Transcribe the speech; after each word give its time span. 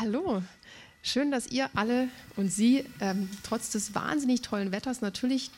Hallo, 0.00 0.42
schön, 1.02 1.30
dass 1.30 1.48
ihr 1.48 1.68
alle 1.74 2.08
und 2.36 2.50
Sie 2.50 2.86
ähm, 3.02 3.28
trotz 3.42 3.70
des 3.70 3.94
wahnsinnig 3.94 4.40
tollen 4.40 4.72
Wetters 4.72 5.02
natürlich 5.02 5.50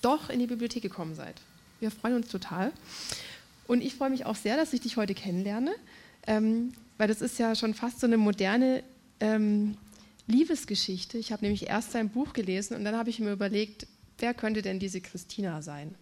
doch 0.00 0.30
in 0.30 0.38
die 0.38 0.46
Bibliothek 0.46 0.82
gekommen 0.82 1.14
seid. 1.14 1.34
Wir 1.78 1.90
freuen 1.90 2.14
uns 2.14 2.28
total. 2.28 2.72
Und 3.66 3.82
ich 3.82 3.94
freue 3.94 4.08
mich 4.08 4.24
auch 4.24 4.36
sehr, 4.36 4.56
dass 4.56 4.72
ich 4.72 4.80
dich 4.80 4.96
heute 4.96 5.12
kennenlerne, 5.12 5.74
ähm, 6.26 6.72
weil 6.96 7.08
das 7.08 7.20
ist 7.20 7.38
ja 7.38 7.54
schon 7.54 7.74
fast 7.74 8.00
so 8.00 8.06
eine 8.06 8.16
moderne 8.16 8.82
ähm, 9.20 9.76
Liebesgeschichte. 10.26 11.18
Ich 11.18 11.30
habe 11.30 11.42
nämlich 11.42 11.68
erst 11.68 11.92
sein 11.92 12.08
Buch 12.08 12.32
gelesen 12.32 12.74
und 12.74 12.86
dann 12.86 12.96
habe 12.96 13.10
ich 13.10 13.18
mir 13.18 13.32
überlegt, 13.32 13.86
wer 14.16 14.32
könnte 14.32 14.62
denn 14.62 14.78
diese 14.78 15.02
Christina 15.02 15.60
sein, 15.60 15.94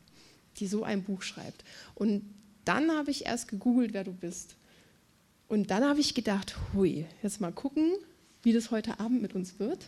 die 0.58 0.68
so 0.68 0.84
ein 0.84 1.02
Buch 1.02 1.22
schreibt. 1.22 1.64
Und 1.96 2.32
dann 2.64 2.92
habe 2.92 3.10
ich 3.10 3.26
erst 3.26 3.48
gegoogelt, 3.48 3.92
wer 3.92 4.04
du 4.04 4.12
bist. 4.12 4.54
Und 5.48 5.70
dann 5.70 5.84
habe 5.84 6.00
ich 6.00 6.14
gedacht, 6.14 6.56
hui, 6.74 7.06
jetzt 7.22 7.40
mal 7.40 7.52
gucken, 7.52 7.92
wie 8.42 8.52
das 8.52 8.70
heute 8.70 9.00
Abend 9.00 9.22
mit 9.22 9.34
uns 9.34 9.58
wird. 9.58 9.78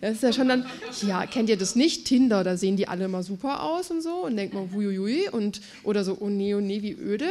Das 0.00 0.14
ist 0.14 0.22
ja 0.22 0.32
schon 0.32 0.48
dann, 0.48 0.66
ja, 1.02 1.26
kennt 1.26 1.48
ihr 1.48 1.56
das 1.56 1.76
nicht? 1.76 2.06
Tinder, 2.06 2.42
da 2.42 2.56
sehen 2.56 2.76
die 2.76 2.88
alle 2.88 3.04
immer 3.04 3.22
super 3.22 3.62
aus 3.62 3.90
und 3.90 4.02
so 4.02 4.24
und 4.24 4.36
denkt 4.36 4.54
man, 4.54 4.72
huiuiui, 4.72 5.28
und 5.28 5.60
oder 5.84 6.04
so, 6.04 6.16
oh 6.20 6.28
nee, 6.28 6.54
oh 6.54 6.60
nee, 6.60 6.82
wie 6.82 6.92
öde. 6.92 7.28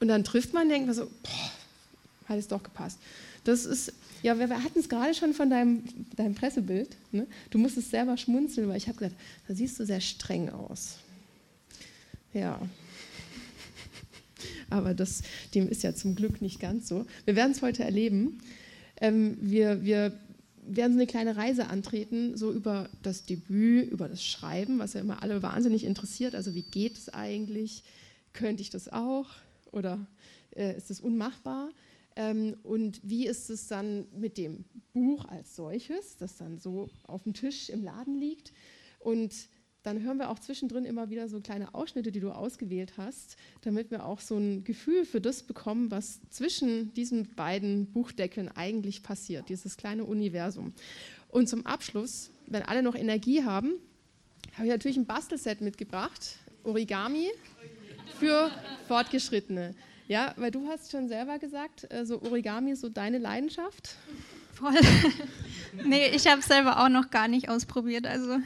Und 0.00 0.08
dann 0.08 0.24
trifft 0.24 0.52
man, 0.52 0.68
denkt 0.68 0.86
man 0.86 0.94
so, 0.94 1.06
boah, 1.22 2.28
hat 2.28 2.38
es 2.38 2.48
doch 2.48 2.62
gepasst. 2.62 2.98
Das 3.44 3.64
ist, 3.64 3.92
ja, 4.22 4.38
wir, 4.38 4.48
wir 4.48 4.62
hatten 4.62 4.78
es 4.78 4.88
gerade 4.88 5.14
schon 5.14 5.34
von 5.34 5.50
deinem, 5.50 5.82
deinem 6.16 6.34
Pressebild. 6.34 6.90
Ne? 7.10 7.26
Du 7.50 7.58
musstest 7.58 7.90
selber 7.90 8.16
schmunzeln, 8.16 8.68
weil 8.68 8.76
ich 8.76 8.88
habe 8.88 8.98
gesagt, 8.98 9.16
da 9.48 9.54
siehst 9.54 9.78
du 9.80 9.86
sehr 9.86 10.00
streng 10.00 10.50
aus. 10.50 10.96
Ja, 12.34 12.60
aber 14.72 14.94
das, 14.94 15.22
dem 15.54 15.68
ist 15.68 15.82
ja 15.82 15.94
zum 15.94 16.14
Glück 16.14 16.42
nicht 16.42 16.60
ganz 16.60 16.88
so. 16.88 17.06
Wir 17.24 17.36
werden 17.36 17.52
es 17.52 17.62
heute 17.62 17.84
erleben. 17.84 18.38
Ähm, 19.00 19.36
wir, 19.40 19.84
wir 19.84 20.12
werden 20.64 20.92
so 20.92 20.98
eine 20.98 21.06
kleine 21.06 21.36
Reise 21.36 21.66
antreten, 21.66 22.36
so 22.36 22.52
über 22.52 22.88
das 23.02 23.24
Debüt, 23.24 23.90
über 23.90 24.08
das 24.08 24.24
Schreiben, 24.24 24.78
was 24.78 24.94
ja 24.94 25.00
immer 25.00 25.22
alle 25.22 25.42
wahnsinnig 25.42 25.84
interessiert. 25.84 26.34
Also 26.34 26.54
wie 26.54 26.62
geht 26.62 26.96
es 26.96 27.08
eigentlich? 27.08 27.82
Könnte 28.32 28.62
ich 28.62 28.70
das 28.70 28.92
auch? 28.92 29.26
Oder 29.72 30.06
äh, 30.54 30.76
ist 30.76 30.90
es 30.90 31.00
unmachbar? 31.00 31.70
Ähm, 32.14 32.56
und 32.62 33.00
wie 33.02 33.26
ist 33.26 33.50
es 33.50 33.68
dann 33.68 34.06
mit 34.16 34.38
dem 34.38 34.64
Buch 34.92 35.24
als 35.26 35.56
solches, 35.56 36.16
das 36.18 36.36
dann 36.36 36.58
so 36.58 36.90
auf 37.04 37.24
dem 37.24 37.34
Tisch 37.34 37.68
im 37.68 37.82
Laden 37.82 38.18
liegt? 38.18 38.52
Und 39.00 39.32
dann 39.82 40.02
hören 40.02 40.18
wir 40.18 40.30
auch 40.30 40.38
zwischendrin 40.38 40.84
immer 40.84 41.10
wieder 41.10 41.28
so 41.28 41.40
kleine 41.40 41.74
Ausschnitte, 41.74 42.12
die 42.12 42.20
du 42.20 42.30
ausgewählt 42.30 42.94
hast, 42.96 43.36
damit 43.62 43.90
wir 43.90 44.06
auch 44.06 44.20
so 44.20 44.36
ein 44.36 44.64
Gefühl 44.64 45.04
für 45.04 45.20
das 45.20 45.42
bekommen, 45.42 45.90
was 45.90 46.20
zwischen 46.30 46.94
diesen 46.94 47.34
beiden 47.34 47.86
Buchdeckeln 47.86 48.48
eigentlich 48.48 49.02
passiert, 49.02 49.48
dieses 49.48 49.76
kleine 49.76 50.04
Universum. 50.04 50.72
Und 51.28 51.48
zum 51.48 51.66
Abschluss, 51.66 52.30
wenn 52.46 52.62
alle 52.62 52.82
noch 52.82 52.94
Energie 52.94 53.44
haben, 53.44 53.72
habe 54.54 54.66
ich 54.66 54.72
natürlich 54.72 54.96
ein 54.96 55.06
Bastelset 55.06 55.60
mitgebracht, 55.60 56.38
Origami 56.62 57.30
für 58.18 58.50
Fortgeschrittene. 58.86 59.74
Ja, 60.08 60.34
weil 60.36 60.50
du 60.50 60.66
hast 60.68 60.90
schon 60.90 61.08
selber 61.08 61.38
gesagt, 61.38 61.90
äh, 61.90 62.04
so 62.04 62.20
Origami 62.22 62.72
ist 62.72 62.80
so 62.80 62.88
deine 62.88 63.18
Leidenschaft. 63.18 63.96
Voll. 64.52 64.74
nee, 65.84 66.08
ich 66.08 66.26
habe 66.26 66.40
es 66.40 66.46
selber 66.46 66.84
auch 66.84 66.88
noch 66.88 67.10
gar 67.10 67.28
nicht 67.28 67.48
ausprobiert. 67.48 68.06
Also 68.06 68.38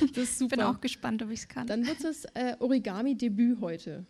ich 0.00 0.48
bin 0.48 0.60
auch 0.60 0.80
gespannt, 0.80 1.22
ob 1.22 1.30
ich 1.30 1.40
es 1.40 1.48
kann. 1.48 1.66
Dann 1.66 1.86
wird 1.86 2.02
es 2.04 2.24
äh, 2.34 2.56
Origami-Debüt 2.58 3.60
heute. 3.60 4.06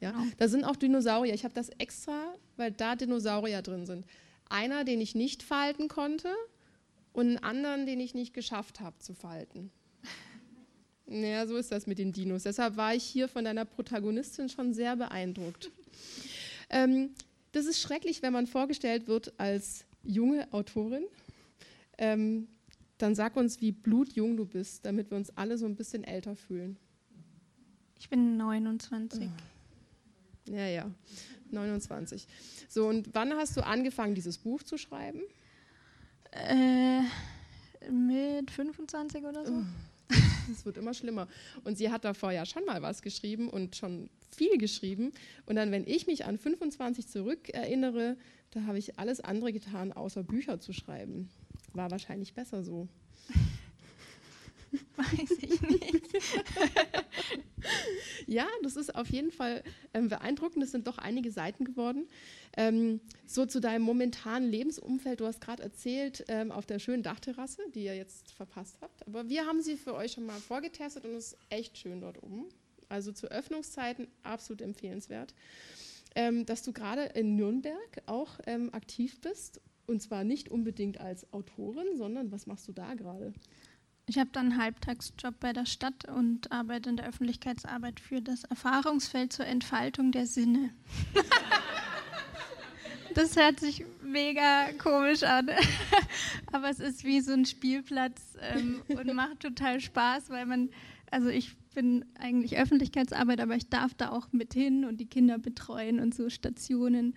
Ja? 0.00 0.10
Genau. 0.12 0.24
Da 0.36 0.48
sind 0.48 0.64
auch 0.64 0.76
Dinosaurier. 0.76 1.34
Ich 1.34 1.44
habe 1.44 1.54
das 1.54 1.70
extra, 1.78 2.34
weil 2.56 2.72
da 2.72 2.96
Dinosaurier 2.96 3.62
drin 3.62 3.86
sind. 3.86 4.04
Einer, 4.48 4.84
den 4.84 5.00
ich 5.00 5.14
nicht 5.14 5.42
falten 5.42 5.88
konnte 5.88 6.28
und 7.12 7.26
einen 7.26 7.38
anderen, 7.38 7.86
den 7.86 8.00
ich 8.00 8.14
nicht 8.14 8.34
geschafft 8.34 8.80
habe 8.80 8.98
zu 8.98 9.14
falten. 9.14 9.70
Naja, 11.04 11.46
so 11.46 11.56
ist 11.56 11.72
das 11.72 11.86
mit 11.86 11.98
den 11.98 12.12
Dinos. 12.12 12.44
Deshalb 12.44 12.76
war 12.76 12.94
ich 12.94 13.02
hier 13.02 13.28
von 13.28 13.44
deiner 13.44 13.64
Protagonistin 13.66 14.48
schon 14.48 14.72
sehr 14.72 14.96
beeindruckt. 14.96 15.70
Ähm, 16.70 17.10
das 17.50 17.66
ist 17.66 17.82
schrecklich, 17.82 18.22
wenn 18.22 18.32
man 18.32 18.46
vorgestellt 18.46 19.08
wird 19.08 19.38
als 19.38 19.84
junge 20.04 20.50
Autorin, 20.52 21.04
ähm, 21.98 22.48
dann 23.02 23.14
sag 23.14 23.36
uns, 23.36 23.60
wie 23.60 23.72
blutjung 23.72 24.36
du 24.36 24.44
bist, 24.44 24.86
damit 24.86 25.10
wir 25.10 25.16
uns 25.16 25.36
alle 25.36 25.58
so 25.58 25.66
ein 25.66 25.74
bisschen 25.74 26.04
älter 26.04 26.36
fühlen. 26.36 26.76
Ich 27.98 28.08
bin 28.08 28.36
29. 28.36 29.28
Ja, 30.48 30.66
ja, 30.66 30.90
29. 31.50 32.26
So, 32.68 32.88
und 32.88 33.10
wann 33.12 33.32
hast 33.34 33.56
du 33.56 33.64
angefangen, 33.64 34.14
dieses 34.14 34.38
Buch 34.38 34.62
zu 34.62 34.76
schreiben? 34.76 35.20
Äh, 36.30 37.02
mit 37.90 38.50
25 38.50 39.24
oder 39.24 39.46
so. 39.46 39.62
Es 40.50 40.64
wird 40.64 40.76
immer 40.76 40.92
schlimmer. 40.92 41.28
Und 41.64 41.78
sie 41.78 41.90
hat 41.90 42.04
davor 42.04 42.32
ja 42.32 42.44
schon 42.44 42.64
mal 42.64 42.82
was 42.82 43.02
geschrieben 43.02 43.48
und 43.48 43.76
schon 43.76 44.10
viel 44.30 44.58
geschrieben. 44.58 45.12
Und 45.46 45.56
dann, 45.56 45.70
wenn 45.70 45.86
ich 45.86 46.06
mich 46.06 46.24
an 46.24 46.38
25 46.38 47.06
zurückerinnere, 47.06 48.16
da 48.50 48.64
habe 48.64 48.78
ich 48.78 48.98
alles 48.98 49.20
andere 49.20 49.52
getan, 49.52 49.92
außer 49.92 50.22
Bücher 50.22 50.58
zu 50.60 50.72
schreiben. 50.72 51.30
War 51.74 51.90
wahrscheinlich 51.90 52.34
besser 52.34 52.62
so. 52.62 52.88
Weiß 54.96 55.30
ich 55.42 55.60
nicht. 55.62 56.06
ja, 58.26 58.46
das 58.62 58.76
ist 58.76 58.94
auf 58.94 59.08
jeden 59.08 59.30
Fall 59.30 59.62
ähm, 59.92 60.08
beeindruckend. 60.08 60.64
Es 60.64 60.70
sind 60.70 60.86
doch 60.86 60.98
einige 60.98 61.30
Seiten 61.30 61.64
geworden. 61.64 62.08
Ähm, 62.56 63.00
so 63.26 63.44
zu 63.44 63.60
deinem 63.60 63.82
momentanen 63.82 64.50
Lebensumfeld. 64.50 65.20
Du 65.20 65.26
hast 65.26 65.40
gerade 65.40 65.62
erzählt 65.62 66.24
ähm, 66.28 66.52
auf 66.52 66.64
der 66.64 66.78
schönen 66.78 67.02
Dachterrasse, 67.02 67.62
die 67.74 67.84
ihr 67.84 67.96
jetzt 67.96 68.32
verpasst 68.32 68.78
habt. 68.80 69.06
Aber 69.06 69.28
wir 69.28 69.46
haben 69.46 69.60
sie 69.60 69.76
für 69.76 69.94
euch 69.94 70.12
schon 70.12 70.24
mal 70.24 70.40
vorgetestet 70.40 71.04
und 71.04 71.12
es 71.12 71.32
ist 71.32 71.38
echt 71.50 71.76
schön 71.76 72.00
dort 72.00 72.22
oben. 72.22 72.46
Also 72.88 73.12
zu 73.12 73.30
Öffnungszeiten 73.30 74.06
absolut 74.22 74.62
empfehlenswert 74.62 75.34
ähm, 76.14 76.46
dass 76.46 76.62
du 76.62 76.72
gerade 76.72 77.04
in 77.14 77.36
Nürnberg 77.36 78.02
auch 78.06 78.38
ähm, 78.46 78.72
aktiv 78.72 79.20
bist. 79.20 79.60
Und 79.86 80.00
zwar 80.00 80.24
nicht 80.24 80.48
unbedingt 80.48 81.00
als 81.00 81.30
Autorin, 81.32 81.96
sondern 81.96 82.30
was 82.30 82.46
machst 82.46 82.68
du 82.68 82.72
da 82.72 82.94
gerade? 82.94 83.32
Ich 84.06 84.18
habe 84.18 84.30
dann 84.32 84.52
einen 84.52 84.60
Halbtagsjob 84.60 85.38
bei 85.38 85.52
der 85.52 85.66
Stadt 85.66 86.08
und 86.08 86.50
arbeite 86.50 86.90
in 86.90 86.96
der 86.96 87.06
Öffentlichkeitsarbeit 87.06 88.00
für 88.00 88.20
das 88.20 88.44
Erfahrungsfeld 88.44 89.32
zur 89.32 89.46
Entfaltung 89.46 90.10
der 90.10 90.26
Sinne. 90.26 90.70
das 93.14 93.36
hört 93.36 93.60
sich 93.60 93.84
mega 94.02 94.72
komisch 94.78 95.22
an, 95.22 95.50
aber 96.52 96.68
es 96.68 96.80
ist 96.80 97.04
wie 97.04 97.20
so 97.20 97.32
ein 97.32 97.44
Spielplatz 97.44 98.36
ähm, 98.40 98.82
und 98.88 99.14
macht 99.14 99.40
total 99.40 99.80
Spaß, 99.80 100.30
weil 100.30 100.46
man, 100.46 100.70
also 101.10 101.28
ich 101.28 101.56
bin 101.74 102.04
eigentlich 102.18 102.58
Öffentlichkeitsarbeit, 102.58 103.40
aber 103.40 103.56
ich 103.56 103.68
darf 103.68 103.94
da 103.94 104.10
auch 104.10 104.32
mit 104.32 104.54
hin 104.54 104.84
und 104.84 105.00
die 105.00 105.06
Kinder 105.06 105.38
betreuen 105.38 106.00
und 106.00 106.14
so 106.14 106.28
Stationen 106.28 107.14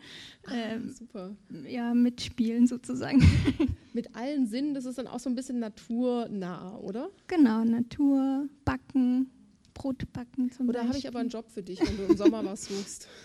ähm, 0.51 0.91
Super. 0.91 1.35
Ja, 1.67 1.93
mitspielen 1.93 2.67
sozusagen. 2.67 3.23
Mit 3.93 4.15
allen 4.15 4.45
Sinnen, 4.45 4.73
das 4.73 4.85
ist 4.85 4.97
dann 4.97 5.07
auch 5.07 5.19
so 5.19 5.29
ein 5.29 5.35
bisschen 5.35 5.59
naturnah, 5.59 6.77
oder? 6.79 7.09
Genau, 7.27 7.63
Natur, 7.63 8.49
Backen, 8.65 9.29
Brot 9.73 10.11
backen 10.11 10.51
zum 10.51 10.67
Oder 10.67 10.87
habe 10.87 10.97
ich 10.97 11.07
aber 11.07 11.19
einen 11.19 11.29
Job 11.29 11.49
für 11.49 11.63
dich, 11.63 11.79
wenn 11.79 11.97
du 11.97 12.03
im 12.03 12.17
Sommer 12.17 12.43
was 12.43 12.65
suchst? 12.65 13.07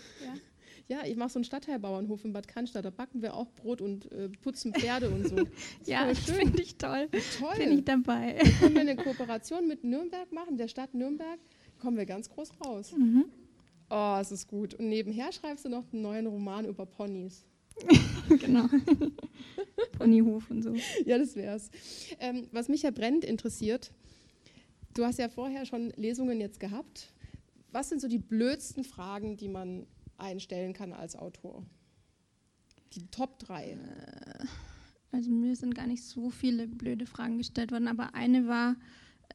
Ja. 0.87 1.05
Ich 1.05 1.15
mache 1.15 1.29
so 1.29 1.39
einen 1.39 1.45
Stadtteilbauernhof 1.45 2.25
in 2.25 2.33
Bad 2.33 2.47
Cannstatt. 2.47 2.85
Da 2.85 2.89
backen 2.89 3.21
wir 3.21 3.35
auch 3.35 3.51
Brot 3.51 3.81
und 3.81 4.11
äh, 4.11 4.29
putzen 4.29 4.73
Pferde 4.73 5.09
und 5.09 5.27
so. 5.27 5.35
ja, 5.85 6.13
finde 6.13 6.61
ich 6.61 6.77
toll. 6.77 7.09
Toll. 7.39 7.57
Bin 7.57 7.71
ich 7.71 7.85
dabei. 7.85 8.39
Da 8.43 8.49
können 8.59 8.75
wir 8.75 8.81
eine 8.81 8.95
Kooperation 8.95 9.67
mit 9.67 9.83
Nürnberg 9.83 10.31
machen, 10.31 10.57
der 10.57 10.67
Stadt 10.67 10.93
Nürnberg. 10.93 11.39
Kommen 11.79 11.97
wir 11.97 12.05
ganz 12.05 12.29
groß 12.29 12.51
raus. 12.65 12.93
Mhm. 12.95 13.25
Oh, 13.89 14.17
es 14.21 14.31
ist 14.31 14.47
gut. 14.47 14.73
Und 14.75 14.87
nebenher 14.87 15.31
schreibst 15.31 15.65
du 15.65 15.69
noch 15.69 15.83
einen 15.91 16.01
neuen 16.01 16.27
Roman 16.27 16.65
über 16.65 16.85
Ponys. 16.85 17.45
genau. 18.29 18.67
Ponyhof 19.97 20.49
und 20.49 20.63
so. 20.63 20.73
Ja, 21.05 21.17
das 21.17 21.35
wär's. 21.35 21.69
Ähm, 22.19 22.47
was 22.51 22.69
mich 22.69 22.83
ja 22.83 22.91
brennend 22.91 23.25
interessiert, 23.25 23.91
du 24.93 25.05
hast 25.05 25.19
ja 25.19 25.29
vorher 25.29 25.65
schon 25.65 25.91
Lesungen 25.95 26.39
jetzt 26.39 26.59
gehabt. 26.59 27.13
Was 27.71 27.89
sind 27.89 28.01
so 28.01 28.07
die 28.07 28.17
blödsten 28.17 28.83
Fragen, 28.83 29.37
die 29.37 29.49
man 29.49 29.87
einstellen 30.21 30.73
kann 30.73 30.93
als 30.93 31.15
Autor? 31.15 31.65
Die 32.93 33.07
Top 33.07 33.39
3. 33.39 33.71
Äh, 33.71 33.77
also 35.11 35.29
mir 35.29 35.55
sind 35.55 35.75
gar 35.75 35.87
nicht 35.87 36.03
so 36.03 36.29
viele 36.29 36.67
blöde 36.67 37.05
Fragen 37.05 37.37
gestellt 37.37 37.71
worden, 37.71 37.87
aber 37.87 38.15
eine 38.15 38.47
war, 38.47 38.75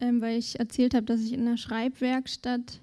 ähm, 0.00 0.20
weil 0.20 0.38
ich 0.38 0.58
erzählt 0.58 0.94
habe, 0.94 1.06
dass 1.06 1.20
ich 1.20 1.32
in 1.32 1.40
einer 1.40 1.58
Schreibwerkstatt 1.58 2.80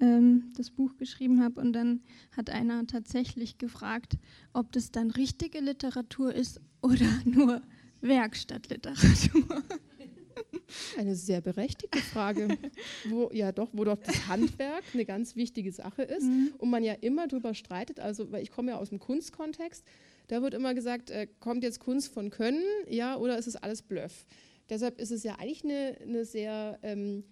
ähm, 0.00 0.52
das 0.56 0.70
Buch 0.70 0.96
geschrieben 0.96 1.42
habe 1.42 1.60
und 1.60 1.72
dann 1.72 2.00
hat 2.36 2.50
einer 2.50 2.86
tatsächlich 2.86 3.58
gefragt, 3.58 4.18
ob 4.52 4.72
das 4.72 4.90
dann 4.90 5.10
richtige 5.10 5.60
Literatur 5.60 6.34
ist 6.34 6.60
oder 6.82 7.06
nur 7.24 7.62
Werkstattliteratur. 8.00 9.62
Eine 10.96 11.14
sehr 11.14 11.40
berechtigte 11.40 11.98
Frage, 11.98 12.58
wo 13.08 13.30
ja 13.32 13.52
doch, 13.52 13.68
wo 13.72 13.84
doch 13.84 13.98
das 13.98 14.28
Handwerk 14.28 14.84
eine 14.94 15.04
ganz 15.04 15.36
wichtige 15.36 15.72
Sache 15.72 16.02
ist 16.02 16.24
mhm. 16.24 16.52
und 16.58 16.70
man 16.70 16.82
ja 16.82 16.94
immer 16.94 17.28
drüber 17.28 17.54
streitet. 17.54 18.00
Also, 18.00 18.30
weil 18.32 18.42
ich 18.42 18.50
komme 18.50 18.72
ja 18.72 18.78
aus 18.78 18.90
dem 18.90 18.98
Kunstkontext, 18.98 19.84
da 20.28 20.42
wird 20.42 20.54
immer 20.54 20.74
gesagt, 20.74 21.10
äh, 21.10 21.26
kommt 21.40 21.64
jetzt 21.64 21.80
Kunst 21.80 22.12
von 22.12 22.30
Können, 22.30 22.62
ja, 22.88 23.16
oder 23.16 23.38
ist 23.38 23.48
es 23.48 23.56
alles 23.56 23.82
Bluff? 23.82 24.26
Deshalb 24.68 25.00
ist 25.00 25.10
es 25.10 25.24
ja 25.24 25.34
eigentlich 25.38 25.64
eine, 25.64 25.96
eine 26.02 26.24
sehr, 26.24 26.78
ähm, 26.82 27.24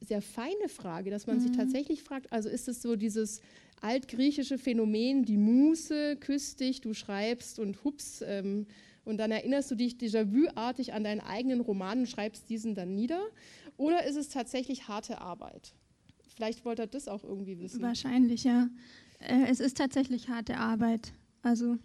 sehr 0.00 0.22
feine 0.22 0.68
Frage, 0.68 1.10
dass 1.10 1.26
man 1.26 1.36
mhm. 1.36 1.40
sich 1.42 1.52
tatsächlich 1.52 2.02
fragt, 2.02 2.32
also 2.32 2.48
ist 2.48 2.68
es 2.68 2.80
so 2.80 2.96
dieses 2.96 3.42
altgriechische 3.82 4.56
Phänomen, 4.56 5.24
die 5.24 5.36
Muße 5.36 6.16
küsst 6.16 6.60
dich, 6.60 6.80
du 6.80 6.94
schreibst 6.94 7.58
und 7.58 7.84
hups, 7.84 8.22
ähm, 8.26 8.66
und 9.06 9.18
dann 9.18 9.30
erinnerst 9.30 9.70
du 9.70 9.76
dich 9.76 9.94
Déjà-vu-artig 9.94 10.92
an 10.92 11.04
deinen 11.04 11.20
eigenen 11.20 11.60
Roman 11.60 12.00
und 12.00 12.08
schreibst 12.08 12.50
diesen 12.50 12.74
dann 12.74 12.94
nieder? 12.94 13.20
Oder 13.76 14.04
ist 14.04 14.16
es 14.16 14.28
tatsächlich 14.28 14.88
harte 14.88 15.20
Arbeit? 15.20 15.74
Vielleicht 16.34 16.64
wollt 16.64 16.80
ihr 16.80 16.88
das 16.88 17.06
auch 17.06 17.22
irgendwie 17.22 17.58
wissen. 17.60 17.80
Wahrscheinlich, 17.82 18.42
ja. 18.42 18.68
Äh, 19.20 19.46
es 19.48 19.60
ist 19.60 19.76
tatsächlich 19.76 20.28
harte 20.28 20.58
Arbeit. 20.58 21.12
Also, 21.42 21.78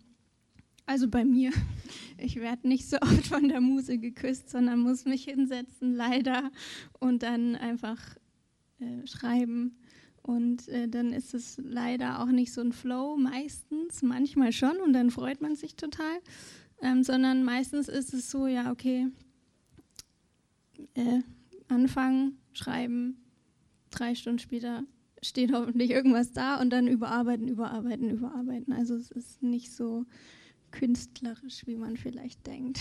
also 0.86 1.08
bei 1.08 1.24
mir. 1.24 1.52
Ich 2.24 2.36
werde 2.36 2.68
nicht 2.68 2.88
so 2.88 2.98
oft 3.02 3.26
von 3.26 3.50
der 3.50 3.62
Muse 3.62 3.98
geküsst, 3.98 4.52
sondern 4.52 4.80
muss 4.80 5.06
mich 5.06 5.24
hinsetzen, 5.24 5.96
leider, 5.96 6.52
und 7.00 7.24
dann 7.24 7.56
einfach 7.56 8.00
äh, 8.80 9.08
schreiben. 9.08 9.76
Und 10.22 10.68
äh, 10.68 10.88
dann 10.88 11.14
ist 11.14 11.34
es 11.34 11.58
leider 11.58 12.22
auch 12.22 12.28
nicht 12.28 12.54
so 12.54 12.62
ein 12.62 12.74
Flow, 12.74 13.18
meistens, 13.18 14.04
manchmal 14.04 14.52
schon, 14.52 14.78
und 14.86 14.94
dann 14.94 15.10
freut 15.10 15.42
man 15.42 15.56
sich 15.56 15.76
total 15.76 16.20
ähm, 16.81 17.04
sondern 17.04 17.44
meistens 17.44 17.88
ist 17.88 18.13
es 18.13 18.30
so, 18.30 18.48
ja, 18.48 18.72
okay, 18.72 19.07
äh, 20.95 21.22
anfangen, 21.68 22.38
schreiben, 22.54 23.18
drei 23.92 24.16
Stunden 24.16 24.39
später 24.39 24.83
steht 25.22 25.54
hoffentlich 25.54 25.92
irgendwas 25.92 26.31
da 26.31 26.60
und 26.60 26.72
dann 26.72 26.88
überarbeiten, 26.88 27.48
überarbeiten, 27.48 28.10
überarbeiten. 28.10 28.74
Also 28.74 28.95
es 28.95 29.12
ist 29.12 29.44
nicht 29.44 29.72
so 29.72 30.06
künstlerisch, 30.72 31.68
wie 31.68 31.75
man 31.75 31.98
vielleicht 31.98 32.45
denkt. 32.48 32.80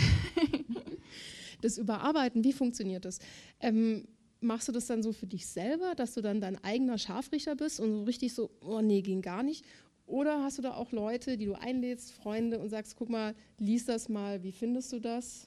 das 1.61 1.76
Überarbeiten, 1.76 2.43
wie 2.44 2.53
funktioniert 2.53 3.05
das? 3.05 3.19
Ähm, 3.61 4.06
machst 4.41 4.69
du 4.69 4.73
das 4.73 4.87
dann 4.87 5.03
so 5.03 5.12
für 5.12 5.26
dich 5.26 5.46
selber, 5.46 5.94
dass 5.94 6.14
du 6.14 6.23
dann 6.23 6.41
dein 6.41 6.62
eigener 6.64 6.99
Scharfrichter 6.99 7.56
bist 7.56 7.81
und 7.81 7.93
so 7.93 8.03
richtig 8.05 8.32
so, 8.32 8.50
oh 8.61 8.81
nee, 8.81 9.03
ging 9.03 9.20
gar 9.23 9.43
nicht? 9.43 9.64
Oder 10.11 10.43
hast 10.43 10.59
du 10.59 10.62
da 10.62 10.75
auch 10.75 10.91
Leute, 10.91 11.37
die 11.37 11.47
du 11.47 11.55
einlädst, 11.55 12.12
Freunde 12.12 12.59
und 12.59 12.69
sagst, 12.69 12.97
guck 12.97 13.09
mal, 13.09 13.35
lies 13.59 13.85
das 13.85 14.09
mal, 14.09 14.43
wie 14.43 14.51
findest 14.51 14.93
du 14.93 14.99
das? 14.99 15.47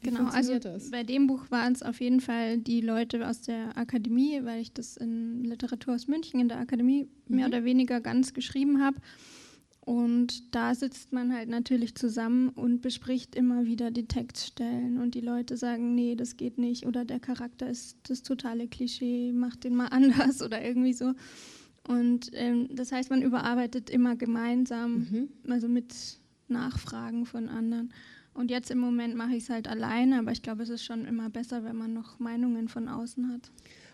Wie 0.00 0.08
genau, 0.08 0.28
also 0.30 0.58
das? 0.58 0.90
bei 0.90 1.02
dem 1.02 1.26
Buch 1.26 1.50
waren 1.50 1.74
es 1.74 1.82
auf 1.82 2.00
jeden 2.00 2.20
Fall 2.20 2.56
die 2.56 2.80
Leute 2.80 3.28
aus 3.28 3.42
der 3.42 3.76
Akademie, 3.76 4.40
weil 4.44 4.62
ich 4.62 4.72
das 4.72 4.96
in 4.96 5.44
Literaturhaus 5.44 6.08
München 6.08 6.40
in 6.40 6.48
der 6.48 6.58
Akademie 6.58 7.08
mhm. 7.28 7.36
mehr 7.36 7.46
oder 7.46 7.64
weniger 7.64 8.00
ganz 8.00 8.32
geschrieben 8.32 8.82
habe. 8.82 8.96
Und 9.80 10.54
da 10.54 10.74
sitzt 10.74 11.12
man 11.12 11.32
halt 11.32 11.48
natürlich 11.48 11.94
zusammen 11.94 12.48
und 12.48 12.80
bespricht 12.80 13.36
immer 13.36 13.66
wieder 13.66 13.90
die 13.90 14.08
Textstellen. 14.08 14.98
Und 14.98 15.14
die 15.14 15.20
Leute 15.20 15.56
sagen, 15.56 15.94
nee, 15.94 16.16
das 16.16 16.36
geht 16.36 16.58
nicht. 16.58 16.86
Oder 16.86 17.04
der 17.04 17.20
Charakter 17.20 17.68
ist 17.68 17.98
das 18.08 18.22
totale 18.22 18.66
Klischee, 18.66 19.30
mach 19.32 19.54
den 19.56 19.76
mal 19.76 19.86
anders 19.90 20.42
oder 20.42 20.64
irgendwie 20.64 20.94
so. 20.94 21.12
Und 21.88 22.30
ähm, 22.32 22.68
das 22.72 22.92
heißt, 22.92 23.10
man 23.10 23.22
überarbeitet 23.22 23.90
immer 23.90 24.16
gemeinsam, 24.16 24.92
mhm. 24.92 25.28
also 25.48 25.68
mit 25.68 26.20
Nachfragen 26.48 27.26
von 27.26 27.48
anderen. 27.48 27.92
Und 28.34 28.50
jetzt 28.50 28.70
im 28.70 28.78
Moment 28.78 29.14
mache 29.14 29.34
ich 29.34 29.44
es 29.44 29.50
halt 29.50 29.66
alleine, 29.66 30.18
aber 30.18 30.32
ich 30.32 30.42
glaube, 30.42 30.62
es 30.62 30.68
ist 30.68 30.84
schon 30.84 31.06
immer 31.06 31.30
besser, 31.30 31.64
wenn 31.64 31.76
man 31.76 31.94
noch 31.94 32.18
Meinungen 32.18 32.68
von 32.68 32.88
außen 32.88 33.32
hat. 33.32 33.50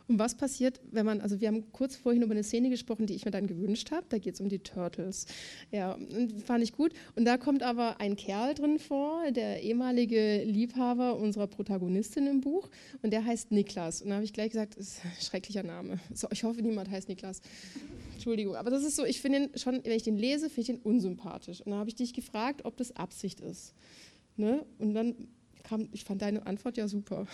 Und 0.09 0.19
was 0.19 0.37
passiert, 0.37 0.81
wenn 0.91 1.07
man, 1.07 1.21
also 1.21 1.41
wir 1.41 1.49
haben 1.49 1.73
kurz 1.73 1.97
vorhin 1.97 2.23
über 2.23 2.33
eine 2.33 2.45
Szene 2.45 2.71
gesprochen, 2.71 3.07
die 3.07 3.15
ich 3.15 3.25
mir 3.25 3.31
dann 3.31 3.47
gewünscht 3.47 3.91
habe. 3.91 4.07
Da 4.09 4.19
geht 4.19 4.35
es 4.35 4.41
um 4.41 4.49
die 4.49 4.59
Turtles. 4.59 5.27
Ja, 5.71 5.99
fand 6.45 6.63
ich 6.65 6.73
gut. 6.73 6.93
Und 7.15 7.25
da 7.25 7.37
kommt 7.37 7.63
aber 7.63 8.01
ein 8.01 8.17
Kerl 8.17 8.55
drin 8.55 8.79
vor, 8.79 9.31
der 9.31 9.63
ehemalige 9.63 10.45
Liebhaber 10.45 11.17
unserer 11.17 11.47
Protagonistin 11.47 12.27
im 12.27 12.41
Buch. 12.41 12.69
Und 13.03 13.13
der 13.13 13.25
heißt 13.25 13.53
Niklas. 13.53 14.03
Und 14.03 14.09
da 14.09 14.17
habe 14.17 14.25
ich 14.25 14.33
gleich 14.33 14.51
gesagt, 14.51 14.75
ist 14.75 15.05
ein 15.05 15.13
schrecklicher 15.21 15.63
Name. 15.63 15.99
So, 16.15 16.29
ich 16.31 16.45
hoffe, 16.45 16.63
niemand 16.63 16.91
heißt 16.91 17.09
Niklas. 17.09 17.41
Entschuldigung, 18.15 18.55
aber 18.55 18.71
das 18.71 18.85
ist 18.85 18.97
so, 18.97 19.05
ich 19.05 19.21
finde 19.21 19.39
ihn 19.39 19.51
schon, 19.57 19.81
wenn 19.85 19.93
ich 19.93 20.05
den 20.05 20.17
lese, 20.17 20.49
finde 20.49 20.61
ich 20.61 20.69
ihn 20.71 20.83
unsympathisch. 20.83 21.61
Und 21.61 21.73
da 21.73 21.79
habe 21.79 21.89
ich 21.89 21.97
dich 21.97 22.13
gefragt, 22.13 22.65
ob 22.65 22.77
das 22.77 22.95
Absicht 22.95 23.41
ist. 23.41 23.75
Ne? 24.37 24.65
Und 24.79 24.95
dann 24.95 25.29
kam, 25.63 25.89
ich 25.93 26.05
fand 26.05 26.23
deine 26.23 26.47
Antwort 26.47 26.77
ja 26.77 26.89
super. 26.89 27.27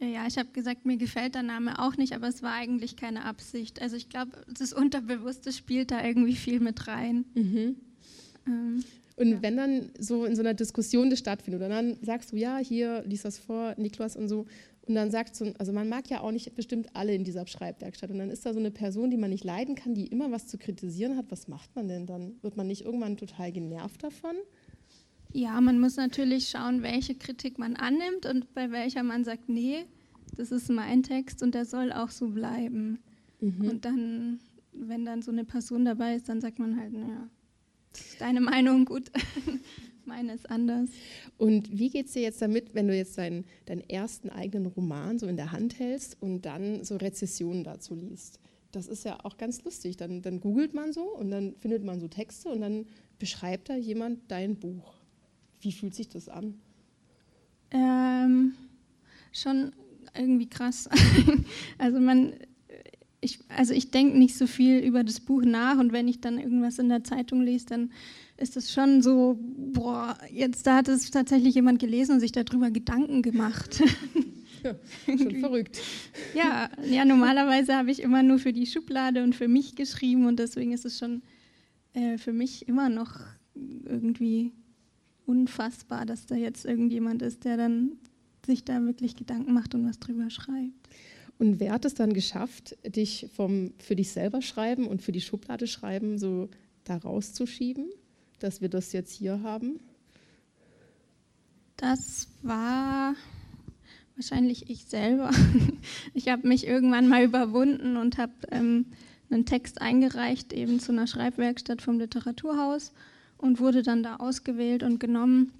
Ja, 0.00 0.26
ich 0.26 0.38
habe 0.38 0.48
gesagt, 0.52 0.86
mir 0.86 0.96
gefällt 0.96 1.34
der 1.34 1.42
Name 1.42 1.78
auch 1.78 1.96
nicht, 1.96 2.14
aber 2.14 2.26
es 2.26 2.42
war 2.42 2.54
eigentlich 2.54 2.96
keine 2.96 3.24
Absicht. 3.26 3.82
Also 3.82 3.96
ich 3.96 4.08
glaube, 4.08 4.32
das 4.48 4.72
Unterbewusste 4.72 5.52
spielt 5.52 5.90
da 5.90 6.02
irgendwie 6.02 6.36
viel 6.36 6.58
mit 6.58 6.88
rein. 6.88 7.26
Mhm. 7.34 7.76
Ähm, 8.46 8.84
und 9.16 9.28
ja. 9.28 9.42
wenn 9.42 9.56
dann 9.58 9.90
so 9.98 10.24
in 10.24 10.34
so 10.34 10.40
einer 10.40 10.54
Diskussion 10.54 11.10
das 11.10 11.18
stattfindet, 11.18 11.60
und 11.62 11.68
dann 11.68 11.98
sagst 12.00 12.32
du, 12.32 12.36
ja, 12.36 12.56
hier, 12.56 13.04
liest 13.06 13.26
das 13.26 13.38
vor, 13.38 13.74
Niklas 13.76 14.16
und 14.16 14.28
so, 14.28 14.46
und 14.86 14.94
dann 14.94 15.10
sagst 15.10 15.38
du, 15.38 15.52
also 15.58 15.72
man 15.72 15.90
mag 15.90 16.08
ja 16.08 16.22
auch 16.22 16.30
nicht 16.30 16.54
bestimmt 16.54 16.88
alle 16.94 17.14
in 17.14 17.22
dieser 17.22 17.46
Schreibwerkstatt, 17.46 18.10
und 18.10 18.18
dann 18.18 18.30
ist 18.30 18.46
da 18.46 18.54
so 18.54 18.58
eine 18.58 18.70
Person, 18.70 19.10
die 19.10 19.18
man 19.18 19.28
nicht 19.28 19.44
leiden 19.44 19.74
kann, 19.74 19.94
die 19.94 20.06
immer 20.06 20.30
was 20.30 20.46
zu 20.46 20.56
kritisieren 20.56 21.18
hat, 21.18 21.26
was 21.28 21.48
macht 21.48 21.76
man 21.76 21.88
denn 21.88 22.06
dann? 22.06 22.36
Wird 22.40 22.56
man 22.56 22.66
nicht 22.66 22.86
irgendwann 22.86 23.18
total 23.18 23.52
genervt 23.52 24.02
davon? 24.02 24.36
Ja, 25.32 25.60
man 25.60 25.78
muss 25.78 25.96
natürlich 25.96 26.48
schauen, 26.48 26.82
welche 26.82 27.14
Kritik 27.14 27.58
man 27.58 27.76
annimmt 27.76 28.26
und 28.26 28.52
bei 28.54 28.70
welcher 28.70 29.02
man 29.02 29.24
sagt, 29.24 29.48
nee, 29.48 29.84
das 30.36 30.50
ist 30.50 30.70
mein 30.70 31.02
Text 31.02 31.42
und 31.42 31.54
der 31.54 31.64
soll 31.64 31.92
auch 31.92 32.10
so 32.10 32.28
bleiben. 32.28 32.98
Mhm. 33.40 33.68
Und 33.68 33.84
dann, 33.84 34.40
wenn 34.72 35.04
dann 35.04 35.22
so 35.22 35.30
eine 35.30 35.44
Person 35.44 35.84
dabei 35.84 36.16
ist, 36.16 36.28
dann 36.28 36.40
sagt 36.40 36.58
man 36.58 36.78
halt, 36.78 36.92
naja, 36.92 37.28
deine 38.18 38.40
Meinung 38.40 38.84
gut, 38.84 39.10
meine 40.04 40.34
ist 40.34 40.50
anders. 40.50 40.88
Und 41.38 41.78
wie 41.78 41.90
geht 41.90 42.06
es 42.06 42.12
dir 42.12 42.22
jetzt 42.22 42.42
damit, 42.42 42.74
wenn 42.74 42.88
du 42.88 42.96
jetzt 42.96 43.16
deinen, 43.16 43.44
deinen 43.66 43.88
ersten 43.88 44.30
eigenen 44.30 44.66
Roman 44.66 45.18
so 45.18 45.26
in 45.26 45.36
der 45.36 45.52
Hand 45.52 45.78
hältst 45.78 46.16
und 46.20 46.42
dann 46.42 46.84
so 46.84 46.96
Rezessionen 46.96 47.64
dazu 47.64 47.94
liest? 47.94 48.40
Das 48.72 48.86
ist 48.86 49.04
ja 49.04 49.18
auch 49.24 49.36
ganz 49.36 49.64
lustig. 49.64 49.96
Dann, 49.96 50.22
dann 50.22 50.40
googelt 50.40 50.74
man 50.74 50.92
so 50.92 51.02
und 51.02 51.30
dann 51.30 51.54
findet 51.56 51.84
man 51.84 52.00
so 52.00 52.08
Texte 52.08 52.48
und 52.50 52.60
dann 52.60 52.86
beschreibt 53.18 53.68
da 53.68 53.76
jemand 53.76 54.30
dein 54.30 54.56
Buch. 54.56 54.99
Wie 55.60 55.72
fühlt 55.72 55.94
sich 55.94 56.08
das 56.08 56.28
an? 56.28 56.54
Ähm, 57.70 58.54
schon 59.32 59.72
irgendwie 60.16 60.48
krass. 60.48 60.88
also 61.78 62.00
man, 62.00 62.32
ich, 63.20 63.38
also 63.48 63.74
ich 63.74 63.90
denke 63.90 64.18
nicht 64.18 64.36
so 64.36 64.46
viel 64.46 64.78
über 64.78 65.04
das 65.04 65.20
Buch 65.20 65.42
nach 65.44 65.78
und 65.78 65.92
wenn 65.92 66.08
ich 66.08 66.20
dann 66.20 66.38
irgendwas 66.38 66.78
in 66.78 66.88
der 66.88 67.04
Zeitung 67.04 67.42
lese, 67.42 67.66
dann 67.66 67.92
ist 68.36 68.56
es 68.56 68.72
schon 68.72 69.02
so, 69.02 69.38
boah, 69.40 70.16
jetzt 70.32 70.66
da 70.66 70.76
hat 70.76 70.88
es 70.88 71.10
tatsächlich 71.10 71.54
jemand 71.54 71.78
gelesen 71.78 72.12
und 72.12 72.20
sich 72.20 72.32
darüber 72.32 72.70
Gedanken 72.70 73.22
gemacht. 73.22 73.82
Ja, 74.62 74.74
schon 75.06 75.40
verrückt. 75.40 75.78
Ja, 76.34 76.70
ja 76.84 77.04
normalerweise 77.04 77.74
habe 77.76 77.90
ich 77.90 78.00
immer 78.00 78.22
nur 78.22 78.38
für 78.38 78.52
die 78.52 78.66
Schublade 78.66 79.22
und 79.22 79.34
für 79.34 79.48
mich 79.48 79.74
geschrieben 79.74 80.26
und 80.26 80.38
deswegen 80.38 80.72
ist 80.72 80.86
es 80.86 80.98
schon 80.98 81.22
äh, 81.92 82.16
für 82.16 82.32
mich 82.32 82.66
immer 82.66 82.88
noch 82.88 83.20
irgendwie 83.54 84.52
unfassbar, 85.30 86.06
dass 86.06 86.26
da 86.26 86.34
jetzt 86.34 86.64
irgendjemand 86.64 87.22
ist, 87.22 87.44
der 87.44 87.56
dann 87.56 87.92
sich 88.44 88.64
da 88.64 88.84
wirklich 88.84 89.14
Gedanken 89.14 89.52
macht 89.52 89.76
und 89.76 89.88
was 89.88 90.00
drüber 90.00 90.28
schreibt. 90.28 90.88
Und 91.38 91.60
wer 91.60 91.72
hat 91.72 91.84
es 91.84 91.94
dann 91.94 92.12
geschafft, 92.12 92.76
dich 92.84 93.28
vom 93.34 93.72
für 93.78 93.94
dich 93.94 94.10
selber 94.10 94.42
schreiben 94.42 94.88
und 94.88 95.02
für 95.02 95.12
die 95.12 95.20
Schublade 95.20 95.68
schreiben 95.68 96.18
so 96.18 96.48
da 96.84 96.96
rauszuschieben, 96.96 97.86
dass 98.40 98.60
wir 98.60 98.68
das 98.68 98.92
jetzt 98.92 99.12
hier 99.12 99.42
haben? 99.42 99.78
Das 101.76 102.26
war 102.42 103.14
wahrscheinlich 104.16 104.68
ich 104.68 104.84
selber. 104.84 105.30
Ich 106.12 106.28
habe 106.28 106.46
mich 106.46 106.66
irgendwann 106.66 107.08
mal 107.08 107.24
überwunden 107.24 107.96
und 107.96 108.18
habe 108.18 108.32
ähm, 108.50 108.86
einen 109.30 109.46
Text 109.46 109.80
eingereicht, 109.80 110.52
eben 110.52 110.80
zu 110.80 110.92
einer 110.92 111.06
Schreibwerkstatt 111.06 111.80
vom 111.80 111.98
Literaturhaus 111.98 112.92
und 113.40 113.58
wurde 113.58 113.82
dann 113.82 114.02
da 114.02 114.16
ausgewählt 114.16 114.82
und 114.82 115.00
genommen 115.00 115.52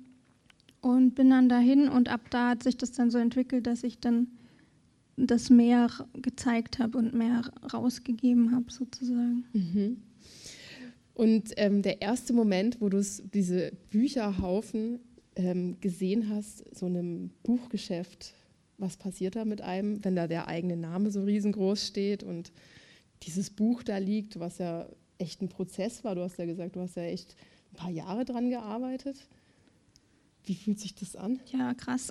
und 0.81 1.15
bin 1.15 1.31
dann 1.31 1.49
dahin 1.49 1.89
und 1.89 2.09
ab 2.09 2.21
da 2.31 2.51
hat 2.51 2.63
sich 2.63 2.77
das 2.77 2.93
dann 2.93 3.11
so 3.11 3.19
entwickelt, 3.19 3.67
dass 3.67 3.85
ich 3.85 3.99
dann 3.99 4.29
das 5.17 5.51
mehr 5.51 5.89
gezeigt 6.15 6.79
habe 6.79 6.99
und 6.99 7.15
mehr 7.15 7.43
rausgegeben 7.73 8.55
habe 8.55 8.71
sozusagen. 8.71 9.45
Mhm. 9.53 10.03
Und 11.15 11.53
ähm, 11.57 11.83
der 11.83 12.01
erste 12.01 12.33
Moment, 12.33 12.81
wo 12.81 12.89
du 12.89 13.05
diese 13.35 13.73
Bücherhaufen 13.91 15.01
ähm, 15.37 15.77
gesehen 15.81 16.31
hast, 16.31 16.65
so 16.75 16.87
einem 16.87 17.31
Buchgeschäft, 17.43 18.35
was 18.79 18.97
passiert 18.97 19.37
da 19.37 19.45
mit 19.45 19.61
einem, 19.61 20.03
wenn 20.05 20.17
da 20.17 20.27
der 20.27 20.49
eigene 20.49 20.77
Name 20.77 21.11
so 21.11 21.23
riesengroß 21.23 21.87
steht 21.87 22.23
und 22.23 22.53
dieses 23.25 23.51
Buch 23.51 23.83
da 23.83 23.99
liegt, 23.99 24.41
was 24.41 24.57
ja 24.59 24.87
echt 25.19 25.43
ein 25.43 25.51
Prozess 25.51 26.05
war. 26.05 26.15
Du 26.15 26.23
hast 26.23 26.39
ja 26.39 26.47
gesagt, 26.47 26.77
du 26.77 26.81
hast 26.81 26.97
ja 26.97 27.03
echt 27.03 27.37
paar 27.81 27.91
Jahre 27.91 28.25
dran 28.25 28.51
gearbeitet. 28.51 29.17
Wie 30.45 30.55
fühlt 30.55 30.79
sich 30.79 30.95
das 30.95 31.17
an? 31.17 31.41
Ja, 31.53 31.75
krass. 31.75 32.11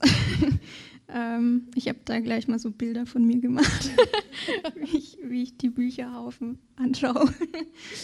ähm, 1.13 1.67
ich 1.75 1.87
habe 1.87 1.99
da 2.05 2.19
gleich 2.19 2.47
mal 2.47 2.59
so 2.59 2.71
Bilder 2.71 3.05
von 3.05 3.25
mir 3.25 3.39
gemacht, 3.39 3.91
wie, 4.75 4.97
ich, 4.97 5.17
wie, 5.23 5.43
ich, 5.43 5.57
die 5.57 5.69
Bücherhaufen 5.69 6.59
anschaue. 6.75 7.33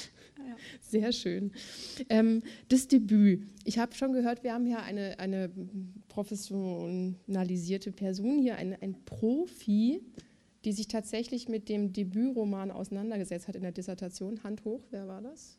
Sehr 0.81 1.11
schön. 1.11 1.51
Ähm, 2.09 2.43
das 2.69 2.87
Debüt. 2.87 3.41
Ich 3.63 3.79
habe 3.79 3.93
schon 3.95 4.13
gehört, 4.13 4.43
wir 4.43 4.53
haben 4.53 4.65
hier 4.65 4.83
eine, 4.83 5.19
eine 5.19 5.49
professionalisierte 6.07 7.91
Person 7.91 8.39
hier, 8.39 8.57
ein, 8.57 8.75
ein 8.79 8.95
Profi, 9.05 10.01
die 10.63 10.71
sich 10.71 10.87
tatsächlich 10.87 11.49
mit 11.49 11.69
dem 11.69 11.93
Debütroman 11.93 12.71
auseinandergesetzt 12.71 13.47
hat 13.47 13.55
in 13.55 13.63
der 13.63 13.71
Dissertation. 13.71 14.43
Hand 14.43 14.63
hoch, 14.65 14.83
wer 14.91 15.07
war 15.07 15.21
das? 15.21 15.57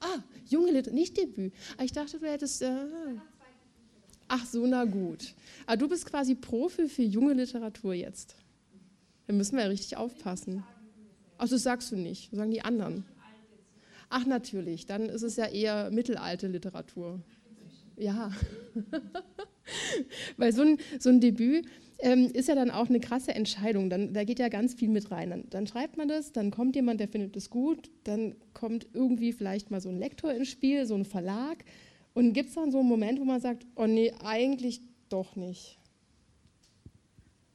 Ah, 0.00 0.22
junge 0.48 0.70
Literatur, 0.70 0.94
nicht 0.94 1.16
Debüt. 1.16 1.52
Ah, 1.76 1.84
ich 1.84 1.92
dachte, 1.92 2.18
du 2.18 2.26
hättest. 2.26 2.62
Äh, 2.62 2.86
ach 4.28 4.46
so, 4.46 4.66
na 4.66 4.84
gut. 4.84 5.34
Ah, 5.66 5.76
du 5.76 5.88
bist 5.88 6.06
quasi 6.06 6.34
Profi 6.34 6.88
für 6.88 7.02
junge 7.02 7.34
Literatur 7.34 7.94
jetzt. 7.94 8.36
Da 9.26 9.32
müssen 9.34 9.56
wir 9.56 9.64
ja 9.64 9.68
richtig 9.68 9.96
aufpassen. 9.96 10.64
Ach, 11.36 11.48
das 11.48 11.62
sagst 11.62 11.92
du 11.92 11.96
nicht, 11.96 12.32
das 12.32 12.38
sagen 12.38 12.50
die 12.50 12.62
anderen. 12.62 13.04
Ach, 14.10 14.24
natürlich, 14.24 14.86
dann 14.86 15.08
ist 15.08 15.22
es 15.22 15.36
ja 15.36 15.46
eher 15.46 15.90
mittelalte 15.90 16.48
Literatur. 16.48 17.20
Ja. 17.96 18.32
Weil 20.36 20.52
so 20.52 20.62
ein, 20.62 20.78
so 20.98 21.10
ein 21.10 21.20
Debüt 21.20 21.66
ähm, 22.00 22.30
ist 22.32 22.48
ja 22.48 22.54
dann 22.54 22.70
auch 22.70 22.88
eine 22.88 23.00
krasse 23.00 23.34
Entscheidung. 23.34 23.90
Dann, 23.90 24.12
da 24.12 24.24
geht 24.24 24.38
ja 24.38 24.48
ganz 24.48 24.74
viel 24.74 24.88
mit 24.88 25.10
rein. 25.10 25.30
Dann, 25.30 25.44
dann, 25.50 25.66
schreibt 25.66 25.96
man 25.96 26.08
das, 26.08 26.32
dann 26.32 26.50
kommt 26.50 26.76
jemand, 26.76 27.00
der 27.00 27.08
findet 27.08 27.36
es 27.36 27.50
gut, 27.50 27.90
dann 28.04 28.36
kommt 28.54 28.86
irgendwie 28.92 29.32
vielleicht 29.32 29.70
mal 29.70 29.80
so 29.80 29.88
ein 29.88 29.98
Lektor 29.98 30.32
ins 30.32 30.48
Spiel, 30.48 30.86
so 30.86 30.94
ein 30.94 31.04
Verlag. 31.04 31.64
Und 32.14 32.32
gibt 32.32 32.48
es 32.48 32.54
dann 32.54 32.70
so 32.70 32.80
einen 32.80 32.88
Moment, 32.88 33.20
wo 33.20 33.24
man 33.24 33.40
sagt, 33.40 33.66
oh 33.76 33.86
nee, 33.86 34.12
eigentlich 34.24 34.80
doch 35.08 35.36
nicht. 35.36 35.78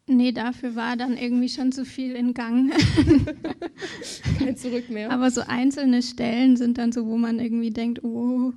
Nee, 0.07 0.33
dafür 0.33 0.75
war 0.75 0.97
dann 0.97 1.15
irgendwie 1.15 1.47
schon 1.47 1.71
zu 1.71 1.85
viel 1.85 2.15
in 2.15 2.33
Gang. 2.33 2.73
Kein 4.38 4.57
Zurück 4.57 4.89
mehr. 4.89 5.09
Aber 5.12 5.31
so 5.31 5.41
einzelne 5.47 6.01
Stellen 6.01 6.57
sind 6.57 6.77
dann 6.77 6.91
so, 6.91 7.05
wo 7.05 7.15
man 7.15 7.39
irgendwie 7.39 7.71
denkt, 7.71 8.03
oh, 8.03 8.51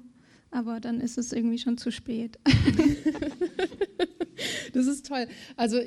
aber 0.51 0.81
dann 0.81 1.01
ist 1.01 1.19
es 1.19 1.33
irgendwie 1.33 1.59
schon 1.59 1.79
zu 1.79 1.93
spät. 1.93 2.39
das 4.77 4.87
ist 4.87 5.07
toll. 5.07 5.27
Also 5.57 5.81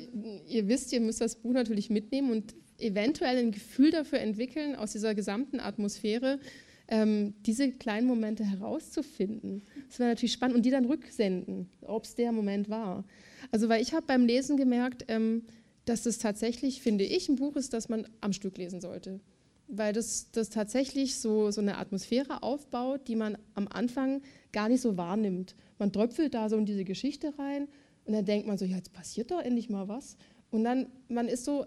ihr 0.48 0.68
wisst, 0.68 0.92
ihr 0.92 1.00
müsst 1.00 1.20
das 1.20 1.36
Buch 1.36 1.52
natürlich 1.52 1.90
mitnehmen 1.90 2.30
und 2.30 2.54
eventuell 2.78 3.38
ein 3.38 3.52
Gefühl 3.52 3.90
dafür 3.90 4.20
entwickeln, 4.20 4.74
aus 4.74 4.92
dieser 4.92 5.14
gesamten 5.14 5.60
Atmosphäre 5.60 6.40
ähm, 6.88 7.34
diese 7.46 7.70
kleinen 7.70 8.08
Momente 8.08 8.44
herauszufinden. 8.44 9.62
Das 9.88 10.00
wäre 10.00 10.10
natürlich 10.10 10.32
spannend 10.32 10.56
und 10.56 10.66
die 10.66 10.70
dann 10.70 10.86
rücksenden, 10.86 11.70
ob 11.82 12.04
es 12.04 12.16
der 12.16 12.32
Moment 12.32 12.68
war. 12.68 13.04
Also 13.52 13.68
weil 13.68 13.80
ich 13.80 13.94
habe 13.94 14.06
beim 14.06 14.26
Lesen 14.26 14.56
gemerkt, 14.56 15.04
ähm, 15.08 15.44
dass 15.84 16.02
das 16.02 16.18
tatsächlich, 16.18 16.82
finde 16.82 17.04
ich, 17.04 17.28
ein 17.28 17.36
Buch 17.36 17.56
ist, 17.56 17.72
das 17.72 17.88
man 17.88 18.06
am 18.20 18.32
Stück 18.32 18.58
lesen 18.58 18.80
sollte. 18.80 19.20
Weil 19.68 19.92
das, 19.92 20.32
das 20.32 20.50
tatsächlich 20.50 21.16
so, 21.20 21.52
so 21.52 21.60
eine 21.60 21.78
Atmosphäre 21.78 22.42
aufbaut, 22.42 23.06
die 23.06 23.14
man 23.14 23.38
am 23.54 23.68
Anfang 23.68 24.20
gar 24.52 24.68
nicht 24.68 24.80
so 24.80 24.96
wahrnimmt. 24.96 25.54
Man 25.78 25.92
tröpfelt 25.92 26.34
da 26.34 26.48
so 26.48 26.56
in 26.56 26.66
diese 26.66 26.84
Geschichte 26.84 27.38
rein 27.38 27.68
und 28.10 28.16
dann 28.16 28.24
denkt 28.24 28.48
man 28.48 28.58
so, 28.58 28.64
ja, 28.64 28.74
jetzt 28.74 28.92
passiert 28.92 29.30
doch 29.30 29.38
endlich 29.38 29.70
mal 29.70 29.86
was. 29.86 30.16
Und 30.50 30.64
dann, 30.64 30.86
man 31.08 31.28
ist 31.28 31.44
so 31.44 31.64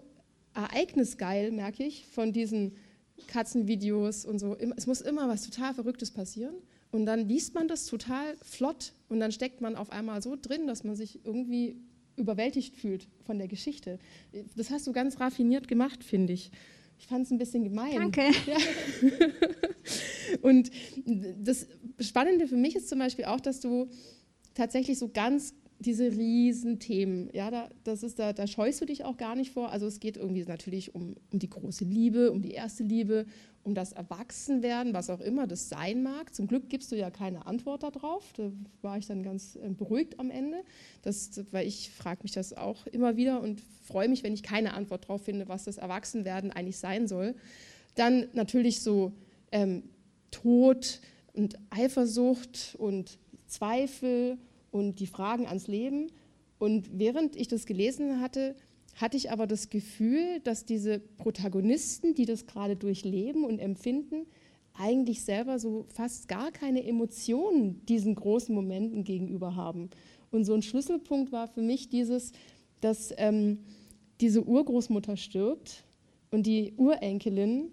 ereignisgeil, 0.52 1.50
merke 1.52 1.84
ich, 1.84 2.06
von 2.06 2.34
diesen 2.34 2.76
Katzenvideos 3.28 4.26
und 4.26 4.38
so. 4.38 4.54
Es 4.76 4.86
muss 4.86 5.00
immer 5.00 5.26
was 5.26 5.48
total 5.48 5.72
Verrücktes 5.72 6.10
passieren. 6.10 6.54
Und 6.90 7.06
dann 7.06 7.26
liest 7.26 7.54
man 7.54 7.66
das 7.66 7.86
total 7.86 8.36
flott 8.42 8.92
und 9.08 9.20
dann 9.20 9.32
steckt 9.32 9.62
man 9.62 9.74
auf 9.74 9.88
einmal 9.88 10.20
so 10.20 10.36
drin, 10.36 10.66
dass 10.66 10.84
man 10.84 10.96
sich 10.96 11.24
irgendwie 11.24 11.78
überwältigt 12.16 12.76
fühlt 12.76 13.08
von 13.24 13.38
der 13.38 13.48
Geschichte. 13.48 13.98
Das 14.54 14.68
hast 14.68 14.86
du 14.86 14.92
ganz 14.92 15.20
raffiniert 15.20 15.66
gemacht, 15.66 16.04
finde 16.04 16.34
ich. 16.34 16.50
Ich 16.98 17.06
fand 17.06 17.24
es 17.24 17.30
ein 17.30 17.38
bisschen 17.38 17.64
gemein. 17.64 17.94
Danke. 17.94 18.20
Ja. 18.46 18.58
Und 20.42 20.70
das 21.38 21.68
Spannende 22.00 22.48
für 22.48 22.56
mich 22.58 22.76
ist 22.76 22.90
zum 22.90 22.98
Beispiel 22.98 23.24
auch, 23.24 23.40
dass 23.40 23.60
du 23.60 23.88
tatsächlich 24.52 24.98
so 24.98 25.08
ganz 25.08 25.54
diese 25.78 26.10
Riesenthemen, 26.10 27.30
ja, 27.32 27.50
da, 27.50 27.68
das 27.84 28.02
ist, 28.02 28.18
da, 28.18 28.32
da 28.32 28.46
scheust 28.46 28.80
du 28.80 28.86
dich 28.86 29.04
auch 29.04 29.16
gar 29.16 29.34
nicht 29.34 29.52
vor. 29.52 29.70
Also 29.70 29.86
es 29.86 30.00
geht 30.00 30.16
irgendwie 30.16 30.44
natürlich 30.44 30.94
um, 30.94 31.16
um 31.30 31.38
die 31.38 31.50
große 31.50 31.84
Liebe, 31.84 32.32
um 32.32 32.42
die 32.42 32.52
erste 32.52 32.82
Liebe, 32.82 33.26
um 33.64 33.74
das 33.74 33.92
Erwachsenwerden, 33.92 34.94
was 34.94 35.10
auch 35.10 35.20
immer 35.20 35.46
das 35.46 35.68
sein 35.68 36.02
mag. 36.02 36.34
Zum 36.34 36.46
Glück 36.46 36.68
gibst 36.68 36.92
du 36.92 36.96
ja 36.96 37.10
keine 37.10 37.46
Antwort 37.46 37.82
darauf. 37.82 38.32
Da 38.34 38.52
war 38.82 38.98
ich 38.98 39.06
dann 39.06 39.22
ganz 39.22 39.56
äh, 39.56 39.68
beruhigt 39.70 40.20
am 40.20 40.30
Ende, 40.30 40.62
das, 41.02 41.42
weil 41.50 41.66
ich 41.66 41.90
frage 41.90 42.20
mich 42.22 42.32
das 42.32 42.52
auch 42.56 42.86
immer 42.86 43.16
wieder 43.16 43.40
und 43.40 43.60
freue 43.82 44.08
mich, 44.08 44.22
wenn 44.22 44.34
ich 44.34 44.42
keine 44.42 44.74
Antwort 44.74 45.04
darauf 45.04 45.24
finde, 45.24 45.48
was 45.48 45.64
das 45.64 45.78
Erwachsenwerden 45.78 46.50
eigentlich 46.50 46.78
sein 46.78 47.08
soll. 47.08 47.34
Dann 47.94 48.28
natürlich 48.32 48.80
so 48.80 49.12
ähm, 49.52 49.84
Tod 50.30 51.00
und 51.32 51.58
Eifersucht 51.70 52.76
und 52.78 53.18
Zweifel 53.46 54.38
und 54.74 54.98
die 54.98 55.06
Fragen 55.06 55.46
ans 55.46 55.68
Leben. 55.68 56.10
Und 56.58 56.98
während 56.98 57.36
ich 57.36 57.46
das 57.46 57.64
gelesen 57.64 58.20
hatte, 58.20 58.56
hatte 58.96 59.16
ich 59.16 59.30
aber 59.30 59.46
das 59.46 59.70
Gefühl, 59.70 60.40
dass 60.40 60.64
diese 60.64 60.98
Protagonisten, 60.98 62.14
die 62.14 62.26
das 62.26 62.46
gerade 62.46 62.74
durchleben 62.74 63.44
und 63.44 63.60
empfinden, 63.60 64.26
eigentlich 64.72 65.22
selber 65.22 65.60
so 65.60 65.86
fast 65.94 66.26
gar 66.26 66.50
keine 66.50 66.84
Emotionen 66.84 67.86
diesen 67.86 68.16
großen 68.16 68.52
Momenten 68.52 69.04
gegenüber 69.04 69.54
haben. 69.54 69.90
Und 70.32 70.44
so 70.44 70.54
ein 70.54 70.62
Schlüsselpunkt 70.62 71.30
war 71.30 71.46
für 71.46 71.62
mich 71.62 71.88
dieses, 71.88 72.32
dass 72.80 73.14
ähm, 73.16 73.60
diese 74.20 74.42
Urgroßmutter 74.42 75.16
stirbt 75.16 75.84
und 76.32 76.46
die 76.46 76.74
Urenkelin 76.76 77.70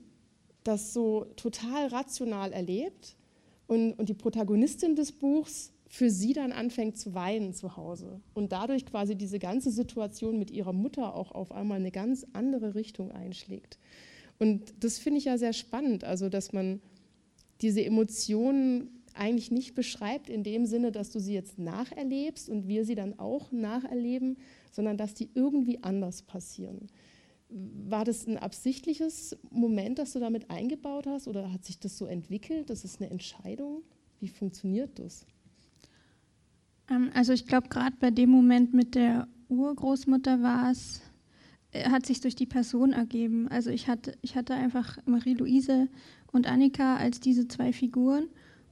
das 0.64 0.94
so 0.94 1.26
total 1.36 1.88
rational 1.88 2.54
erlebt 2.54 3.16
und, 3.66 3.94
und 3.94 4.08
die 4.08 4.14
Protagonistin 4.14 4.96
des 4.96 5.12
Buchs 5.12 5.74
für 5.92 6.10
sie 6.10 6.32
dann 6.32 6.54
anfängt 6.54 6.98
zu 6.98 7.14
weinen 7.14 7.54
zu 7.54 7.76
Hause 7.76 8.22
und 8.34 8.54
dadurch 8.54 8.86
quasi 8.86 9.18
diese 9.18 9.40
ganze 9.40 9.72
Situation 9.72 10.40
mit 10.40 10.50
ihrer 10.50 10.72
Mutter 10.72 11.14
auch 11.14 11.34
auf 11.34 11.52
einmal 11.52 11.80
eine 11.80 11.92
ganz 11.92 12.26
andere 12.32 12.76
Richtung 12.76 13.12
einschlägt. 13.12 13.78
Und 14.40 14.74
das 14.80 15.00
finde 15.00 15.18
ich 15.18 15.26
ja 15.26 15.38
sehr 15.38 15.52
spannend, 15.52 16.06
also 16.06 16.30
dass 16.30 16.54
man 16.54 16.80
diese 17.60 17.84
Emotionen 17.84 19.04
eigentlich 19.16 19.52
nicht 19.52 19.76
beschreibt 19.76 20.30
in 20.30 20.44
dem 20.44 20.66
Sinne, 20.66 20.94
dass 20.94 21.12
du 21.12 21.20
sie 21.20 21.34
jetzt 21.34 21.60
nacherlebst 21.60 22.48
und 22.48 22.70
wir 22.70 22.86
sie 22.86 22.96
dann 22.96 23.20
auch 23.20 23.52
nacherleben, 23.52 24.38
sondern 24.72 24.96
dass 24.96 25.14
die 25.14 25.30
irgendwie 25.34 25.84
anders 25.84 26.22
passieren. 26.22 26.88
War 27.50 28.06
das 28.06 28.26
ein 28.28 28.38
absichtliches 28.38 29.38
Moment, 29.50 30.00
das 30.00 30.14
du 30.14 30.20
damit 30.20 30.50
eingebaut 30.52 31.06
hast 31.06 31.28
oder 31.28 31.52
hat 31.52 31.66
sich 31.66 31.80
das 31.80 31.98
so 31.98 32.06
entwickelt? 32.06 32.70
Das 32.70 32.86
ist 32.86 33.02
eine 33.02 33.12
Entscheidung? 33.12 33.82
Wie 34.22 34.30
funktioniert 34.30 34.98
das? 34.98 35.26
Ähm, 36.92 37.10
also 37.14 37.34
ich 37.34 37.48
glaube, 37.48 37.70
gerade 37.70 37.96
bei 38.00 38.12
dem 38.12 38.30
Moment 38.30 38.74
mit 38.74 38.96
der 38.96 39.28
Urgroßmutter 39.50 40.42
war 40.42 40.72
es, 40.72 41.02
äh, 41.72 41.90
hat 41.90 42.06
sich 42.06 42.22
durch 42.22 42.36
die 42.36 42.46
Person 42.46 42.94
ergeben. 42.94 43.48
Also 43.48 43.70
ich 43.70 43.88
hatte, 43.88 44.18
ich 44.22 44.36
hatte 44.36 44.54
einfach 44.54 44.98
Marie-Louise 45.06 45.88
und 46.32 46.48
Annika 46.48 46.98
als 46.98 47.20
diese 47.20 47.48
zwei 47.48 47.74
Figuren 47.74 48.28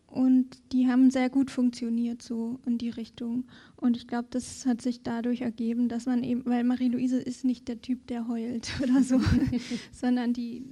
und 0.08 0.58
die 0.72 0.88
haben 0.88 1.12
sehr 1.12 1.30
gut 1.30 1.52
funktioniert 1.52 2.22
so 2.22 2.60
in 2.66 2.78
die 2.78 2.90
Richtung. 2.90 3.46
Und 3.76 3.96
ich 3.96 4.08
glaube, 4.08 4.28
das 4.32 4.66
hat 4.66 4.82
sich 4.82 5.04
dadurch 5.04 5.42
ergeben, 5.42 5.88
dass 5.88 6.06
man 6.08 6.24
eben, 6.24 6.46
weil 6.46 6.64
Marie-Louise 6.64 7.20
ist 7.20 7.46
nicht 7.46 7.68
der 7.68 7.82
Typ, 7.82 8.08
der 8.08 8.28
heult 8.28 8.70
oder 8.84 9.04
so, 9.04 9.22
sondern 9.92 10.34
die, 10.34 10.66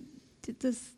das, 0.60 0.97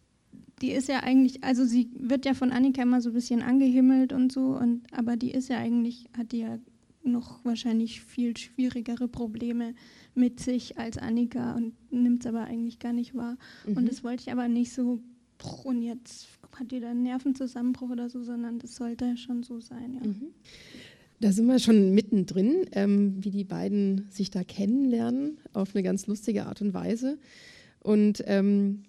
die 0.61 0.71
ist 0.71 0.87
ja 0.87 1.01
eigentlich, 1.01 1.43
also 1.43 1.65
sie 1.65 1.89
wird 1.97 2.25
ja 2.25 2.33
von 2.33 2.51
Annika 2.51 2.81
immer 2.81 3.01
so 3.01 3.09
ein 3.09 3.13
bisschen 3.13 3.41
angehimmelt 3.41 4.13
und 4.13 4.31
so, 4.31 4.57
und, 4.57 4.81
aber 4.91 5.17
die 5.17 5.31
ist 5.31 5.49
ja 5.49 5.57
eigentlich, 5.57 6.05
hat 6.17 6.31
die 6.31 6.39
ja 6.39 6.59
noch 7.03 7.43
wahrscheinlich 7.45 8.01
viel 8.01 8.35
schwierigere 8.37 9.07
Probleme 9.07 9.73
mit 10.15 10.39
sich 10.39 10.77
als 10.77 10.97
Annika 10.97 11.55
und 11.55 11.73
nimmt 11.91 12.21
es 12.21 12.27
aber 12.27 12.43
eigentlich 12.43 12.79
gar 12.79 12.93
nicht 12.93 13.15
wahr. 13.15 13.37
Mhm. 13.65 13.77
Und 13.77 13.89
das 13.89 14.03
wollte 14.03 14.23
ich 14.23 14.31
aber 14.31 14.47
nicht 14.47 14.73
so, 14.73 14.99
und 15.63 15.81
jetzt 15.81 16.27
hat 16.55 16.71
die 16.71 16.79
da 16.79 16.91
einen 16.91 17.03
Nervenzusammenbruch 17.03 17.91
oder 17.91 18.09
so, 18.09 18.23
sondern 18.23 18.59
das 18.59 18.75
sollte 18.75 19.15
schon 19.17 19.43
so 19.43 19.59
sein, 19.59 19.93
ja. 19.93 20.01
Mhm. 20.05 20.27
Da 21.21 21.33
sind 21.33 21.47
wir 21.47 21.59
schon 21.59 21.93
mittendrin, 21.93 22.65
ähm, 22.71 23.17
wie 23.19 23.31
die 23.31 23.43
beiden 23.43 24.07
sich 24.09 24.31
da 24.31 24.45
kennenlernen, 24.45 25.37
auf 25.51 25.75
eine 25.75 25.83
ganz 25.83 26.07
lustige 26.07 26.45
Art 26.45 26.61
und 26.61 26.73
Weise. 26.73 27.17
Und 27.81 28.23
ähm, 28.25 28.83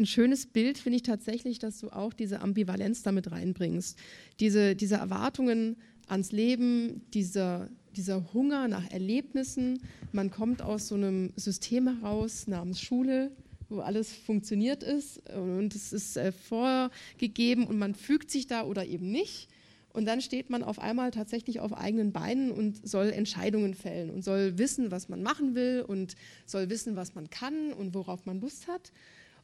ein 0.00 0.06
schönes 0.06 0.46
Bild 0.46 0.78
finde 0.78 0.96
ich 0.96 1.02
tatsächlich, 1.02 1.58
dass 1.58 1.78
du 1.78 1.90
auch 1.90 2.12
diese 2.12 2.40
Ambivalenz 2.40 3.02
damit 3.02 3.30
reinbringst. 3.30 3.98
Diese, 4.40 4.74
diese 4.74 4.96
Erwartungen 4.96 5.76
ans 6.08 6.32
Leben, 6.32 7.02
dieser, 7.14 7.68
dieser 7.94 8.32
Hunger 8.32 8.66
nach 8.66 8.90
Erlebnissen. 8.90 9.80
Man 10.12 10.30
kommt 10.30 10.62
aus 10.62 10.88
so 10.88 10.96
einem 10.96 11.32
System 11.36 11.86
heraus 11.86 12.46
namens 12.46 12.80
Schule, 12.80 13.30
wo 13.68 13.80
alles 13.80 14.12
funktioniert 14.12 14.82
ist 14.82 15.20
und 15.30 15.74
es 15.76 15.92
ist 15.92 16.16
äh, 16.16 16.32
vorgegeben 16.32 17.66
und 17.66 17.78
man 17.78 17.94
fügt 17.94 18.30
sich 18.30 18.48
da 18.48 18.64
oder 18.64 18.84
eben 18.86 19.12
nicht. 19.12 19.48
Und 19.92 20.06
dann 20.06 20.20
steht 20.20 20.50
man 20.50 20.62
auf 20.62 20.78
einmal 20.78 21.10
tatsächlich 21.10 21.60
auf 21.60 21.76
eigenen 21.76 22.12
Beinen 22.12 22.52
und 22.52 22.86
soll 22.88 23.10
Entscheidungen 23.10 23.74
fällen 23.74 24.10
und 24.10 24.22
soll 24.22 24.56
wissen, 24.56 24.90
was 24.90 25.08
man 25.08 25.22
machen 25.22 25.54
will 25.54 25.84
und 25.86 26.14
soll 26.46 26.70
wissen, 26.70 26.94
was 26.94 27.14
man 27.14 27.28
kann 27.28 27.72
und 27.72 27.92
worauf 27.94 28.24
man 28.24 28.40
Lust 28.40 28.68
hat. 28.68 28.92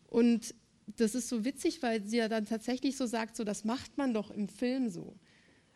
Und 0.09 0.55
das 0.87 1.15
ist 1.15 1.29
so 1.29 1.45
witzig, 1.45 1.83
weil 1.83 2.05
sie 2.05 2.19
ja 2.19 2.29
dann 2.29 2.47
tatsächlich 2.47 2.97
so 2.97 3.07
sagt, 3.07 3.37
so 3.37 3.45
das 3.45 3.65
macht 3.65 3.99
man 3.99 4.15
doch 4.15 4.31
im 4.31 4.49
Film 4.49 4.89
so. 4.89 5.17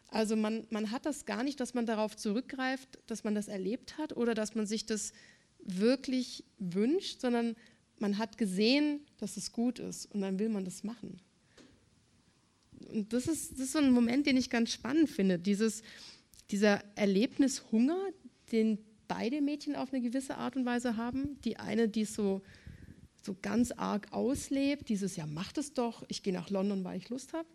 Also 0.08 0.36
man, 0.36 0.66
man 0.70 0.90
hat 0.90 1.06
das 1.06 1.24
gar 1.24 1.44
nicht, 1.44 1.60
dass 1.60 1.74
man 1.74 1.86
darauf 1.86 2.16
zurückgreift, 2.16 2.98
dass 3.06 3.24
man 3.24 3.34
das 3.34 3.48
erlebt 3.48 3.98
hat 3.98 4.16
oder 4.16 4.34
dass 4.34 4.54
man 4.54 4.66
sich 4.66 4.86
das 4.86 5.12
wirklich 5.62 6.44
wünscht, 6.58 7.20
sondern 7.20 7.54
man 7.98 8.18
hat 8.18 8.38
gesehen, 8.38 9.00
dass 9.18 9.36
es 9.36 9.52
gut 9.52 9.78
ist 9.78 10.06
und 10.06 10.20
dann 10.22 10.38
will 10.38 10.48
man 10.48 10.64
das 10.64 10.84
machen. 10.84 11.20
Und 12.88 13.12
das 13.12 13.26
ist, 13.26 13.52
das 13.52 13.60
ist 13.60 13.72
so 13.72 13.78
ein 13.78 13.92
Moment, 13.92 14.26
den 14.26 14.36
ich 14.36 14.50
ganz 14.50 14.72
spannend 14.72 15.10
finde. 15.10 15.38
Dieses, 15.38 15.82
dieser 16.50 16.82
Erlebnishunger, 16.96 17.98
den 18.52 18.78
beide 19.06 19.40
Mädchen 19.40 19.76
auf 19.76 19.92
eine 19.92 20.02
gewisse 20.02 20.36
Art 20.36 20.56
und 20.56 20.64
Weise 20.64 20.96
haben. 20.96 21.40
Die 21.42 21.58
eine, 21.58 21.88
die 21.88 22.02
es 22.02 22.14
so, 22.14 22.42
so 23.22 23.36
ganz 23.40 23.72
arg 23.72 24.12
auslebt, 24.12 24.88
dieses 24.88 25.16
Ja, 25.16 25.26
mach 25.26 25.52
das 25.52 25.72
doch, 25.72 26.04
ich 26.08 26.22
gehe 26.22 26.32
nach 26.32 26.50
London, 26.50 26.84
weil 26.84 26.98
ich 26.98 27.08
Lust 27.08 27.32
habe. 27.32 27.48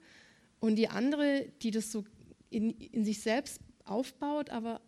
Und 0.59 0.75
die 0.75 0.89
andere, 0.89 1.47
die 1.61 1.71
das 1.71 1.91
so 1.91 2.03
in, 2.49 2.71
in 2.71 3.03
sich 3.05 3.21
selbst 3.21 3.59
aufbaut, 3.83 4.49
aber 4.49 4.81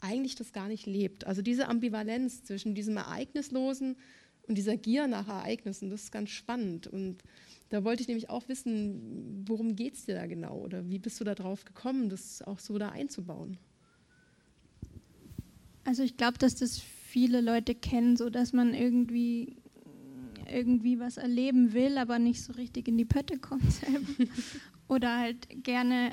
eigentlich 0.00 0.34
das 0.34 0.52
gar 0.52 0.68
nicht 0.68 0.86
lebt. 0.86 1.26
Also 1.26 1.42
diese 1.42 1.68
Ambivalenz 1.68 2.44
zwischen 2.44 2.74
diesem 2.74 2.96
Ereignislosen 2.96 3.96
und 4.46 4.56
dieser 4.56 4.76
Gier 4.76 5.06
nach 5.06 5.28
Ereignissen, 5.28 5.90
das 5.90 6.04
ist 6.04 6.12
ganz 6.12 6.30
spannend. 6.30 6.86
Und 6.86 7.22
da 7.70 7.82
wollte 7.82 8.02
ich 8.02 8.08
nämlich 8.08 8.30
auch 8.30 8.48
wissen, 8.48 9.44
worum 9.48 9.74
geht 9.74 9.94
es 9.94 10.04
dir 10.04 10.14
da 10.14 10.26
genau 10.26 10.58
oder 10.58 10.88
wie 10.88 10.98
bist 10.98 11.18
du 11.20 11.24
da 11.24 11.34
drauf 11.34 11.64
gekommen, 11.64 12.08
das 12.08 12.42
auch 12.42 12.58
so 12.58 12.78
da 12.78 12.90
einzubauen? 12.90 13.58
Also 15.84 16.02
ich 16.02 16.16
glaube, 16.16 16.38
dass 16.38 16.56
das 16.56 16.78
viele 16.78 17.40
Leute 17.40 17.74
kennen, 17.74 18.16
so 18.16 18.28
dass 18.28 18.52
man 18.52 18.74
irgendwie 18.74 19.56
irgendwie 20.52 20.98
was 20.98 21.16
erleben 21.16 21.72
will, 21.72 21.98
aber 21.98 22.18
nicht 22.18 22.42
so 22.42 22.52
richtig 22.54 22.88
in 22.88 22.98
die 22.98 23.04
Pötte 23.04 23.38
kommt 23.38 23.70
selber. 23.72 24.06
oder 24.88 25.18
halt 25.18 25.48
gerne 25.64 26.12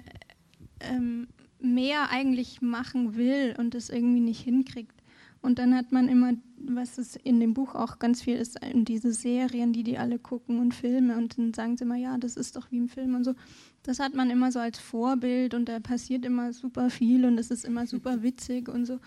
ähm, 0.79 1.27
mehr 1.59 2.09
eigentlich 2.09 2.61
machen 2.61 3.15
will 3.15 3.55
und 3.57 3.75
es 3.75 3.89
irgendwie 3.89 4.19
nicht 4.19 4.41
hinkriegt. 4.41 5.03
Und 5.41 5.59
dann 5.59 5.75
hat 5.75 5.91
man 5.91 6.07
immer, 6.07 6.33
was 6.57 6.97
es 6.97 7.17
in 7.17 7.41
dem 7.41 7.53
Buch 7.53 7.75
auch 7.75 7.99
ganz 7.99 8.21
viel 8.21 8.37
ist, 8.37 8.57
diese 8.73 9.11
Serien, 9.11 9.73
die 9.73 9.83
die 9.83 9.97
alle 9.97 10.17
gucken 10.17 10.59
und 10.59 10.73
Filme 10.73 11.17
und 11.17 11.37
dann 11.37 11.53
sagen 11.53 11.75
sie 11.75 11.83
immer, 11.83 11.97
ja, 11.97 12.17
das 12.17 12.37
ist 12.37 12.55
doch 12.55 12.71
wie 12.71 12.77
im 12.77 12.87
Film 12.87 13.13
und 13.15 13.25
so. 13.25 13.35
Das 13.83 13.99
hat 13.99 14.13
man 14.13 14.29
immer 14.29 14.53
so 14.53 14.59
als 14.59 14.79
Vorbild 14.79 15.53
und 15.53 15.67
da 15.67 15.81
passiert 15.81 16.25
immer 16.25 16.53
super 16.53 16.89
viel 16.89 17.25
und 17.25 17.37
es 17.37 17.51
ist 17.51 17.65
immer 17.65 17.85
super 17.85 18.23
witzig 18.23 18.69
und 18.69 18.85
so. 18.85 18.99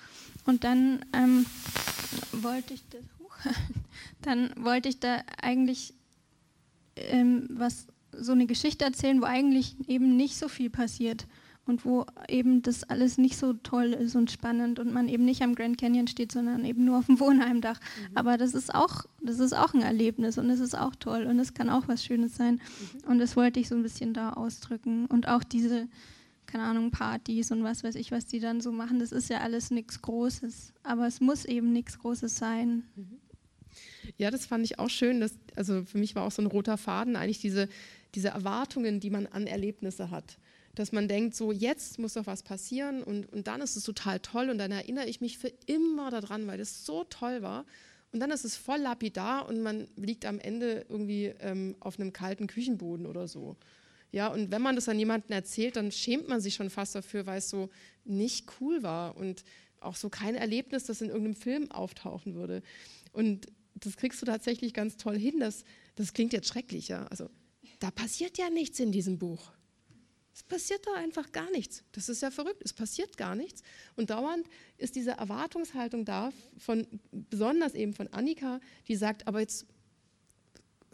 Und 0.45 0.65
dann 0.65 1.07
ähm, 1.15 1.47
wollte 2.33 2.75
ich 2.75 2.85
das, 2.91 3.01
dann 4.23 4.51
wollte 4.57 4.89
ich 4.89 5.01
da 5.01 5.23
eigentlich 5.41 5.95
ähm, 6.97 7.49
was 7.51 7.87
so 8.13 8.33
eine 8.33 8.47
Geschichte 8.47 8.85
erzählen, 8.85 9.21
wo 9.21 9.27
eigentlich 9.27 9.77
eben 9.89 10.17
nicht 10.17 10.37
so 10.37 10.49
viel 10.49 10.71
passiert 10.71 11.27
und 11.67 11.85
wo 11.85 12.07
eben 12.29 12.63
das 12.63 12.85
alles 12.85 13.19
nicht 13.19 13.37
so 13.37 13.53
toll 13.53 13.93
ist 13.93 14.15
und 14.15 14.31
spannend 14.31 14.79
und 14.79 14.93
man 14.93 15.09
eben 15.09 15.25
nicht 15.25 15.43
am 15.43 15.55
Grand 15.55 15.79
Canyon 15.79 16.07
steht, 16.07 16.33
sondern 16.33 16.65
eben 16.65 16.85
nur 16.85 16.99
auf 16.99 17.07
dem 17.07 17.19
Wohnheimdach. 17.21 17.81
Mhm. 17.81 18.17
Aber 18.17 18.39
das 18.39 18.55
ist 18.55 18.75
auch, 18.75 19.05
das 19.21 19.41
ist 19.41 19.53
auch 19.53 19.75
ein 19.75 19.83
Erlebnis 19.83 20.39
und 20.39 20.49
es 20.49 20.61
ist 20.61 20.79
auch 20.79 20.95
toll 20.95 21.25
und 21.25 21.39
es 21.39 21.55
kann 21.55 21.69
auch 21.69 21.89
was 21.89 22.05
Schönes 22.05 22.37
sein. 22.37 22.55
Mhm. 22.55 23.11
Und 23.11 23.19
das 23.19 23.37
wollte 23.37 23.59
ich 23.61 23.69
so 23.69 23.75
ein 23.75 23.83
bisschen 23.83 24.15
da 24.15 24.35
ausdrücken. 24.35 25.07
Und 25.07 25.27
auch 25.27 25.43
diese, 25.43 25.89
keine 26.47 26.65
Ahnung, 26.65 26.93
Partys 26.93 27.51
und 27.51 27.65
was 27.65 27.83
weiß 27.83 27.97
ich, 27.97 28.13
was 28.13 28.27
die 28.27 28.39
dann 28.39 28.61
so 28.61 28.71
machen, 28.71 29.01
das 29.01 29.11
ist 29.11 29.29
ja 29.29 29.41
alles 29.41 29.73
nichts 29.73 30.01
Großes. 30.01 30.73
Aber 30.85 31.07
es 31.09 31.21
muss 31.21 31.45
eben 31.45 31.73
nichts 31.73 31.99
Großes 31.99 32.37
sein. 32.37 32.85
Mhm. 32.95 33.19
Ja, 34.19 34.31
das 34.31 34.47
fand 34.47 34.65
ich 34.65 34.79
auch 34.79 34.91
schön. 34.91 35.21
Dass, 35.21 35.35
also 35.55 35.85
für 35.85 35.99
mich 35.99 36.15
war 36.15 36.25
auch 36.25 36.31
so 36.33 36.43
ein 36.43 36.47
roter 36.47 36.79
Faden 36.79 37.17
eigentlich 37.17 37.41
diese, 37.41 37.69
diese 38.15 38.29
Erwartungen, 38.29 39.01
die 39.01 39.11
man 39.11 39.27
an 39.27 39.47
Erlebnisse 39.47 40.11
hat 40.11 40.39
dass 40.77 40.93
man 40.93 41.09
denkt, 41.09 41.35
so 41.35 41.53
jetzt 41.53 41.99
muss 41.99 42.13
doch 42.13 42.27
was 42.27 42.43
passieren 42.43 43.03
und, 43.03 43.33
und 43.33 43.47
dann 43.49 43.63
ist 43.63 43.77
es 43.77 43.83
total 43.83 44.21
toll 44.21 44.51
und 44.51 44.59
dann 44.59 44.71
erinnere 44.71 45.07
ich 45.07 45.23
mich 45.23 45.39
für 45.39 45.51
immer 45.65 46.11
daran, 46.11 46.47
weil 46.47 46.59
das 46.59 46.85
so 46.85 47.03
toll 47.05 47.43
war. 47.43 47.65
Und 48.13 48.21
dann 48.21 48.31
ist 48.31 48.45
es 48.45 48.57
voll 48.57 48.79
lapidar 48.79 49.49
und 49.49 49.63
man 49.63 49.89
liegt 49.97 50.27
am 50.27 50.39
Ende 50.39 50.85
irgendwie 50.89 51.33
ähm, 51.41 51.77
auf 51.81 51.99
einem 51.99 52.13
kalten 52.13 52.47
Küchenboden 52.47 53.07
oder 53.07 53.27
so. 53.27 53.57
Ja, 54.13 54.29
und 54.29 54.51
wenn 54.51 54.63
man 54.63 54.77
das 54.77 54.89
an 54.89 54.99
jemanden 54.99 55.33
erzählt, 55.33 55.77
dann 55.77 55.91
schämt 55.91 56.29
man 56.29 56.41
sich 56.41 56.55
schon 56.55 56.71
fast 56.71 56.95
dafür, 56.95 57.27
weil 57.27 57.39
es 57.39 57.49
so 57.49 57.71
nicht 58.05 58.47
cool 58.61 58.83
war 58.83 59.17
und 59.17 59.45
auch 59.81 59.97
so 59.97 60.09
kein 60.09 60.35
Erlebnis, 60.35 60.85
das 60.85 61.01
in 61.01 61.09
irgendeinem 61.09 61.35
Film 61.35 61.71
auftauchen 61.71 62.35
würde. 62.35 62.63
Und 63.13 63.49
das 63.77 63.97
kriegst 63.97 64.21
du 64.23 64.27
tatsächlich 64.27 64.75
ganz 64.75 64.97
toll 64.97 65.19
hin. 65.19 65.41
Das, 65.41 65.65
das 65.95 66.13
klingt 66.13 66.33
jetzt 66.33 66.49
schrecklich, 66.49 66.89
ja. 66.89 67.07
Also 67.07 67.31
da 67.79 67.91
passiert 67.91 68.39
ja 68.39 68.51
nichts 68.51 68.81
in 68.81 68.93
diesem 68.93 69.19
Buch. 69.19 69.53
Es 70.35 70.43
passiert 70.43 70.87
da 70.87 70.95
einfach 70.95 71.33
gar 71.33 71.51
nichts. 71.51 71.83
Das 71.93 72.11
ist 72.11 72.21
ja 72.21 72.31
verrückt. 72.31 72.61
Es 72.63 72.75
passiert 72.75 73.17
gar 73.17 73.35
nichts. 73.35 73.63
Und 73.97 74.11
dauernd 74.11 74.47
ist 74.77 74.95
diese 74.95 75.13
Erwartungshaltung 75.13 76.05
da, 76.05 76.31
von, 76.59 76.87
besonders 77.11 77.75
eben 77.75 77.95
von 77.95 78.09
Annika, 78.09 78.61
die 78.87 78.97
sagt, 78.97 79.27
aber 79.27 79.41
jetzt 79.41 79.67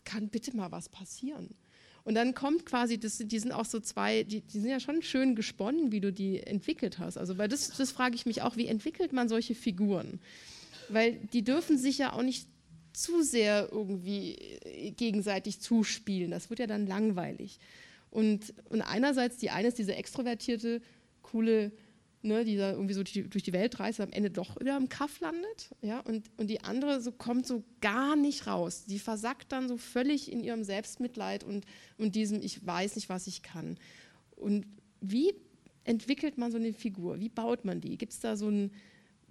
kann 0.05 0.29
bitte 0.29 0.57
mal 0.57 0.71
was 0.71 0.89
passieren. 0.89 1.57
Und 2.05 2.15
dann 2.15 2.35
kommt 2.35 2.67
quasi, 2.67 2.99
das, 2.99 3.19
die 3.19 3.39
sind 3.39 3.53
auch 3.53 3.65
so 3.65 3.81
zwei, 3.81 4.25
die, 4.25 4.41
die, 4.41 4.61
sind 4.61 4.71
ja 4.71 4.81
schon 4.81 5.03
schön 5.03 5.35
gesponnen, 5.37 5.93
wie 5.93 6.01
du 6.01 6.13
die 6.13 6.41
entwickelt 6.41 6.99
hast. 6.99 7.17
Also, 7.17 7.39
weil 7.39 7.49
das, 7.49 7.71
das 7.71 7.93
frage 7.93 8.15
ich 8.15 8.27
mich 8.27 8.43
auch, 8.43 8.57
wie 8.57 8.67
entwickelt 8.67 9.13
man 9.13 9.29
solche 9.29 9.55
Figuren? 9.55 10.21
Weil 10.89 11.15
die 11.33 11.43
dürfen 11.43 11.79
sich 11.79 11.99
ja 11.99 12.13
auch 12.13 12.23
nicht 12.23 12.49
zu 12.93 13.23
sehr 13.23 13.69
irgendwie 13.71 14.59
gegenseitig 14.97 15.61
zuspielen. 15.61 16.31
Das 16.31 16.51
wird 16.51 16.61
ja 16.61 16.67
dann 16.67 16.87
langweilig. 16.87 17.59
Und, 18.11 18.53
und 18.69 18.83
einerseits, 18.83 19.39
die 19.39 19.51
eine 19.51 19.69
ist 19.69 19.79
diese 19.79 19.95
extrovertierte, 19.95 20.83
coole, 21.23 21.73
ne, 22.21 22.45
die 22.45 22.57
da 22.57 22.73
irgendwie 22.73 22.95
so 22.95 23.03
durch 23.03 23.43
die 23.43 23.53
Welt 23.53 23.81
reist, 23.81 24.01
am 24.01 24.13
Ende 24.13 24.31
doch 24.31 24.61
wieder 24.61 24.77
im 24.77 24.89
Kaff 24.89 25.21
landet. 25.21 25.71
Ja, 25.81 26.01
und, 26.01 26.31
und 26.37 26.49
die 26.49 26.63
andere 26.63 27.01
so 27.01 27.11
kommt 27.11 27.47
so 27.47 27.65
gar 27.81 28.17
nicht 28.17 28.47
raus. 28.47 28.85
Die 28.85 28.99
versackt 28.99 29.51
dann 29.53 29.69
so 29.69 29.77
völlig 29.79 30.31
in 30.31 30.45
ihrem 30.45 30.63
Selbstmitleid 30.63 31.43
und, 31.43 31.65
und 31.97 32.15
diesem, 32.15 32.43
ich 32.43 32.65
weiß 32.65 32.97
nicht, 32.97 33.09
was 33.09 33.27
ich 33.27 33.43
kann. 33.43 33.79
Und 34.37 34.67
wie 35.01 35.35
entwickelt 35.85 36.39
man 36.39 36.53
so 36.53 36.59
eine 36.59 36.73
Figur? 36.73 37.19
Wie 37.19 37.29
baut 37.29 37.65
man 37.65 37.81
die? 37.81 37.97
Gibt 37.97 38.13
es 38.13 38.21
da 38.21 38.37
so 38.37 38.49
ein, 38.49 38.73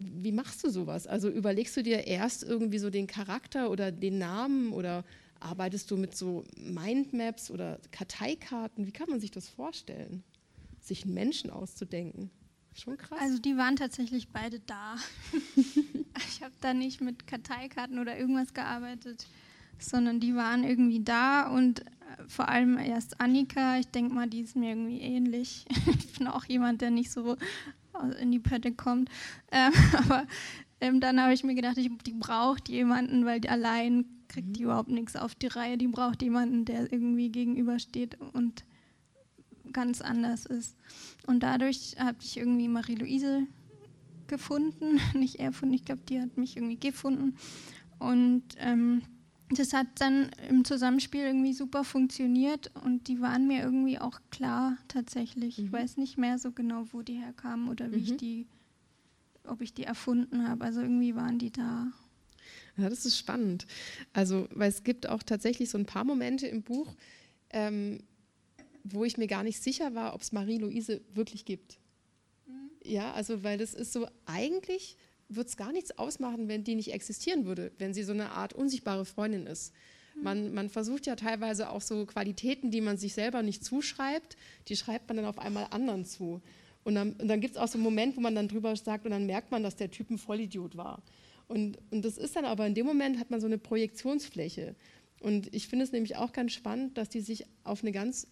wie 0.03 0.31
machst 0.31 0.63
du 0.63 0.69
sowas? 0.69 1.07
Also 1.07 1.29
überlegst 1.29 1.75
du 1.77 1.83
dir 1.83 2.07
erst 2.07 2.43
irgendwie 2.43 2.79
so 2.79 2.89
den 2.89 3.07
Charakter 3.07 3.69
oder 3.69 3.91
den 3.91 4.17
Namen 4.17 4.73
oder 4.73 5.03
Arbeitest 5.41 5.89
du 5.89 5.97
mit 5.97 6.15
so 6.15 6.45
Mindmaps 6.55 7.49
oder 7.49 7.79
Karteikarten? 7.91 8.85
Wie 8.85 8.91
kann 8.91 9.09
man 9.09 9.19
sich 9.19 9.31
das 9.31 9.49
vorstellen, 9.49 10.23
sich 10.79 11.03
einen 11.03 11.15
Menschen 11.15 11.49
auszudenken? 11.49 12.29
Schon 12.73 12.95
krass. 12.97 13.19
Also 13.19 13.39
die 13.39 13.57
waren 13.57 13.75
tatsächlich 13.75 14.29
beide 14.29 14.59
da. 14.59 14.95
ich 16.29 16.43
habe 16.43 16.53
da 16.61 16.73
nicht 16.73 17.01
mit 17.01 17.25
Karteikarten 17.25 17.97
oder 17.97 18.17
irgendwas 18.17 18.53
gearbeitet, 18.53 19.27
sondern 19.79 20.19
die 20.19 20.35
waren 20.35 20.63
irgendwie 20.63 21.03
da 21.03 21.49
und 21.49 21.81
äh, 21.81 21.83
vor 22.27 22.47
allem 22.47 22.77
erst 22.77 23.19
Annika. 23.19 23.79
Ich 23.79 23.87
denke 23.87 24.13
mal, 24.13 24.29
die 24.29 24.41
ist 24.41 24.55
mir 24.55 24.69
irgendwie 24.69 25.01
ähnlich. 25.01 25.65
ich 25.87 26.19
bin 26.19 26.27
auch 26.27 26.45
jemand, 26.45 26.81
der 26.81 26.91
nicht 26.91 27.11
so 27.11 27.35
in 28.19 28.31
die 28.31 28.39
Pötte 28.39 28.71
kommt. 28.71 29.09
Ähm, 29.51 29.71
aber 29.97 30.25
ähm, 30.79 30.99
dann 30.99 31.21
habe 31.21 31.33
ich 31.33 31.43
mir 31.43 31.55
gedacht, 31.55 31.77
ich, 31.77 31.89
die 32.05 32.13
braucht 32.13 32.69
jemanden, 32.69 33.25
weil 33.25 33.39
die 33.39 33.49
allein 33.49 34.05
kriegt 34.27 34.55
die 34.55 34.63
überhaupt 34.63 34.89
nichts 34.89 35.15
auf 35.15 35.35
die 35.35 35.47
Reihe. 35.47 35.77
Die 35.77 35.87
braucht 35.87 36.21
jemanden, 36.21 36.65
der 36.65 36.91
irgendwie 36.91 37.29
gegenübersteht 37.29 38.17
und 38.33 38.63
ganz 39.71 40.01
anders 40.01 40.45
ist. 40.45 40.77
Und 41.27 41.43
dadurch 41.43 41.95
habe 41.99 42.17
ich 42.21 42.37
irgendwie 42.37 42.67
Marie-Louise 42.67 43.47
gefunden, 44.27 44.99
nicht 45.13 45.35
erfunden, 45.35 45.75
ich 45.75 45.85
glaube, 45.85 46.01
die 46.07 46.21
hat 46.21 46.37
mich 46.37 46.57
irgendwie 46.57 46.79
gefunden. 46.79 47.35
Und 47.99 48.43
ähm, 48.57 49.03
das 49.59 49.73
hat 49.73 49.87
dann 49.99 50.29
im 50.49 50.65
Zusammenspiel 50.65 51.21
irgendwie 51.21 51.53
super 51.53 51.83
funktioniert 51.83 52.71
und 52.83 53.07
die 53.07 53.21
waren 53.21 53.47
mir 53.47 53.61
irgendwie 53.61 53.99
auch 53.99 54.19
klar 54.29 54.77
tatsächlich. 54.87 55.57
Mhm. 55.57 55.65
Ich 55.65 55.71
weiß 55.71 55.97
nicht 55.97 56.17
mehr 56.17 56.37
so 56.37 56.51
genau, 56.51 56.85
wo 56.91 57.01
die 57.01 57.15
herkamen 57.15 57.69
oder 57.69 57.91
wie 57.91 57.97
mhm. 57.97 58.03
ich 58.03 58.17
die, 58.17 58.47
ob 59.45 59.61
ich 59.61 59.73
die 59.73 59.83
erfunden 59.83 60.47
habe. 60.47 60.63
Also 60.63 60.81
irgendwie 60.81 61.15
waren 61.15 61.39
die 61.39 61.51
da. 61.51 61.91
Ja, 62.77 62.89
das 62.89 63.05
ist 63.05 63.17
spannend. 63.17 63.67
Also, 64.13 64.47
weil 64.53 64.69
es 64.69 64.83
gibt 64.83 65.07
auch 65.07 65.23
tatsächlich 65.23 65.69
so 65.69 65.77
ein 65.77 65.85
paar 65.85 66.03
Momente 66.03 66.47
im 66.47 66.63
Buch, 66.63 66.95
ähm, 67.49 67.99
wo 68.83 69.03
ich 69.03 69.17
mir 69.17 69.27
gar 69.27 69.43
nicht 69.43 69.61
sicher 69.61 69.93
war, 69.93 70.13
ob 70.13 70.21
es 70.21 70.31
Marie-Louise 70.31 71.01
wirklich 71.13 71.45
gibt. 71.45 71.79
Mhm. 72.47 72.69
Ja, 72.83 73.11
also, 73.13 73.43
weil 73.43 73.57
das 73.57 73.73
ist 73.73 73.91
so, 73.91 74.07
eigentlich 74.25 74.97
würde 75.35 75.49
es 75.49 75.57
gar 75.57 75.71
nichts 75.71 75.97
ausmachen, 75.97 76.47
wenn 76.47 76.63
die 76.63 76.75
nicht 76.75 76.93
existieren 76.93 77.45
würde, 77.45 77.71
wenn 77.77 77.93
sie 77.93 78.03
so 78.03 78.13
eine 78.13 78.31
Art 78.31 78.53
unsichtbare 78.53 79.05
Freundin 79.05 79.47
ist. 79.47 79.73
Man, 80.15 80.53
man 80.53 80.69
versucht 80.69 81.07
ja 81.07 81.15
teilweise 81.15 81.69
auch 81.69 81.81
so 81.81 82.05
Qualitäten, 82.05 82.69
die 82.69 82.81
man 82.81 82.97
sich 82.97 83.13
selber 83.13 83.43
nicht 83.43 83.63
zuschreibt, 83.63 84.35
die 84.67 84.75
schreibt 84.75 85.07
man 85.07 85.17
dann 85.17 85.25
auf 85.25 85.39
einmal 85.39 85.67
anderen 85.71 86.05
zu. 86.05 86.41
Und 86.83 86.95
dann, 86.95 87.13
und 87.13 87.27
dann 87.27 87.41
gibt 87.41 87.55
es 87.55 87.61
auch 87.61 87.67
so 87.67 87.75
einen 87.75 87.83
Moment, 87.83 88.17
wo 88.17 88.21
man 88.21 88.35
dann 88.35 88.47
drüber 88.47 88.75
sagt 88.75 89.05
und 89.05 89.11
dann 89.11 89.25
merkt 89.25 89.51
man, 89.51 89.63
dass 89.63 89.75
der 89.75 89.91
Typ 89.91 90.09
ein 90.09 90.17
Vollidiot 90.17 90.75
war. 90.75 91.01
Und, 91.47 91.77
und 91.91 92.03
das 92.03 92.17
ist 92.17 92.35
dann 92.35 92.45
aber 92.45 92.65
in 92.65 92.75
dem 92.75 92.85
Moment 92.85 93.19
hat 93.19 93.29
man 93.29 93.39
so 93.41 93.47
eine 93.47 93.57
Projektionsfläche. 93.57 94.75
Und 95.19 95.53
ich 95.53 95.67
finde 95.67 95.85
es 95.85 95.91
nämlich 95.91 96.15
auch 96.15 96.33
ganz 96.33 96.53
spannend, 96.53 96.97
dass 96.97 97.09
die 97.09 97.21
sich 97.21 97.45
auf 97.63 97.83
eine 97.83 97.91
ganz 97.91 98.27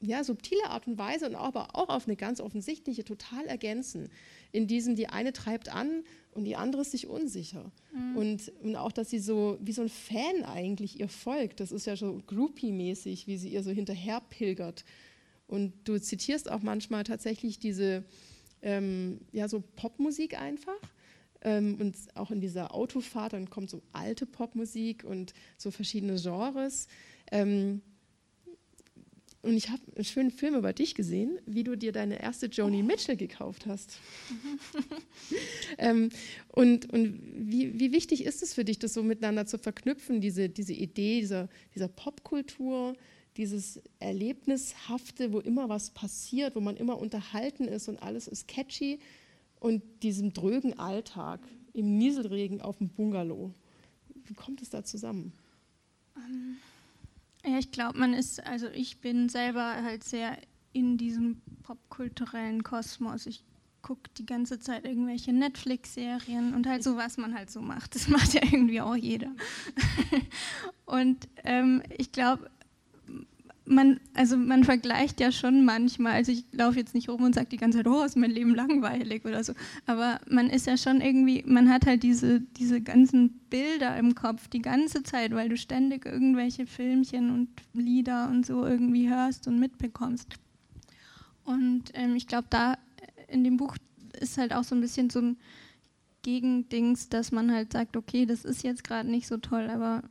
ja, 0.00 0.22
subtile 0.22 0.64
Art 0.66 0.86
und 0.86 0.98
Weise 0.98 1.26
und 1.26 1.34
aber 1.34 1.74
auch 1.74 1.88
auf 1.88 2.06
eine 2.06 2.16
ganz 2.16 2.40
offensichtliche 2.40 3.04
total 3.04 3.46
ergänzen. 3.46 4.08
In 4.52 4.66
diesem, 4.66 4.94
die 4.94 5.08
eine 5.08 5.32
treibt 5.32 5.72
an 5.72 6.04
und 6.32 6.44
die 6.44 6.56
andere 6.56 6.82
ist 6.82 6.92
sich 6.92 7.08
unsicher. 7.08 7.72
Mhm. 7.92 8.16
Und, 8.16 8.52
und 8.62 8.76
auch, 8.76 8.92
dass 8.92 9.10
sie 9.10 9.18
so 9.18 9.58
wie 9.60 9.72
so 9.72 9.82
ein 9.82 9.88
Fan 9.88 10.44
eigentlich 10.44 11.00
ihr 11.00 11.08
folgt. 11.08 11.60
Das 11.60 11.72
ist 11.72 11.86
ja 11.86 11.96
so 11.96 12.20
groupie-mäßig, 12.26 13.26
wie 13.26 13.36
sie 13.36 13.48
ihr 13.48 13.62
so 13.62 13.70
hinterher 13.70 14.20
pilgert. 14.20 14.84
Und 15.48 15.72
du 15.84 16.00
zitierst 16.00 16.50
auch 16.50 16.62
manchmal 16.62 17.04
tatsächlich 17.04 17.58
diese 17.58 18.04
ähm, 18.62 19.20
ja, 19.32 19.48
so 19.48 19.62
Popmusik 19.76 20.40
einfach. 20.40 20.80
Ähm, 21.40 21.76
und 21.80 21.96
auch 22.14 22.30
in 22.30 22.40
dieser 22.40 22.74
Autofahrt, 22.74 23.32
dann 23.32 23.50
kommt 23.50 23.70
so 23.70 23.82
alte 23.92 24.26
Popmusik 24.26 25.04
und 25.04 25.34
so 25.56 25.70
verschiedene 25.70 26.16
Genres. 26.20 26.88
Ähm, 27.30 27.82
und 29.42 29.56
ich 29.56 29.68
habe 29.68 29.82
einen 29.94 30.04
schönen 30.04 30.30
Film 30.32 30.56
über 30.56 30.72
dich 30.72 30.94
gesehen, 30.94 31.38
wie 31.46 31.62
du 31.62 31.76
dir 31.76 31.92
deine 31.92 32.20
erste 32.20 32.46
Joni 32.46 32.82
Mitchell 32.82 33.16
gekauft 33.16 33.66
hast. 33.66 33.98
ähm, 35.78 36.10
und 36.48 36.92
und 36.92 37.20
wie, 37.34 37.78
wie 37.78 37.92
wichtig 37.92 38.24
ist 38.24 38.42
es 38.42 38.54
für 38.54 38.64
dich, 38.64 38.80
das 38.80 38.94
so 38.94 39.02
miteinander 39.02 39.46
zu 39.46 39.58
verknüpfen, 39.58 40.20
diese, 40.20 40.48
diese 40.48 40.72
Idee 40.72 41.20
dieser, 41.20 41.48
dieser 41.74 41.88
Popkultur, 41.88 42.96
dieses 43.36 43.80
Erlebnishafte, 44.00 45.32
wo 45.32 45.38
immer 45.38 45.68
was 45.68 45.90
passiert, 45.90 46.56
wo 46.56 46.60
man 46.60 46.76
immer 46.76 46.98
unterhalten 46.98 47.68
ist 47.68 47.88
und 47.88 48.02
alles 48.02 48.26
ist 48.26 48.48
catchy 48.48 48.98
und 49.60 49.82
diesem 50.02 50.32
drögen 50.32 50.76
Alltag 50.78 51.40
im 51.72 51.96
Nieselregen 51.96 52.60
auf 52.60 52.78
dem 52.78 52.88
Bungalow. 52.88 53.54
Wie 54.24 54.34
kommt 54.34 54.62
es 54.62 54.70
da 54.70 54.82
zusammen? 54.82 55.32
Um, 56.16 56.22
ähm, 56.22 56.56
ja, 57.44 57.58
ich 57.58 57.70
glaube, 57.70 57.98
man 57.98 58.14
ist, 58.14 58.44
also 58.46 58.68
ich 58.68 59.00
bin 59.00 59.28
selber 59.28 59.82
halt 59.82 60.04
sehr 60.04 60.36
in 60.72 60.96
diesem 60.96 61.40
popkulturellen 61.62 62.62
Kosmos. 62.62 63.26
Ich 63.26 63.44
gucke 63.82 64.10
die 64.18 64.26
ganze 64.26 64.58
Zeit 64.58 64.84
irgendwelche 64.84 65.32
Netflix-Serien 65.32 66.54
und 66.54 66.66
halt 66.66 66.82
so, 66.82 66.96
was 66.96 67.16
man 67.16 67.34
halt 67.34 67.50
so 67.50 67.60
macht. 67.60 67.94
Das 67.94 68.08
macht 68.08 68.34
ja 68.34 68.42
irgendwie 68.42 68.80
auch 68.80 68.96
jeder. 68.96 69.30
und 70.84 71.28
ähm, 71.44 71.82
ich 71.96 72.12
glaube, 72.12 72.50
man, 73.68 74.00
also 74.14 74.36
man 74.36 74.64
vergleicht 74.64 75.20
ja 75.20 75.30
schon 75.32 75.64
manchmal, 75.64 76.14
also 76.14 76.32
ich 76.32 76.44
laufe 76.52 76.78
jetzt 76.78 76.94
nicht 76.94 77.08
rum 77.08 77.22
und 77.22 77.34
sage 77.34 77.48
die 77.48 77.56
ganze 77.56 77.78
Zeit, 77.78 77.86
oh, 77.86 78.02
ist 78.02 78.16
mein 78.16 78.30
Leben 78.30 78.54
langweilig 78.54 79.24
oder 79.24 79.44
so, 79.44 79.52
aber 79.86 80.20
man 80.28 80.50
ist 80.50 80.66
ja 80.66 80.76
schon 80.76 81.00
irgendwie, 81.00 81.44
man 81.46 81.70
hat 81.70 81.86
halt 81.86 82.02
diese, 82.02 82.40
diese 82.40 82.80
ganzen 82.80 83.40
Bilder 83.50 83.96
im 83.96 84.14
Kopf 84.14 84.48
die 84.48 84.62
ganze 84.62 85.02
Zeit, 85.02 85.32
weil 85.32 85.48
du 85.48 85.56
ständig 85.56 86.06
irgendwelche 86.06 86.66
Filmchen 86.66 87.30
und 87.30 87.48
Lieder 87.72 88.28
und 88.28 88.46
so 88.46 88.64
irgendwie 88.64 89.08
hörst 89.08 89.46
und 89.46 89.58
mitbekommst. 89.58 90.34
Und 91.44 91.84
ähm, 91.94 92.14
ich 92.16 92.26
glaube, 92.26 92.48
da 92.50 92.76
in 93.28 93.44
dem 93.44 93.56
Buch 93.56 93.76
ist 94.20 94.38
halt 94.38 94.52
auch 94.52 94.64
so 94.64 94.74
ein 94.74 94.80
bisschen 94.80 95.10
so 95.10 95.20
ein 95.20 95.36
Gegendings, 96.22 97.08
dass 97.08 97.32
man 97.32 97.52
halt 97.52 97.72
sagt, 97.72 97.96
okay, 97.96 98.26
das 98.26 98.44
ist 98.44 98.62
jetzt 98.62 98.84
gerade 98.84 99.08
nicht 99.08 99.26
so 99.26 99.36
toll, 99.36 99.70
aber 99.70 100.02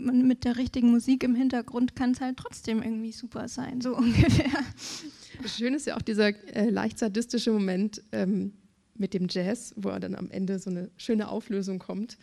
mit 0.00 0.44
der 0.44 0.56
richtigen 0.56 0.90
Musik 0.90 1.24
im 1.24 1.34
Hintergrund 1.34 1.94
kann 1.94 2.12
es 2.12 2.20
halt 2.20 2.36
trotzdem 2.36 2.82
irgendwie 2.82 3.12
super 3.12 3.48
sein, 3.48 3.80
so 3.80 3.96
ungefähr. 3.96 4.64
Schön 5.46 5.74
ist 5.74 5.86
ja 5.86 5.96
auch 5.96 6.02
dieser 6.02 6.28
äh, 6.54 6.70
leicht 6.70 6.98
sadistische 6.98 7.52
Moment 7.52 8.02
ähm, 8.12 8.52
mit 8.94 9.14
dem 9.14 9.28
Jazz, 9.28 9.72
wo 9.76 9.88
er 9.88 10.00
dann 10.00 10.14
am 10.14 10.30
Ende 10.30 10.58
so 10.58 10.70
eine 10.70 10.90
schöne 10.96 11.28
Auflösung 11.28 11.78
kommt. 11.78 12.18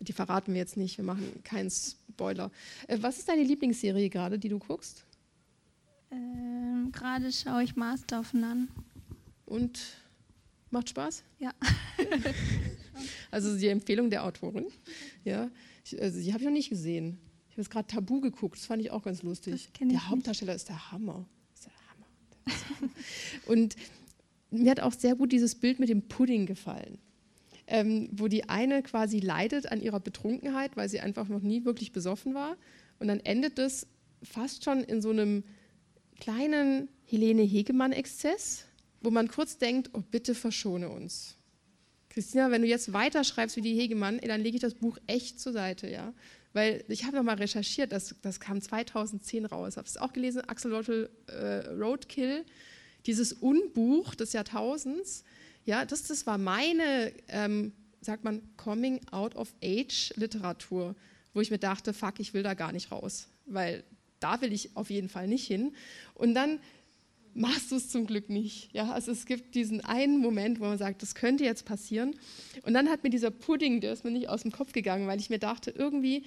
Die 0.00 0.12
verraten 0.12 0.52
wir 0.52 0.60
jetzt 0.60 0.76
nicht, 0.76 0.96
wir 0.96 1.04
machen 1.04 1.42
keinen 1.44 1.70
Spoiler. 1.70 2.50
Äh, 2.88 2.98
was 3.00 3.18
ist 3.18 3.28
deine 3.28 3.42
Lieblingsserie 3.42 4.08
gerade, 4.08 4.38
die 4.38 4.48
du 4.48 4.58
guckst? 4.58 5.04
Ähm, 6.10 6.90
gerade 6.92 7.30
schaue 7.32 7.62
ich 7.62 7.76
Master 7.76 8.20
of 8.20 8.32
None. 8.32 8.68
Und 9.46 9.80
macht 10.70 10.88
Spaß? 10.88 11.22
Ja. 11.38 11.52
also 13.30 13.56
die 13.56 13.68
Empfehlung 13.68 14.08
der 14.10 14.24
Autorin. 14.24 14.66
Ja. 15.24 15.50
Ich, 15.84 16.00
also 16.00 16.20
die 16.20 16.32
habe 16.32 16.42
ich 16.42 16.46
noch 16.46 16.52
nicht 16.52 16.70
gesehen. 16.70 17.18
Ich 17.48 17.52
habe 17.52 17.62
jetzt 17.62 17.70
gerade 17.70 17.86
Tabu 17.86 18.20
geguckt, 18.20 18.56
das 18.56 18.66
fand 18.66 18.82
ich 18.82 18.90
auch 18.90 19.02
ganz 19.02 19.22
lustig. 19.22 19.68
Der 19.80 20.08
Hauptdarsteller 20.08 20.52
nicht. 20.52 20.62
ist 20.62 20.68
der 20.68 20.90
Hammer. 20.90 21.26
Ist 21.54 21.66
der 21.66 21.72
Hammer. 21.90 22.06
Der 22.46 22.54
ist 22.54 22.80
Hammer. 22.80 22.90
Und 23.46 23.76
mir 24.50 24.70
hat 24.70 24.80
auch 24.80 24.92
sehr 24.92 25.14
gut 25.14 25.32
dieses 25.32 25.54
Bild 25.54 25.78
mit 25.78 25.88
dem 25.88 26.02
Pudding 26.02 26.46
gefallen. 26.46 26.98
Ähm, 27.66 28.10
wo 28.12 28.28
die 28.28 28.48
eine 28.48 28.82
quasi 28.82 29.20
leidet 29.20 29.70
an 29.72 29.80
ihrer 29.80 30.00
Betrunkenheit, 30.00 30.76
weil 30.76 30.88
sie 30.88 31.00
einfach 31.00 31.28
noch 31.28 31.40
nie 31.40 31.64
wirklich 31.64 31.92
besoffen 31.92 32.34
war. 32.34 32.56
Und 32.98 33.08
dann 33.08 33.20
endet 33.20 33.58
es 33.58 33.86
fast 34.22 34.64
schon 34.64 34.84
in 34.84 35.00
so 35.00 35.10
einem 35.10 35.44
kleinen 36.20 36.88
Helene 37.06 37.42
Hegemann-Exzess, 37.42 38.64
wo 39.00 39.10
man 39.10 39.28
kurz 39.28 39.58
denkt, 39.58 39.90
oh 39.94 40.02
bitte 40.10 40.34
verschone 40.34 40.88
uns. 40.88 41.36
Christina, 42.14 42.52
wenn 42.52 42.62
du 42.62 42.68
jetzt 42.68 42.92
weiterschreibst 42.92 43.56
wie 43.56 43.60
die 43.60 43.74
Hegemann, 43.74 44.20
dann 44.20 44.40
lege 44.40 44.56
ich 44.56 44.60
das 44.60 44.74
Buch 44.74 44.98
echt 45.08 45.40
zur 45.40 45.52
Seite, 45.52 45.90
ja. 45.90 46.14
Weil 46.52 46.84
ich 46.86 47.04
habe 47.04 47.16
nochmal 47.16 47.34
recherchiert, 47.34 47.90
das, 47.90 48.14
das 48.22 48.38
kam 48.38 48.60
2010 48.60 49.46
raus. 49.46 49.76
Habe 49.76 49.88
es 49.88 49.96
auch 49.96 50.12
gelesen, 50.12 50.42
Axel 50.48 50.70
Lottel 50.70 51.10
äh, 51.26 51.66
Roadkill, 51.70 52.44
dieses 53.06 53.32
Unbuch 53.32 54.14
des 54.14 54.32
Jahrtausends. 54.32 55.24
Ja, 55.64 55.84
das, 55.84 56.04
das 56.04 56.24
war 56.24 56.38
meine, 56.38 57.12
ähm, 57.26 57.72
sagt 58.00 58.22
man, 58.22 58.42
Coming 58.56 59.00
Out 59.10 59.34
of 59.34 59.52
Age 59.60 60.12
Literatur, 60.14 60.94
wo 61.32 61.40
ich 61.40 61.50
mir 61.50 61.58
dachte, 61.58 61.92
fuck, 61.92 62.20
ich 62.20 62.32
will 62.32 62.44
da 62.44 62.54
gar 62.54 62.70
nicht 62.70 62.92
raus, 62.92 63.26
weil 63.46 63.82
da 64.20 64.40
will 64.40 64.52
ich 64.52 64.76
auf 64.76 64.88
jeden 64.88 65.08
Fall 65.08 65.26
nicht 65.26 65.48
hin. 65.48 65.74
Und 66.14 66.34
dann 66.34 66.60
machst 67.34 67.70
du 67.70 67.76
es 67.76 67.88
zum 67.88 68.06
Glück 68.06 68.30
nicht. 68.30 68.72
Ja, 68.72 68.92
also 68.92 69.10
es 69.10 69.26
gibt 69.26 69.54
diesen 69.54 69.80
einen 69.80 70.18
Moment, 70.18 70.60
wo 70.60 70.64
man 70.64 70.78
sagt, 70.78 71.02
das 71.02 71.14
könnte 71.14 71.44
jetzt 71.44 71.64
passieren. 71.64 72.14
Und 72.62 72.74
dann 72.74 72.88
hat 72.88 73.02
mir 73.02 73.10
dieser 73.10 73.30
Pudding, 73.30 73.80
der 73.80 73.92
ist 73.92 74.04
mir 74.04 74.10
nicht 74.10 74.28
aus 74.28 74.42
dem 74.42 74.52
Kopf 74.52 74.72
gegangen, 74.72 75.06
weil 75.06 75.20
ich 75.20 75.30
mir 75.30 75.38
dachte, 75.38 75.70
irgendwie 75.70 76.24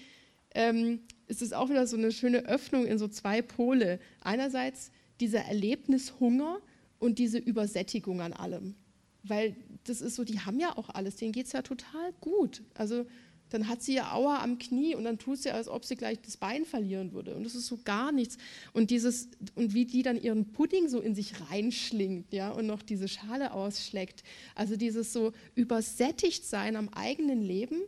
ähm, 0.53 0.99
ist 1.27 1.41
es 1.41 1.53
auch 1.53 1.69
wieder 1.69 1.87
so 1.87 1.97
eine 1.97 2.11
schöne 2.11 2.45
Öffnung 2.45 2.85
in 2.85 2.97
so 2.97 3.07
zwei 3.07 3.41
Pole. 3.41 3.99
Einerseits 4.21 4.91
dieser 5.19 5.41
Erlebnishunger 5.41 6.59
und 6.99 7.19
diese 7.19 7.37
Übersättigung 7.37 8.21
an 8.21 8.33
allem. 8.33 8.75
Weil 9.23 9.55
das 9.85 10.01
ist 10.01 10.15
so, 10.15 10.23
die 10.23 10.39
haben 10.39 10.59
ja 10.59 10.77
auch 10.77 10.89
alles, 10.89 11.15
denen 11.15 11.31
geht 11.31 11.47
es 11.47 11.51
ja 11.51 11.61
total 11.61 12.13
gut. 12.21 12.63
Also 12.75 13.05
dann 13.49 13.67
hat 13.67 13.81
sie 13.81 13.95
ja 13.95 14.13
Aua 14.13 14.43
am 14.43 14.59
Knie 14.59 14.95
und 14.95 15.03
dann 15.03 15.17
tut 15.17 15.39
sie, 15.39 15.51
als 15.51 15.67
ob 15.67 15.85
sie 15.85 15.95
gleich 15.95 16.19
das 16.21 16.37
Bein 16.37 16.65
verlieren 16.65 17.13
würde. 17.13 17.35
Und 17.35 17.43
das 17.43 17.55
ist 17.55 17.67
so 17.67 17.79
gar 17.83 18.11
nichts. 18.11 18.37
Und 18.73 18.91
dieses, 18.91 19.29
und 19.55 19.73
wie 19.73 19.85
die 19.85 20.03
dann 20.03 20.21
ihren 20.21 20.51
Pudding 20.51 20.89
so 20.89 20.99
in 20.99 21.15
sich 21.15 21.33
reinschlingt, 21.49 22.33
ja, 22.33 22.51
und 22.51 22.65
noch 22.65 22.81
diese 22.81 23.07
Schale 23.07 23.53
ausschlägt. 23.53 24.23
Also 24.55 24.75
dieses 24.75 25.13
so 25.13 25.31
übersättigt 25.55 26.45
sein 26.45 26.75
am 26.75 26.89
eigenen 26.89 27.41
Leben 27.41 27.81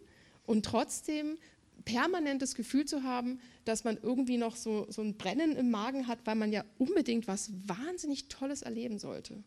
und 0.45 0.65
trotzdem 0.65 1.37
permanentes 1.85 2.55
Gefühl 2.55 2.85
zu 2.85 3.03
haben, 3.03 3.39
dass 3.65 3.83
man 3.83 3.97
irgendwie 4.01 4.37
noch 4.37 4.55
so, 4.55 4.85
so 4.89 5.01
ein 5.01 5.15
Brennen 5.15 5.55
im 5.55 5.71
Magen 5.71 6.07
hat, 6.07 6.19
weil 6.25 6.35
man 6.35 6.51
ja 6.51 6.63
unbedingt 6.77 7.27
was 7.27 7.51
wahnsinnig 7.65 8.27
Tolles 8.27 8.61
erleben 8.61 8.99
sollte 8.99 9.43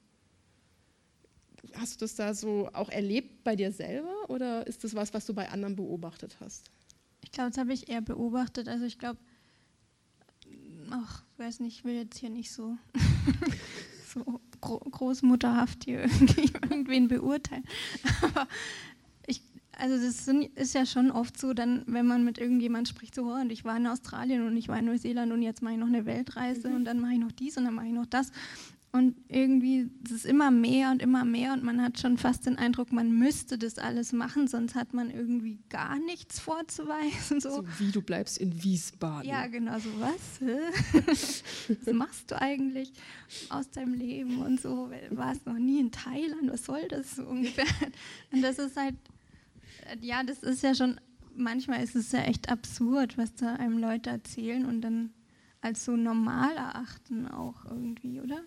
hast 1.83 2.01
du 2.01 2.05
das 2.05 2.14
da 2.14 2.33
so 2.33 2.71
auch 2.73 2.88
erlebt 2.88 3.42
bei 3.42 3.57
dir 3.57 3.73
selber 3.73 4.14
oder 4.29 4.66
ist 4.66 4.85
das 4.85 4.95
was, 4.95 5.12
was 5.12 5.27
du 5.27 5.35
bei 5.35 5.51
anderen 5.51 5.77
beobachtet 5.77 6.37
hast? 6.40 6.71
Ich 7.23 7.33
glaube, 7.33 7.51
das 7.51 7.59
habe 7.59 7.73
ich 7.73 7.88
eher 7.88 8.01
beobachtet. 8.01 8.68
Also 8.68 8.85
ich 8.85 8.99
glaube, 8.99 9.18
ach, 10.90 11.25
weiß 11.38 11.61
nicht, 11.61 11.79
ich 11.79 11.85
will 11.85 11.95
jetzt 11.95 12.18
hier 12.18 12.31
nicht 12.31 12.53
so, 12.53 12.77
so 14.14 14.40
gro 14.61 14.79
großmutterhaft 14.79 15.85
hier 15.85 16.03
irgendwen 16.71 17.09
beurteilen. 17.09 17.64
Aber 18.23 18.47
ich, 19.27 19.42
also 19.73 19.97
das 19.97 20.29
ist 20.55 20.75
ja 20.75 20.87
schon 20.87 21.11
oft 21.11 21.38
so, 21.38 21.53
dann, 21.53 21.83
wenn 21.87 22.07
man 22.07 22.25
mit 22.25 22.38
irgendjemand 22.38 22.88
spricht, 22.88 23.14
so, 23.14 23.25
oh, 23.25 23.40
und 23.40 23.51
ich 23.51 23.64
war 23.64 23.77
in 23.77 23.88
Australien 23.88 24.47
und 24.47 24.57
ich 24.57 24.68
war 24.68 24.79
in 24.79 24.85
Neuseeland 24.85 25.33
und 25.33 25.42
jetzt 25.42 25.62
mache 25.62 25.75
ich 25.75 25.81
noch 25.81 25.88
eine 25.88 26.07
Weltreise 26.07 26.68
mhm. 26.68 26.77
und 26.77 26.85
dann 26.85 27.01
mache 27.01 27.14
ich 27.14 27.18
noch 27.18 27.33
dies 27.33 27.57
und 27.57 27.64
dann 27.64 27.75
mache 27.75 27.87
ich 27.87 27.92
noch 27.92 28.07
das. 28.07 28.31
Und 28.94 29.16
irgendwie 29.28 29.90
ist 30.05 30.12
es 30.12 30.24
immer 30.26 30.50
mehr 30.50 30.90
und 30.90 31.00
immer 31.00 31.24
mehr 31.24 31.55
und 31.55 31.64
man 31.64 31.81
hat 31.81 31.98
schon 31.98 32.18
fast 32.18 32.44
den 32.44 32.59
Eindruck, 32.59 32.92
man 32.92 33.11
müsste 33.11 33.57
das 33.57 33.78
alles 33.78 34.12
machen, 34.12 34.48
sonst 34.48 34.74
hat 34.74 34.92
man 34.92 35.11
irgendwie 35.11 35.59
gar 35.70 35.98
nichts 35.98 36.38
vorzuweisen. 36.38 37.40
So, 37.40 37.62
so 37.62 37.64
wie 37.78 37.90
du 37.90 38.02
bleibst 38.02 38.37
in 38.37 38.62
Wiesbaden. 38.62 39.26
Ja, 39.26 39.46
genau 39.46 39.78
so 39.78 39.88
was. 39.98 40.42
was 41.85 41.94
machst 41.94 42.31
du 42.31 42.38
eigentlich 42.38 42.92
aus 43.48 43.70
deinem 43.70 43.94
Leben 43.94 44.42
und 44.42 44.61
so? 44.61 44.90
Warst 45.09 45.46
noch 45.46 45.59
nie 45.59 45.81
in 45.81 45.90
Thailand? 45.90 46.52
Was 46.52 46.66
soll 46.66 46.87
das 46.88 47.16
so 47.16 47.24
ungefähr? 47.24 47.64
Und 48.31 48.42
das 48.42 48.59
ist 48.59 48.76
halt, 48.76 48.96
ja, 50.00 50.22
das 50.22 50.42
ist 50.42 50.62
ja 50.62 50.74
schon 50.74 51.00
manchmal 51.35 51.83
ist 51.83 51.96
es 51.96 52.12
ja 52.12 52.20
echt 52.20 52.50
absurd, 52.50 53.18
was 53.18 53.35
da 53.35 53.55
einem 53.55 53.78
Leute 53.78 54.11
erzählen 54.11 54.66
und 54.66 54.83
dann 54.83 55.12
als 55.61 55.85
so 55.85 55.96
normal 55.96 56.57
erachten 56.57 57.28
auch 57.28 57.64
irgendwie, 57.64 58.20
oder? 58.20 58.40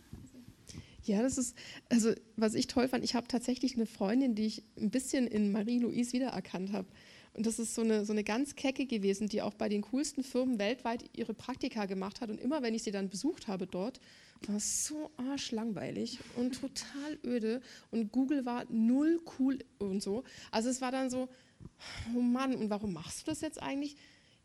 Ja, 1.07 1.21
das 1.21 1.37
ist, 1.37 1.55
also 1.89 2.13
was 2.35 2.55
ich 2.55 2.67
toll 2.67 2.87
fand, 2.87 3.03
ich 3.03 3.15
habe 3.15 3.27
tatsächlich 3.27 3.75
eine 3.75 3.85
Freundin, 3.85 4.35
die 4.35 4.45
ich 4.47 4.63
ein 4.77 4.89
bisschen 4.89 5.27
in 5.27 5.51
Marie-Louise 5.51 6.13
wiedererkannt 6.13 6.71
habe. 6.71 6.87
Und 7.35 7.45
das 7.45 7.59
ist 7.59 7.75
so 7.75 7.81
eine, 7.81 8.05
so 8.05 8.13
eine 8.13 8.23
ganz 8.23 8.55
Kecke 8.55 8.85
gewesen, 8.85 9.27
die 9.27 9.41
auch 9.41 9.53
bei 9.53 9.67
den 9.67 9.81
coolsten 9.81 10.23
Firmen 10.23 10.57
weltweit 10.57 11.03
ihre 11.13 11.33
Praktika 11.33 11.85
gemacht 11.85 12.21
hat. 12.21 12.29
Und 12.29 12.39
immer, 12.39 12.61
wenn 12.61 12.73
ich 12.73 12.83
sie 12.83 12.91
dann 12.91 13.09
besucht 13.09 13.47
habe 13.47 13.67
dort, 13.67 13.99
war 14.47 14.55
es 14.55 14.85
so 14.85 15.11
arschlangweilig 15.17 16.19
und 16.37 16.59
total 16.59 17.19
öde. 17.25 17.61
Und 17.91 18.13
Google 18.13 18.45
war 18.45 18.65
null 18.69 19.21
cool 19.37 19.59
und 19.79 20.01
so. 20.01 20.23
Also 20.49 20.69
es 20.69 20.79
war 20.79 20.91
dann 20.91 21.09
so, 21.09 21.27
oh 22.15 22.21
Mann, 22.21 22.55
und 22.55 22.69
warum 22.69 22.93
machst 22.93 23.21
du 23.21 23.31
das 23.31 23.41
jetzt 23.41 23.61
eigentlich? 23.61 23.97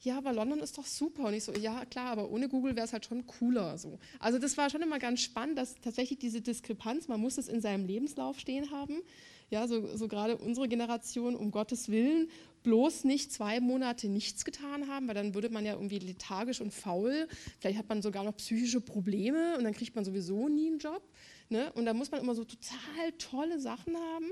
Ja, 0.03 0.17
aber 0.17 0.33
London 0.33 0.61
ist 0.61 0.79
doch 0.79 0.87
super. 0.87 1.25
Und 1.25 1.35
ich 1.35 1.45
so, 1.45 1.53
ja, 1.53 1.85
klar, 1.85 2.07
aber 2.07 2.31
ohne 2.31 2.49
Google 2.49 2.75
wäre 2.75 2.87
es 2.87 2.93
halt 2.93 3.05
schon 3.05 3.27
cooler. 3.27 3.77
So. 3.77 3.99
Also 4.19 4.39
das 4.39 4.57
war 4.57 4.71
schon 4.71 4.81
immer 4.81 4.99
ganz 4.99 5.21
spannend, 5.21 5.59
dass 5.59 5.75
tatsächlich 5.83 6.19
diese 6.19 6.41
Diskrepanz, 6.41 7.07
man 7.09 7.21
muss 7.21 7.37
es 7.37 7.49
in 7.49 7.61
seinem 7.61 7.85
Lebenslauf 7.85 8.39
stehen 8.39 8.71
haben. 8.71 9.03
Ja, 9.51 9.67
so, 9.67 9.97
so 9.97 10.09
gerade 10.09 10.39
unsere 10.39 10.69
Generation, 10.69 11.35
um 11.35 11.51
Gottes 11.51 11.91
Willen, 11.91 12.29
bloß 12.63 13.05
nicht 13.05 13.33
zwei 13.33 13.61
Monate 13.61 14.09
nichts 14.09 14.45
getan 14.45 14.89
haben, 14.89 15.09
weil 15.09 15.15
dann 15.15 15.35
würde 15.35 15.51
man 15.51 15.67
ja 15.67 15.75
irgendwie 15.75 15.99
lethargisch 15.99 16.61
und 16.61 16.73
faul. 16.73 17.27
Vielleicht 17.59 17.79
hat 17.79 17.89
man 17.89 18.01
sogar 18.01 18.25
noch 18.25 18.37
psychische 18.37 18.81
Probleme 18.81 19.57
und 19.59 19.65
dann 19.65 19.75
kriegt 19.75 19.97
man 19.97 20.05
sowieso 20.05 20.49
nie 20.49 20.69
einen 20.69 20.79
Job. 20.79 21.03
Ne? 21.49 21.73
Und 21.73 21.85
da 21.85 21.93
muss 21.93 22.11
man 22.11 22.21
immer 22.21 22.35
so 22.35 22.45
total 22.45 23.13
tolle 23.19 23.59
Sachen 23.61 23.97
haben. 23.97 24.31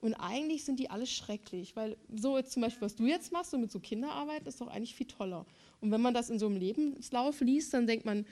Und 0.00 0.14
eigentlich 0.14 0.64
sind 0.64 0.80
die 0.80 0.88
alle 0.88 1.06
schrecklich, 1.06 1.76
weil 1.76 1.96
so 2.14 2.38
jetzt 2.38 2.52
zum 2.52 2.62
Beispiel, 2.62 2.82
was 2.82 2.96
du 2.96 3.06
jetzt 3.06 3.32
machst, 3.32 3.50
so 3.50 3.58
mit 3.58 3.70
so 3.70 3.80
Kinderarbeit, 3.80 4.46
ist 4.46 4.60
doch 4.60 4.68
eigentlich 4.68 4.94
viel 4.94 5.06
toller. 5.06 5.44
Und 5.80 5.90
wenn 5.90 6.00
man 6.00 6.14
das 6.14 6.30
in 6.30 6.38
so 6.38 6.46
einem 6.46 6.56
Lebenslauf 6.56 7.40
liest, 7.40 7.74
dann 7.74 7.86
denkt 7.86 8.06
man, 8.06 8.24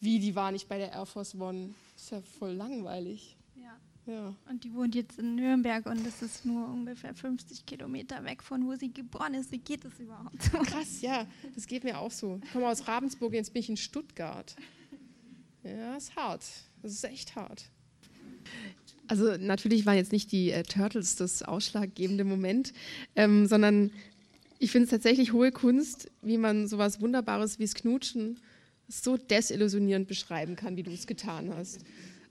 wie, 0.00 0.18
die 0.18 0.34
war 0.34 0.52
nicht 0.52 0.68
bei 0.68 0.76
der 0.76 0.92
Air 0.92 1.06
Force 1.06 1.34
One. 1.34 1.74
ist 1.96 2.10
ja 2.10 2.20
voll 2.20 2.52
langweilig. 2.52 3.36
Ja. 3.54 4.12
ja. 4.12 4.34
Und 4.50 4.64
die 4.64 4.74
wohnt 4.74 4.94
jetzt 4.94 5.18
in 5.18 5.36
Nürnberg 5.36 5.86
und 5.86 6.06
das 6.06 6.20
ist 6.20 6.44
nur 6.44 6.68
ungefähr 6.68 7.14
50 7.14 7.64
Kilometer 7.64 8.22
weg 8.24 8.42
von 8.42 8.66
wo 8.66 8.74
sie 8.74 8.92
geboren 8.92 9.32
ist. 9.32 9.50
Wie 9.52 9.58
geht 9.58 9.86
das 9.86 9.98
überhaupt? 9.98 10.38
Krass, 10.38 11.00
ja, 11.00 11.26
das 11.54 11.66
geht 11.66 11.82
mir 11.82 11.98
auch 11.98 12.10
so. 12.10 12.40
Ich 12.44 12.52
komme 12.52 12.68
aus 12.68 12.86
Ravensburg, 12.86 13.32
jetzt 13.32 13.54
bin 13.54 13.60
ich 13.60 13.70
in 13.70 13.78
Stuttgart. 13.78 14.54
Ja, 15.62 15.96
ist 15.96 16.14
hart. 16.14 16.44
Das 16.82 16.92
ist 16.92 17.04
echt 17.04 17.34
hart. 17.34 17.64
Also 19.08 19.36
natürlich 19.36 19.86
waren 19.86 19.96
jetzt 19.96 20.12
nicht 20.12 20.32
die 20.32 20.50
äh, 20.50 20.62
Turtles 20.62 21.16
das 21.16 21.42
ausschlaggebende 21.42 22.24
Moment, 22.24 22.72
ähm, 23.14 23.46
sondern 23.46 23.90
ich 24.58 24.70
finde 24.70 24.84
es 24.84 24.90
tatsächlich 24.90 25.32
hohe 25.32 25.52
Kunst, 25.52 26.10
wie 26.22 26.38
man 26.38 26.66
sowas 26.66 27.00
Wunderbares 27.00 27.58
wie 27.58 27.64
das 27.64 27.74
Knutschen 27.74 28.40
so 28.88 29.16
desillusionierend 29.16 30.08
beschreiben 30.08 30.56
kann, 30.56 30.76
wie 30.76 30.82
du 30.82 30.90
es 30.90 31.06
getan 31.06 31.52
hast. 31.54 31.80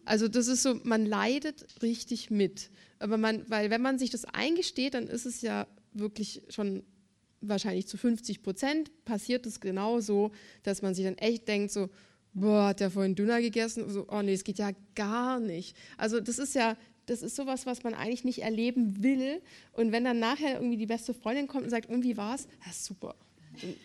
Also 0.06 0.28
das 0.28 0.48
ist 0.48 0.64
so, 0.64 0.80
man 0.84 1.06
leidet 1.06 1.66
richtig 1.82 2.30
mit. 2.32 2.70
Aber 3.00 3.18
man, 3.18 3.44
weil 3.50 3.70
wenn 3.70 3.82
man 3.82 4.00
sich 4.00 4.10
das 4.10 4.26
eingesteht, 4.26 4.94
dann 4.94 5.08
ist 5.08 5.26
es 5.26 5.42
ja 5.42 5.68
wirklich 5.94 6.42
schon 6.50 6.84
wahrscheinlich 7.42 7.88
zu 7.88 7.98
50 7.98 8.42
Prozent 8.42 8.92
passiert 9.06 9.46
es 9.46 9.60
genau 9.60 10.00
so, 10.00 10.32
dass 10.64 10.82
man 10.82 10.96
sich 10.96 11.06
dann 11.06 11.18
echt 11.18 11.48
denkt 11.48 11.72
so, 11.72 11.90
boah, 12.36 12.68
hat 12.68 12.80
der 12.80 12.92
vorhin 12.92 13.16
Dünner 13.16 13.42
gegessen? 13.42 13.90
So, 13.90 14.06
oh 14.10 14.22
nee, 14.22 14.34
es 14.34 14.44
geht 14.44 14.60
ja 14.60 14.72
gar 14.94 15.40
nicht. 15.40 15.76
Also 15.98 16.20
das 16.20 16.38
ist 16.38 16.54
ja, 16.54 16.78
das 17.08 17.22
ist 17.22 17.36
sowas, 17.36 17.66
was 17.66 17.84
man 17.84 17.94
eigentlich 17.94 18.24
nicht 18.24 18.44
erleben 18.44 19.02
will. 19.04 19.42
Und 19.74 19.92
wenn 19.92 20.04
dann 20.04 20.20
nachher 20.20 20.56
irgendwie 20.56 20.78
die 20.78 20.86
beste 20.86 21.14
Freundin 21.14 21.48
kommt 21.48 21.64
und 21.64 21.70
sagt, 21.70 21.90
und 21.90 22.04
wie 22.04 22.18
war's? 22.18 22.48
Ja, 22.66 22.72
super. 22.74 23.16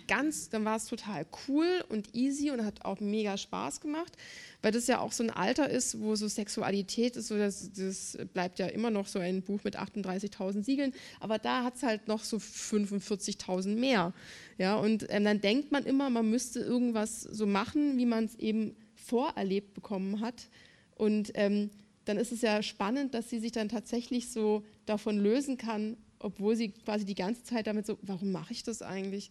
Ganz, 0.06 0.48
dann 0.48 0.64
war 0.64 0.76
es 0.76 0.86
total 0.86 1.26
cool 1.48 1.84
und 1.88 2.14
easy 2.14 2.50
und 2.50 2.64
hat 2.64 2.84
auch 2.84 3.00
mega 3.00 3.36
Spaß 3.36 3.80
gemacht 3.80 4.16
weil 4.62 4.72
das 4.72 4.86
ja 4.86 5.00
auch 5.00 5.12
so 5.12 5.22
ein 5.22 5.30
Alter 5.30 5.68
ist, 5.70 6.00
wo 6.00 6.14
so 6.16 6.28
Sexualität 6.28 7.16
ist, 7.16 7.28
so 7.28 7.38
das, 7.38 7.72
das 7.72 8.18
bleibt 8.32 8.58
ja 8.58 8.66
immer 8.66 8.90
noch 8.90 9.06
so 9.06 9.18
ein 9.18 9.42
Buch 9.42 9.64
mit 9.64 9.78
38.000 9.78 10.62
Siegeln, 10.62 10.92
aber 11.18 11.38
da 11.38 11.64
hat 11.64 11.76
es 11.76 11.82
halt 11.82 12.08
noch 12.08 12.24
so 12.24 12.36
45.000 12.36 13.76
mehr. 13.76 14.12
Ja, 14.58 14.76
und 14.76 15.06
ähm, 15.08 15.24
dann 15.24 15.40
denkt 15.40 15.72
man 15.72 15.84
immer, 15.84 16.10
man 16.10 16.28
müsste 16.28 16.60
irgendwas 16.60 17.22
so 17.22 17.46
machen, 17.46 17.96
wie 17.96 18.06
man 18.06 18.24
es 18.24 18.34
eben 18.36 18.76
vorerlebt 18.94 19.74
bekommen 19.74 20.20
hat. 20.20 20.48
Und 20.96 21.32
ähm, 21.34 21.70
dann 22.04 22.18
ist 22.18 22.32
es 22.32 22.42
ja 22.42 22.62
spannend, 22.62 23.14
dass 23.14 23.30
sie 23.30 23.38
sich 23.38 23.52
dann 23.52 23.68
tatsächlich 23.68 24.30
so 24.30 24.64
davon 24.84 25.18
lösen 25.18 25.56
kann, 25.56 25.96
obwohl 26.18 26.54
sie 26.56 26.72
quasi 26.72 27.06
die 27.06 27.14
ganze 27.14 27.44
Zeit 27.44 27.66
damit 27.66 27.86
so, 27.86 27.98
warum 28.02 28.30
mache 28.32 28.52
ich 28.52 28.62
das 28.62 28.82
eigentlich? 28.82 29.30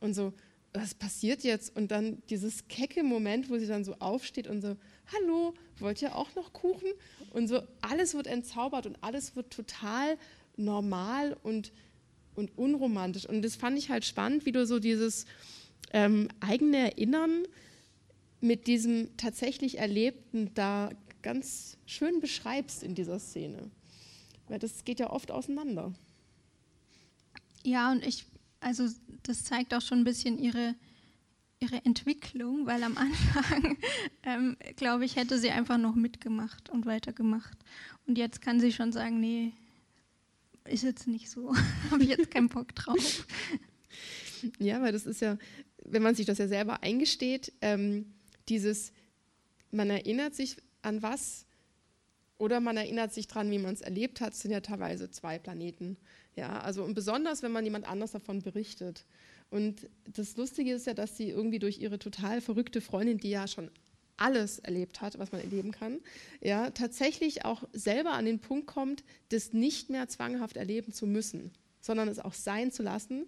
Und 0.00 0.14
so, 0.14 0.32
was 0.72 0.94
passiert 0.94 1.42
jetzt? 1.44 1.74
Und 1.74 1.90
dann 1.90 2.22
dieses 2.30 2.68
kecke 2.68 3.02
Moment, 3.02 3.50
wo 3.50 3.58
sie 3.58 3.66
dann 3.66 3.84
so 3.84 3.94
aufsteht 3.98 4.46
und 4.46 4.60
so, 4.60 4.76
hallo, 5.12 5.54
wollt 5.78 6.02
ihr 6.02 6.14
auch 6.14 6.34
noch 6.34 6.52
Kuchen? 6.52 6.88
Und 7.30 7.48
so, 7.48 7.62
alles 7.80 8.14
wird 8.14 8.26
entzaubert 8.26 8.86
und 8.86 8.96
alles 9.02 9.34
wird 9.34 9.50
total 9.50 10.18
normal 10.56 11.36
und, 11.42 11.72
und 12.34 12.56
unromantisch. 12.56 13.26
Und 13.26 13.42
das 13.42 13.56
fand 13.56 13.78
ich 13.78 13.90
halt 13.90 14.04
spannend, 14.04 14.46
wie 14.46 14.52
du 14.52 14.66
so 14.66 14.78
dieses 14.78 15.26
ähm, 15.92 16.28
eigene 16.40 16.78
Erinnern 16.78 17.44
mit 18.40 18.66
diesem 18.66 19.16
tatsächlich 19.16 19.78
Erlebten 19.78 20.52
da 20.54 20.90
ganz 21.22 21.76
schön 21.86 22.20
beschreibst 22.20 22.82
in 22.82 22.94
dieser 22.94 23.18
Szene. 23.18 23.70
Weil 24.48 24.58
das 24.58 24.84
geht 24.84 25.00
ja 25.00 25.10
oft 25.10 25.30
auseinander. 25.30 25.92
Ja, 27.64 27.90
und 27.90 28.06
ich 28.06 28.24
also 28.60 28.88
das 29.22 29.44
zeigt 29.44 29.74
auch 29.74 29.80
schon 29.80 29.98
ein 30.00 30.04
bisschen 30.04 30.38
ihre, 30.38 30.74
ihre 31.60 31.84
Entwicklung, 31.84 32.66
weil 32.66 32.82
am 32.82 32.96
Anfang, 32.96 33.78
ähm, 34.22 34.56
glaube 34.76 35.04
ich, 35.04 35.16
hätte 35.16 35.38
sie 35.38 35.50
einfach 35.50 35.78
noch 35.78 35.94
mitgemacht 35.94 36.70
und 36.70 36.86
weitergemacht. 36.86 37.58
Und 38.06 38.18
jetzt 38.18 38.40
kann 38.40 38.60
sie 38.60 38.72
schon 38.72 38.92
sagen, 38.92 39.20
nee, 39.20 39.52
ist 40.64 40.82
jetzt 40.82 41.06
nicht 41.06 41.30
so, 41.30 41.54
habe 41.90 42.02
ich 42.02 42.10
jetzt 42.10 42.30
keinen 42.30 42.48
Bock 42.48 42.74
drauf. 42.74 43.26
Ja, 44.60 44.80
weil 44.80 44.92
das 44.92 45.04
ist 45.04 45.20
ja, 45.20 45.36
wenn 45.84 46.00
man 46.00 46.14
sich 46.14 46.24
das 46.24 46.38
ja 46.38 46.46
selber 46.46 46.84
eingesteht, 46.84 47.52
ähm, 47.60 48.06
dieses, 48.48 48.92
man 49.72 49.90
erinnert 49.90 50.36
sich 50.36 50.56
an 50.80 51.02
was 51.02 51.44
oder 52.38 52.60
man 52.60 52.76
erinnert 52.76 53.12
sich 53.12 53.26
daran, 53.26 53.50
wie 53.50 53.58
man 53.58 53.74
es 53.74 53.80
erlebt 53.80 54.20
hat, 54.20 54.34
sind 54.34 54.52
ja 54.52 54.60
teilweise 54.60 55.10
zwei 55.10 55.38
Planeten. 55.38 55.96
Ja, 56.36 56.60
also 56.60 56.84
und 56.84 56.94
besonders, 56.94 57.42
wenn 57.42 57.52
man 57.52 57.64
jemand 57.64 57.88
anders 57.88 58.12
davon 58.12 58.42
berichtet. 58.42 59.04
Und 59.50 59.88
das 60.04 60.36
Lustige 60.36 60.72
ist 60.72 60.86
ja, 60.86 60.94
dass 60.94 61.16
sie 61.16 61.30
irgendwie 61.30 61.58
durch 61.58 61.78
ihre 61.78 61.98
total 61.98 62.40
verrückte 62.40 62.80
Freundin, 62.80 63.18
die 63.18 63.30
ja 63.30 63.48
schon 63.48 63.70
alles 64.16 64.58
erlebt 64.58 65.00
hat, 65.00 65.18
was 65.18 65.32
man 65.32 65.40
erleben 65.40 65.72
kann, 65.72 66.00
ja, 66.40 66.70
tatsächlich 66.70 67.44
auch 67.44 67.64
selber 67.72 68.12
an 68.12 68.24
den 68.24 68.40
Punkt 68.40 68.66
kommt, 68.66 69.04
das 69.30 69.52
nicht 69.52 69.90
mehr 69.90 70.08
zwanghaft 70.08 70.56
erleben 70.56 70.92
zu 70.92 71.06
müssen, 71.06 71.52
sondern 71.80 72.08
es 72.08 72.18
auch 72.18 72.34
sein 72.34 72.70
zu 72.72 72.82
lassen, 72.82 73.26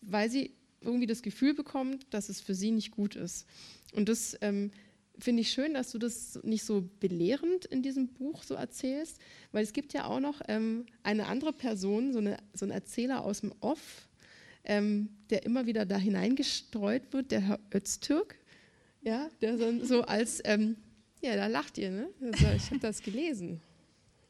weil 0.00 0.30
sie 0.30 0.54
irgendwie 0.80 1.06
das 1.06 1.22
Gefühl 1.22 1.54
bekommt, 1.54 2.06
dass 2.10 2.28
es 2.28 2.40
für 2.40 2.54
sie 2.54 2.70
nicht 2.70 2.92
gut 2.92 3.16
ist. 3.16 3.46
Und 3.94 4.08
das 4.08 4.36
ähm, 4.40 4.70
finde 5.18 5.42
ich 5.42 5.50
schön, 5.50 5.74
dass 5.74 5.90
du 5.90 5.98
das 5.98 6.38
nicht 6.42 6.64
so 6.64 6.88
belehrend 7.00 7.64
in 7.64 7.82
diesem 7.82 8.08
Buch 8.08 8.42
so 8.42 8.54
erzählst, 8.54 9.18
weil 9.52 9.64
es 9.64 9.72
gibt 9.72 9.92
ja 9.92 10.04
auch 10.04 10.20
noch 10.20 10.40
ähm, 10.48 10.86
eine 11.02 11.26
andere 11.26 11.52
Person, 11.52 12.12
so, 12.12 12.18
eine, 12.18 12.36
so 12.54 12.66
ein 12.66 12.70
Erzähler 12.70 13.24
aus 13.24 13.40
dem 13.40 13.52
Off, 13.60 14.08
ähm, 14.64 15.08
der 15.30 15.44
immer 15.44 15.66
wieder 15.66 15.86
da 15.86 15.96
hineingestreut 15.96 17.12
wird, 17.12 17.30
der 17.30 17.40
Herr 17.40 17.58
Öztürk, 17.74 18.36
ja, 19.02 19.28
der 19.40 19.58
so, 19.58 19.84
so 19.84 20.02
als, 20.02 20.40
ähm, 20.44 20.76
ja, 21.22 21.34
da 21.34 21.46
lacht 21.46 21.78
ihr, 21.78 21.90
ne? 21.90 22.08
Also, 22.20 22.46
ich 22.56 22.66
habe 22.66 22.80
das 22.80 23.02
gelesen. 23.02 23.60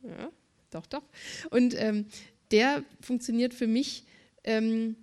Ja, 0.02 0.30
doch, 0.70 0.86
doch. 0.86 1.02
Und 1.50 1.74
ähm, 1.76 2.06
der 2.50 2.84
funktioniert 3.00 3.52
für 3.52 3.66
mich 3.66 4.04
ähm, 4.44 4.96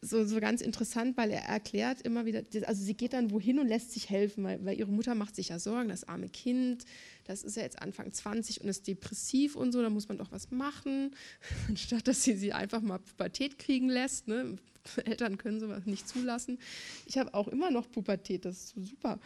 so, 0.00 0.24
so 0.24 0.40
ganz 0.40 0.60
interessant, 0.60 1.16
weil 1.16 1.30
er 1.30 1.42
erklärt 1.42 2.02
immer 2.02 2.26
wieder, 2.26 2.42
also 2.66 2.84
sie 2.84 2.94
geht 2.94 3.12
dann 3.12 3.30
wohin 3.30 3.58
und 3.58 3.66
lässt 3.66 3.92
sich 3.92 4.10
helfen, 4.10 4.44
weil, 4.44 4.64
weil 4.64 4.78
ihre 4.78 4.90
Mutter 4.90 5.14
macht 5.14 5.34
sich 5.34 5.48
ja 5.48 5.58
Sorgen, 5.58 5.88
das 5.88 6.04
arme 6.04 6.28
Kind, 6.28 6.84
das 7.24 7.42
ist 7.42 7.56
ja 7.56 7.62
jetzt 7.62 7.80
Anfang 7.80 8.12
20 8.12 8.60
und 8.60 8.68
ist 8.68 8.86
depressiv 8.86 9.56
und 9.56 9.72
so, 9.72 9.82
da 9.82 9.90
muss 9.90 10.08
man 10.08 10.18
doch 10.18 10.30
was 10.32 10.50
machen, 10.50 11.14
anstatt 11.68 12.06
dass 12.08 12.22
sie 12.22 12.36
sie 12.36 12.52
einfach 12.52 12.82
mal 12.82 12.98
Pubertät 12.98 13.58
kriegen 13.58 13.88
lässt. 13.88 14.28
Ne? 14.28 14.58
Eltern 15.04 15.38
können 15.38 15.60
sowas 15.60 15.86
nicht 15.86 16.08
zulassen. 16.08 16.58
Ich 17.06 17.18
habe 17.18 17.34
auch 17.34 17.48
immer 17.48 17.70
noch 17.70 17.90
Pubertät, 17.90 18.44
das 18.44 18.74
ist 18.74 18.88
super. 18.88 19.18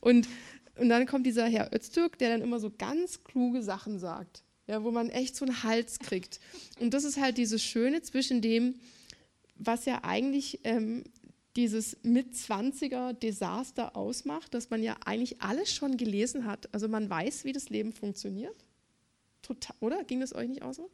Und, 0.00 0.28
und 0.76 0.88
dann 0.88 1.06
kommt 1.06 1.26
dieser 1.26 1.46
Herr 1.46 1.72
Öztürk, 1.74 2.18
der 2.18 2.30
dann 2.30 2.42
immer 2.42 2.60
so 2.60 2.70
ganz 2.70 3.24
kluge 3.24 3.62
Sachen 3.62 3.98
sagt, 3.98 4.44
ja, 4.66 4.84
wo 4.84 4.90
man 4.90 5.08
echt 5.08 5.34
so 5.34 5.44
einen 5.44 5.62
Hals 5.62 5.98
kriegt. 5.98 6.38
Und 6.78 6.92
das 6.92 7.04
ist 7.04 7.18
halt 7.18 7.38
dieses 7.38 7.62
Schöne 7.62 8.02
zwischen 8.02 8.42
dem, 8.42 8.74
was 9.58 9.84
ja 9.84 10.04
eigentlich 10.04 10.60
ähm, 10.64 11.04
dieses 11.56 11.96
Mitzwanziger 12.02 13.12
Desaster 13.12 13.96
ausmacht, 13.96 14.54
dass 14.54 14.70
man 14.70 14.82
ja 14.82 14.96
eigentlich 15.04 15.40
alles 15.40 15.74
schon 15.74 15.96
gelesen 15.96 16.46
hat. 16.46 16.72
Also 16.72 16.88
man 16.88 17.10
weiß, 17.10 17.44
wie 17.44 17.52
das 17.52 17.68
Leben 17.68 17.92
funktioniert. 17.92 18.64
Total, 19.42 19.76
oder? 19.80 20.04
Ging 20.04 20.20
das 20.20 20.34
euch 20.34 20.48
nicht 20.48 20.62
auch 20.62 20.74
so? 20.74 20.90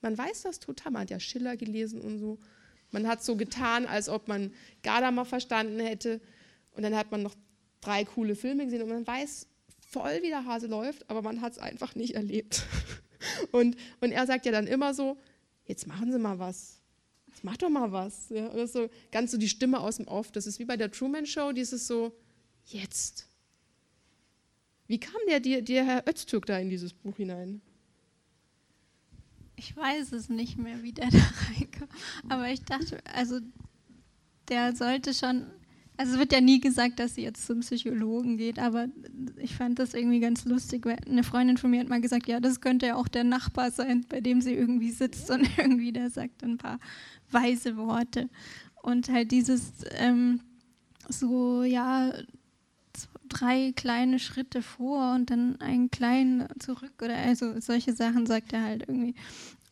Man 0.00 0.18
weiß 0.18 0.42
das 0.42 0.58
total. 0.58 0.92
Man 0.92 1.02
hat 1.02 1.10
ja 1.10 1.20
Schiller 1.20 1.56
gelesen 1.56 2.00
und 2.00 2.18
so. 2.18 2.38
Man 2.90 3.06
hat 3.06 3.24
so 3.24 3.36
getan, 3.36 3.86
als 3.86 4.08
ob 4.08 4.28
man 4.28 4.52
Gadamer 4.82 5.24
verstanden 5.24 5.80
hätte. 5.80 6.20
Und 6.72 6.82
dann 6.82 6.94
hat 6.96 7.10
man 7.10 7.22
noch 7.22 7.34
drei 7.80 8.04
coole 8.04 8.34
Filme 8.34 8.64
gesehen 8.64 8.82
und 8.82 8.88
man 8.88 9.06
weiß 9.06 9.46
voll, 9.88 10.22
wie 10.22 10.28
der 10.28 10.44
Hase 10.44 10.66
läuft, 10.66 11.08
aber 11.08 11.22
man 11.22 11.40
hat 11.40 11.52
es 11.52 11.58
einfach 11.58 11.94
nicht 11.94 12.14
erlebt. 12.14 12.64
Und, 13.52 13.76
und 14.02 14.12
er 14.12 14.26
sagt 14.26 14.44
ja 14.44 14.52
dann 14.52 14.66
immer 14.66 14.92
so, 14.92 15.16
jetzt 15.64 15.86
machen 15.86 16.12
Sie 16.12 16.18
mal 16.18 16.38
was. 16.38 16.82
Mach 17.44 17.58
doch 17.58 17.68
mal 17.68 17.92
was. 17.92 18.30
Ja, 18.30 18.50
oder 18.52 18.66
so 18.66 18.88
ganz 19.12 19.30
so 19.30 19.36
die 19.36 19.50
Stimme 19.50 19.78
aus 19.80 19.98
dem 19.98 20.08
Off. 20.08 20.32
Das 20.32 20.46
ist 20.46 20.58
wie 20.58 20.64
bei 20.64 20.78
der 20.78 20.90
Truman 20.90 21.26
Show, 21.26 21.52
dieses 21.52 21.86
so, 21.86 22.16
jetzt. 22.64 23.28
Wie 24.86 24.98
kam 24.98 25.20
der, 25.28 25.40
der, 25.40 25.60
der 25.60 25.84
Herr 25.84 26.08
Öztürk 26.08 26.46
da 26.46 26.58
in 26.58 26.70
dieses 26.70 26.94
Buch 26.94 27.18
hinein? 27.18 27.60
Ich 29.56 29.76
weiß 29.76 30.12
es 30.12 30.30
nicht 30.30 30.56
mehr, 30.56 30.82
wie 30.82 30.92
der 30.92 31.10
da 31.10 31.18
reinkam. 31.50 31.88
Aber 32.30 32.48
ich 32.48 32.62
dachte, 32.62 33.04
also 33.12 33.40
der 34.48 34.74
sollte 34.74 35.12
schon 35.12 35.44
also 35.96 36.14
es 36.14 36.18
wird 36.18 36.32
ja 36.32 36.40
nie 36.40 36.60
gesagt, 36.60 36.98
dass 36.98 37.14
sie 37.14 37.22
jetzt 37.22 37.46
zum 37.46 37.60
Psychologen 37.60 38.36
geht, 38.36 38.58
aber 38.58 38.86
ich 39.38 39.54
fand 39.54 39.78
das 39.78 39.94
irgendwie 39.94 40.20
ganz 40.20 40.44
lustig. 40.44 40.86
Eine 40.86 41.22
Freundin 41.22 41.56
von 41.56 41.70
mir 41.70 41.80
hat 41.80 41.88
mal 41.88 42.00
gesagt, 42.00 42.26
ja, 42.26 42.40
das 42.40 42.60
könnte 42.60 42.86
ja 42.86 42.96
auch 42.96 43.06
der 43.06 43.24
Nachbar 43.24 43.70
sein, 43.70 44.04
bei 44.08 44.20
dem 44.20 44.40
sie 44.40 44.54
irgendwie 44.54 44.90
sitzt 44.90 45.30
und 45.30 45.48
irgendwie 45.58 45.92
der 45.92 46.10
sagt 46.10 46.42
ein 46.42 46.58
paar 46.58 46.80
weise 47.30 47.76
Worte. 47.76 48.28
Und 48.82 49.08
halt 49.08 49.30
dieses 49.30 49.84
ähm, 49.92 50.40
so, 51.08 51.62
ja, 51.62 52.12
drei 53.28 53.72
kleine 53.72 54.18
Schritte 54.18 54.62
vor 54.62 55.14
und 55.14 55.30
dann 55.30 55.60
einen 55.60 55.90
kleinen 55.90 56.48
zurück 56.58 56.92
oder 57.02 57.16
also 57.16 57.60
solche 57.60 57.92
Sachen 57.92 58.26
sagt 58.26 58.52
er 58.52 58.62
halt 58.62 58.84
irgendwie. 58.88 59.14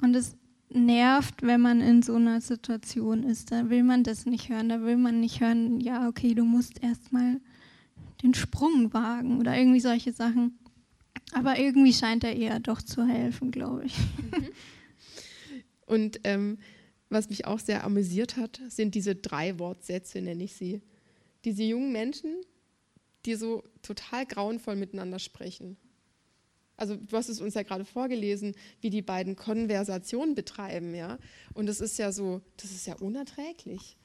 Und 0.00 0.14
es 0.14 0.36
nervt, 0.74 1.42
wenn 1.42 1.60
man 1.60 1.80
in 1.80 2.02
so 2.02 2.14
einer 2.14 2.40
Situation 2.40 3.24
ist. 3.24 3.52
Da 3.52 3.70
will 3.70 3.82
man 3.82 4.04
das 4.04 4.26
nicht 4.26 4.48
hören. 4.48 4.68
Da 4.68 4.82
will 4.82 4.96
man 4.96 5.20
nicht 5.20 5.40
hören, 5.40 5.80
ja, 5.80 6.08
okay, 6.08 6.34
du 6.34 6.44
musst 6.44 6.82
erstmal 6.82 7.40
den 8.22 8.34
Sprung 8.34 8.92
wagen 8.92 9.38
oder 9.38 9.56
irgendwie 9.56 9.80
solche 9.80 10.12
Sachen. 10.12 10.58
Aber 11.32 11.58
irgendwie 11.58 11.92
scheint 11.92 12.24
er 12.24 12.36
eher 12.36 12.60
doch 12.60 12.82
zu 12.82 13.06
helfen, 13.06 13.50
glaube 13.50 13.84
ich. 13.86 13.96
Mhm. 13.98 14.48
Und 15.86 16.20
ähm, 16.24 16.58
was 17.10 17.28
mich 17.28 17.46
auch 17.46 17.58
sehr 17.58 17.84
amüsiert 17.84 18.36
hat, 18.36 18.60
sind 18.68 18.94
diese 18.94 19.14
drei 19.14 19.58
Wortsätze, 19.58 20.22
nenne 20.22 20.44
ich 20.44 20.54
sie. 20.54 20.80
Diese 21.44 21.62
jungen 21.62 21.92
Menschen, 21.92 22.34
die 23.26 23.34
so 23.34 23.62
total 23.82 24.24
grauenvoll 24.24 24.76
miteinander 24.76 25.18
sprechen 25.18 25.76
also 26.82 26.96
du 26.96 27.16
hast 27.16 27.28
es 27.28 27.40
uns 27.40 27.54
ja 27.54 27.62
gerade 27.62 27.84
vorgelesen, 27.84 28.56
wie 28.80 28.90
die 28.90 29.02
beiden 29.02 29.36
Konversationen 29.36 30.34
betreiben, 30.34 30.96
ja. 30.96 31.16
Und 31.54 31.66
das 31.66 31.80
ist 31.80 31.96
ja 31.96 32.10
so, 32.10 32.40
das 32.56 32.72
ist 32.72 32.88
ja 32.88 32.96
unerträglich. 32.96 33.96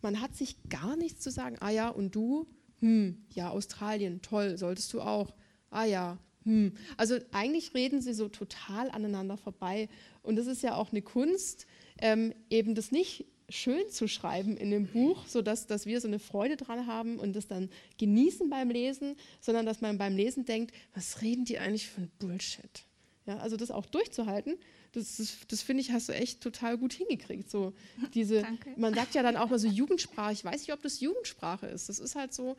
Man 0.00 0.22
hat 0.22 0.34
sich 0.34 0.56
gar 0.70 0.96
nichts 0.96 1.20
zu 1.20 1.30
sagen. 1.30 1.56
Ah 1.60 1.68
ja, 1.68 1.90
und 1.90 2.14
du? 2.14 2.46
Hm, 2.80 3.22
ja, 3.34 3.50
Australien, 3.50 4.22
toll, 4.22 4.56
solltest 4.56 4.92
du 4.94 5.02
auch. 5.02 5.34
Ah 5.70 5.84
ja, 5.84 6.18
hm. 6.44 6.72
Also 6.96 7.18
eigentlich 7.32 7.74
reden 7.74 8.00
sie 8.00 8.14
so 8.14 8.28
total 8.28 8.90
aneinander 8.90 9.36
vorbei. 9.36 9.90
Und 10.22 10.36
das 10.36 10.46
ist 10.46 10.62
ja 10.62 10.74
auch 10.74 10.90
eine 10.90 11.02
Kunst, 11.02 11.66
ähm, 11.98 12.32
eben 12.48 12.74
das 12.74 12.92
nicht 12.92 13.26
schön 13.52 13.88
zu 13.90 14.08
schreiben 14.08 14.56
in 14.56 14.70
dem 14.70 14.86
Buch, 14.86 15.26
sodass 15.26 15.66
dass 15.66 15.86
wir 15.86 16.00
so 16.00 16.08
eine 16.08 16.18
Freude 16.18 16.56
dran 16.56 16.86
haben 16.86 17.18
und 17.18 17.34
das 17.34 17.46
dann 17.46 17.70
genießen 17.98 18.50
beim 18.50 18.70
Lesen, 18.70 19.16
sondern 19.40 19.66
dass 19.66 19.80
man 19.80 19.98
beim 19.98 20.16
Lesen 20.16 20.44
denkt, 20.44 20.74
was 20.94 21.22
reden 21.22 21.44
die 21.44 21.58
eigentlich 21.58 21.90
ein 21.96 22.10
Bullshit? 22.18 22.84
Ja, 23.26 23.36
also 23.38 23.56
das 23.56 23.70
auch 23.70 23.86
durchzuhalten, 23.86 24.58
das, 24.92 25.16
das, 25.16 25.38
das 25.48 25.62
finde 25.62 25.82
ich, 25.82 25.92
hast 25.92 26.08
du 26.08 26.12
echt 26.12 26.40
total 26.40 26.76
gut 26.76 26.92
hingekriegt. 26.92 27.50
So 27.50 27.72
diese, 28.14 28.44
man 28.76 28.94
sagt 28.94 29.14
ja 29.14 29.22
dann 29.22 29.36
auch 29.36 29.48
mal 29.48 29.58
so 29.58 29.68
Jugendsprache, 29.68 30.32
ich 30.32 30.44
weiß 30.44 30.60
nicht, 30.62 30.72
ob 30.72 30.82
das 30.82 31.00
Jugendsprache 31.00 31.66
ist. 31.66 31.88
Das 31.88 31.98
ist 31.98 32.16
halt 32.16 32.34
so, 32.34 32.56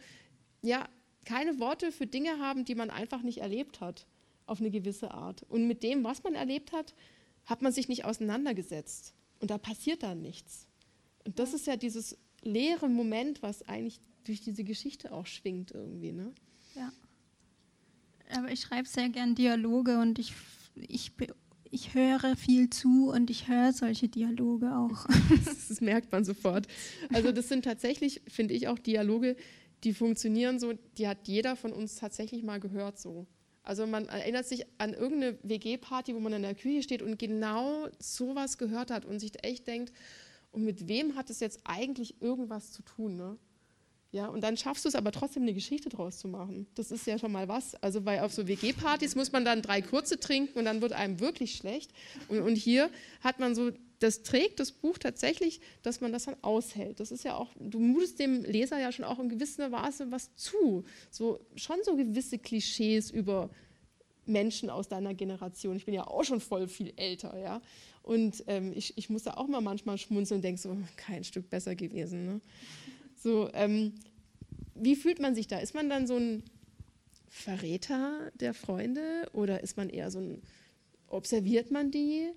ja, 0.62 0.88
keine 1.26 1.60
Worte 1.60 1.92
für 1.92 2.08
Dinge 2.08 2.40
haben, 2.40 2.66
die 2.66 2.76
man 2.76 2.90
einfach 2.90 3.22
nicht 3.22 3.40
erlebt 3.40 3.82
hat, 3.82 4.08
auf 4.46 4.60
eine 4.60 4.72
gewisse 4.72 5.12
Art. 5.12 5.44
Und 5.50 5.68
mit 5.68 5.84
dem, 5.84 6.04
was 6.04 6.24
man 6.24 6.36
erlebt 6.36 6.72
hat, 6.72 6.94
hat 7.46 7.62
man 7.62 7.72
sich 7.72 7.88
nicht 7.88 8.06
auseinandergesetzt. 8.06 9.14
Und 9.40 9.52
da 9.52 9.58
passiert 9.58 10.04
dann 10.04 10.22
nichts. 10.22 10.68
Und 11.26 11.40
das 11.40 11.54
ist 11.54 11.68
ja 11.68 11.78
dieses 11.78 12.18
leere 12.42 12.90
Moment, 12.90 13.42
was 13.42 13.68
eigentlich 13.68 14.00
durch 14.26 14.42
diese 14.42 14.64
Geschichte 14.64 15.12
auch 15.12 15.26
schwingt 15.26 15.72
irgendwie. 15.72 16.12
Ne? 16.12 16.34
Ja. 16.76 16.92
Aber 18.36 18.52
ich 18.52 18.62
schreibe 18.62 18.88
sehr 18.88 19.10
gern 19.10 19.36
Dialoge 19.36 20.00
und 20.00 20.20
ich, 20.20 20.34
ich, 20.76 21.12
ich 21.70 21.94
höre 21.94 22.36
viel 22.36 22.70
zu 22.70 23.12
und 23.12 23.30
ich 23.30 23.48
höre 23.48 23.74
solche 23.74 24.08
Dialoge 24.08 24.76
auch. 24.76 25.06
Das 25.70 25.82
merkt 25.82 26.12
man 26.12 26.24
sofort. 26.24 26.68
Also 27.14 27.32
das 27.32 27.50
sind 27.50 27.66
tatsächlich, 27.66 28.22
finde 28.28 28.54
ich, 28.54 28.68
auch 28.68 28.78
Dialoge, 28.78 29.36
die 29.84 29.94
funktionieren 29.94 30.60
so, 30.60 30.74
die 30.98 31.08
hat 31.08 31.28
jeder 31.28 31.56
von 31.56 31.74
uns 31.74 31.96
tatsächlich 31.96 32.44
mal 32.44 32.60
gehört 32.60 33.00
so. 33.00 33.28
Also 33.64 33.88
man 33.88 34.08
erinnert 34.08 34.46
sich 34.46 34.66
an 34.78 34.94
irgendeine 34.94 35.38
WG-Party, 35.44 36.14
wo 36.14 36.20
man 36.20 36.34
in 36.34 36.42
der 36.42 36.54
Küche 36.54 36.84
steht 36.84 37.02
und 37.02 37.18
genau 37.18 37.88
sowas 37.98 38.58
gehört 38.58 38.92
hat 38.92 39.06
und 39.06 39.20
sich 39.20 39.32
echt 39.44 39.68
denkt, 39.68 39.94
und 40.54 40.64
mit 40.64 40.88
wem 40.88 41.16
hat 41.16 41.30
es 41.30 41.40
jetzt 41.40 41.60
eigentlich 41.66 42.22
irgendwas 42.22 42.72
zu 42.72 42.84
tun? 42.84 43.18
Ne? 43.18 43.38
Ja, 44.12 44.28
und 44.28 44.42
dann 44.42 44.56
schaffst 44.56 44.86
du 44.86 44.90
es 44.90 44.96
aber 44.96 45.12
trotzdem 45.12 45.42
eine 45.42 45.56
Geschichte 45.56 45.90
draus 45.90 46.20
zu 46.20 46.28
machen. 46.28 46.68
Das 46.76 46.92
ist 46.92 47.08
ja 47.08 47.18
schon 47.18 47.32
mal 47.32 47.48
was. 47.48 47.74
Also 47.82 48.06
weil 48.06 48.20
auf 48.20 48.32
so 48.32 48.48
WG-Partys 48.48 49.16
muss 49.16 49.32
man 49.32 49.44
dann 49.44 49.64
drei 49.64 49.82
kurze 49.82 50.20
trinken 50.20 50.60
und 50.60 50.66
dann 50.66 50.82
wird 50.82 50.94
einem 50.94 51.20
wirklich 51.20 51.56
schlecht. 51.56 51.92
Und, 52.28 52.42
und 52.42 52.56
hier 52.56 52.92
hat 53.22 53.40
man 53.40 53.56
so, 53.56 53.72
das 53.98 54.22
trägt 54.22 54.60
das 54.60 54.72
Buch 54.72 55.00
tatsächlich, 55.00 55.62
dass 55.82 56.00
man 56.00 56.14
das 56.14 56.26
dann 56.26 56.36
aushält. 56.44 57.00
Das 57.00 57.12
ist 57.12 57.24
ja 57.24 57.36
auch, 57.36 57.50
du 57.60 57.80
mutest 57.80 58.20
dem 58.20 58.44
Leser 58.44 58.78
ja 58.78 58.92
schon 58.92 59.06
auch 59.06 59.18
in 59.18 59.30
gewisser 59.30 59.72
Weise 59.72 60.12
was 60.12 60.36
zu. 60.36 60.86
So, 61.10 61.40
schon 61.56 61.78
so 61.84 61.96
gewisse 61.96 62.38
Klischees 62.38 63.10
über 63.10 63.50
Menschen 64.26 64.70
aus 64.70 64.88
deiner 64.88 65.14
Generation. 65.14 65.76
Ich 65.76 65.86
bin 65.86 65.94
ja 65.94 66.08
auch 66.08 66.24
schon 66.24 66.40
voll 66.40 66.68
viel 66.68 66.94
älter, 66.96 67.38
ja. 67.38 67.62
Und 68.02 68.44
ähm, 68.48 68.74
ich, 68.76 68.98
ich 68.98 69.10
musste 69.10 69.38
auch 69.38 69.48
mal 69.48 69.62
manchmal 69.62 69.98
schmunzeln 69.98 70.40
und 70.40 70.44
denke 70.44 70.62
so, 70.62 70.78
kein 70.98 71.24
Stück 71.24 71.50
besser 71.50 71.76
gewesen. 71.76 72.26
Ne? 72.26 72.42
So, 73.16 73.50
ähm, 73.54 73.94
wie 74.76 74.96
fühlt 74.96 75.20
man 75.20 75.36
sich 75.36 75.48
da? 75.48 75.60
Ist 75.60 75.74
man 75.74 75.90
dann 75.90 76.06
so 76.08 76.18
ein 76.18 76.44
Verräter 77.30 78.32
der 78.36 78.54
Freunde 78.54 79.30
oder 79.32 79.64
ist 79.64 79.78
man 79.78 79.90
eher 79.90 80.12
so 80.12 80.20
ein, 80.20 80.42
observiert 81.08 81.72
man 81.72 81.92
die? 81.92 82.30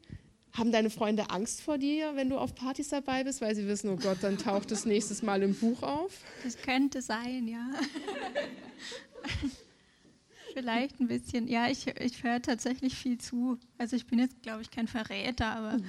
Haben 0.52 0.70
deine 0.72 0.88
Freunde 0.88 1.30
Angst 1.30 1.60
vor 1.60 1.76
dir, 1.76 2.14
wenn 2.14 2.30
du 2.30 2.38
auf 2.38 2.54
Partys 2.54 2.88
dabei 2.88 3.24
bist, 3.24 3.40
weil 3.40 3.54
sie 3.54 3.66
wissen, 3.66 3.90
oh 3.90 3.96
Gott, 3.96 4.18
dann 4.22 4.38
taucht 4.38 4.70
es 4.70 4.86
nächstes 4.86 5.22
Mal 5.22 5.42
im 5.42 5.54
Buch 5.54 5.82
auf? 5.82 6.20
Das 6.44 6.56
könnte 6.56 7.02
sein, 7.02 7.48
ja. 7.48 7.72
Vielleicht 10.56 11.00
ein 11.00 11.06
bisschen. 11.06 11.48
Ja, 11.48 11.68
ich, 11.68 11.86
ich 11.86 12.24
höre 12.24 12.40
tatsächlich 12.40 12.94
viel 12.94 13.18
zu. 13.18 13.58
Also 13.76 13.94
ich 13.94 14.06
bin 14.06 14.18
jetzt, 14.18 14.40
glaube 14.40 14.62
ich, 14.62 14.70
kein 14.70 14.88
Verräter, 14.88 15.48
aber 15.48 15.76
mhm. 15.76 15.84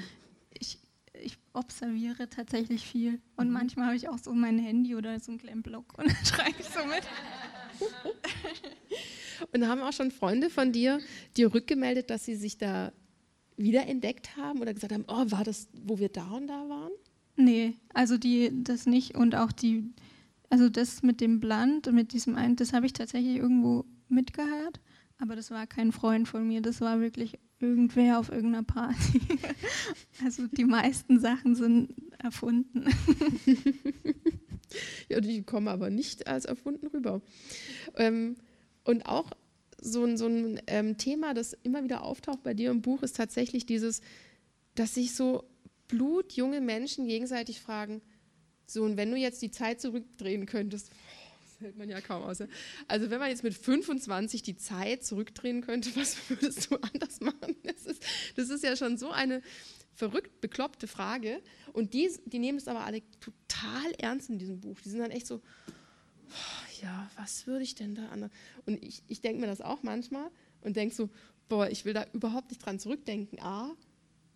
ich, 0.60 0.78
ich 1.14 1.38
observiere 1.54 2.30
tatsächlich 2.30 2.86
viel. 2.86 3.22
Und 3.38 3.48
mhm. 3.48 3.54
manchmal 3.54 3.86
habe 3.86 3.96
ich 3.96 4.10
auch 4.10 4.18
so 4.18 4.34
mein 4.34 4.60
Handy 4.60 4.94
oder 4.94 5.18
so 5.22 5.32
einen 5.32 5.40
kleinen 5.40 5.62
Block 5.62 5.98
und 5.98 6.08
dann 6.08 6.26
schreibe 6.26 6.58
ich 6.60 6.66
so 6.66 6.80
mit. 6.84 7.02
und 9.54 9.66
haben 9.70 9.80
auch 9.80 9.94
schon 9.94 10.12
Freunde 10.12 10.50
von 10.50 10.74
dir 10.74 11.00
dir 11.38 11.54
rückgemeldet, 11.54 12.10
dass 12.10 12.26
sie 12.26 12.36
sich 12.36 12.58
da 12.58 12.92
wiederentdeckt 13.56 14.36
haben 14.36 14.60
oder 14.60 14.74
gesagt 14.74 14.92
haben, 14.92 15.06
oh, 15.08 15.32
war 15.32 15.46
das, 15.46 15.70
wo 15.82 15.98
wir 15.98 16.10
da 16.10 16.30
und 16.32 16.48
da 16.48 16.68
waren? 16.68 16.92
Nee, 17.38 17.78
also 17.94 18.18
die 18.18 18.52
das 18.66 18.86
nicht 18.86 19.16
und 19.16 19.34
auch 19.34 19.54
die, 19.54 19.94
also 20.50 20.68
das 20.68 21.04
mit 21.04 21.22
dem 21.22 21.40
Bland, 21.40 21.90
mit 21.94 22.12
diesem 22.12 22.36
einen, 22.36 22.58
das 22.58 22.74
habe 22.74 22.86
ich 22.86 22.92
tatsächlich 22.92 23.38
irgendwo 23.38 23.86
mitgehört, 24.10 24.80
aber 25.18 25.36
das 25.36 25.52
war 25.52 25.68
kein 25.68 25.92
Freund 25.92 26.28
von 26.28 26.48
mir, 26.48 26.62
das 26.62 26.82
war 26.82 27.00
wirklich 27.00 27.40
irgendwer 27.60 28.20
auf 28.20 28.30
irgendeiner 28.30 28.64
Party. 28.64 29.22
also 30.24 30.48
die 30.48 30.66
meisten 30.66 31.20
Sachen 31.20 31.56
sind 31.56 31.94
erfunden. 32.20 32.86
ja, 35.10 35.20
die 35.20 35.44
kommen 35.44 35.68
aber 35.68 35.90
nicht 35.90 36.28
als 36.28 36.46
erfunden 36.46 36.88
rüber. 36.88 37.22
Ähm, 37.96 38.36
und 38.84 39.08
auch 39.08 39.32
so 39.80 40.04
ein, 40.04 40.18
so 40.18 40.28
ein 40.28 40.62
ähm, 40.68 40.98
Thema, 40.98 41.34
das 41.34 41.54
immer 41.54 41.84
wieder 41.84 42.04
auftaucht 42.04 42.44
bei 42.44 42.54
dir 42.54 42.72
im 42.72 42.82
Buch, 42.82 43.04
ist 43.04 43.16
tatsächlich 43.16 43.66
dieses, 43.66 44.02
dass 44.76 44.94
sich 44.94 45.16
so 45.16 45.44
blutjunge 45.88 46.62
Menschen 46.62 47.08
gegenseitig 47.08 47.62
fragen, 47.62 48.02
so, 48.70 48.84
und 48.84 48.98
wenn 48.98 49.10
du 49.10 49.18
jetzt 49.18 49.42
die 49.42 49.50
Zeit 49.50 49.80
zurückdrehen 49.80 50.46
könntest, 50.46 50.92
hält 51.60 51.78
man 51.78 51.90
ja 51.90 52.02
kaum 52.02 52.24
aus. 52.24 52.42
Also 52.88 53.10
wenn 53.10 53.20
man 53.20 53.30
jetzt 53.30 53.44
mit 53.44 53.54
25 53.54 54.44
die 54.44 54.58
Zeit 54.58 55.04
zurückdrehen 55.04 55.62
könnte, 55.62 55.90
was 55.96 56.18
würdest 56.30 56.72
du 56.72 56.76
anders 56.78 57.20
machen? 57.20 57.56
Das 57.64 57.86
ist, 57.86 58.04
das 58.36 58.50
ist 58.50 58.64
ja 58.64 58.76
schon 58.76 58.98
so 58.98 59.12
eine 59.12 59.42
verrückt 59.94 60.42
bekloppte 60.42 60.88
Frage. 60.88 61.42
Und 61.74 61.94
die, 61.94 62.10
die 62.26 62.40
nehmen 62.40 62.58
es 62.58 62.68
aber 62.68 62.86
alle 62.86 63.02
total 63.20 63.92
ernst 63.98 64.30
in 64.30 64.38
diesem 64.38 64.60
Buch. 64.60 64.80
Die 64.82 64.90
sind 64.90 65.00
dann 65.00 65.12
echt 65.12 65.28
so, 65.28 65.42
oh, 66.30 66.82
ja, 66.82 67.10
was 67.16 67.48
würde 67.48 67.64
ich 67.64 67.76
denn 67.76 67.96
da 67.96 68.08
anders? 68.10 68.32
Und 68.66 68.84
ich, 68.84 69.04
ich 69.08 69.22
denke 69.22 69.42
mir 69.42 69.48
das 69.48 69.62
auch 69.62 69.82
manchmal 69.84 70.30
und 70.62 70.76
denke 70.76 70.94
so, 70.94 71.10
boah, 71.50 71.70
ich 71.70 71.86
will 71.86 71.94
da 71.94 72.06
überhaupt 72.14 72.52
nicht 72.52 72.64
dran 72.64 72.80
zurückdenken. 72.80 73.40
A, 73.40 73.76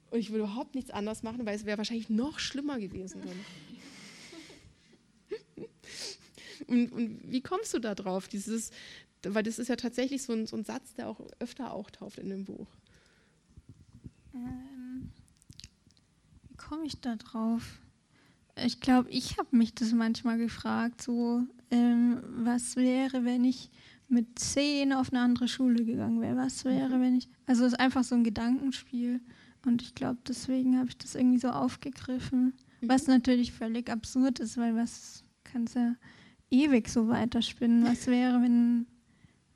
Und 0.09 0.19
ich 0.19 0.31
würde 0.31 0.45
überhaupt 0.45 0.73
nichts 0.75 0.89
anderes 0.89 1.21
machen, 1.23 1.45
weil 1.45 1.55
es 1.55 1.65
wäre 1.65 1.77
wahrscheinlich 1.77 2.09
noch 2.09 2.39
schlimmer 2.39 2.79
gewesen. 2.79 3.21
und, 6.71 6.91
und, 6.91 7.31
wie 7.31 7.41
kommst 7.41 7.73
du 7.73 7.79
da 7.79 7.95
drauf? 7.95 8.27
Dieses, 8.27 8.71
weil 9.23 9.43
das 9.43 9.59
ist 9.59 9.67
ja 9.67 9.75
tatsächlich 9.75 10.23
so 10.23 10.33
ein, 10.33 10.47
so 10.47 10.57
ein 10.57 10.63
Satz, 10.63 10.93
der 10.93 11.07
auch 11.07 11.19
öfter 11.39 11.71
auftaucht 11.71 12.17
in 12.17 12.29
dem 12.29 12.45
Buch. 12.45 12.67
Ähm, 14.33 15.11
wie 16.47 16.55
komme 16.55 16.85
ich 16.85 16.99
da 17.01 17.15
drauf? 17.15 17.79
Ich 18.55 18.79
glaube, 18.79 19.09
ich 19.09 19.37
habe 19.37 19.55
mich 19.55 19.73
das 19.73 19.91
manchmal 19.91 20.37
gefragt, 20.37 21.01
so 21.01 21.43
ähm, 21.69 22.21
was 22.25 22.75
wäre, 22.75 23.25
wenn 23.25 23.43
ich 23.43 23.69
mit 24.07 24.37
zehn 24.37 24.91
auf 24.93 25.11
eine 25.11 25.21
andere 25.21 25.47
Schule 25.47 25.85
gegangen 25.85 26.21
wäre? 26.21 26.35
Was 26.35 26.65
wäre, 26.65 26.97
mhm. 26.97 27.01
wenn 27.01 27.15
ich. 27.15 27.29
Also 27.45 27.65
es 27.65 27.73
ist 27.73 27.79
einfach 27.79 28.03
so 28.03 28.15
ein 28.15 28.23
Gedankenspiel. 28.23 29.21
Und 29.65 29.81
ich 29.81 29.95
glaube, 29.95 30.19
deswegen 30.27 30.77
habe 30.77 30.89
ich 30.89 30.97
das 30.97 31.15
irgendwie 31.15 31.39
so 31.39 31.49
aufgegriffen. 31.49 32.53
Mhm. 32.81 32.89
Was 32.89 33.07
natürlich 33.07 33.51
völlig 33.51 33.89
absurd 33.89 34.39
ist, 34.39 34.57
weil 34.57 34.75
was 34.75 35.23
kannst 35.43 35.75
ja 35.75 35.95
ewig 36.51 36.89
so 36.89 37.07
weiterspinnen. 37.07 37.83
Was 37.83 38.07
wäre, 38.07 38.41
wenn 38.41 38.85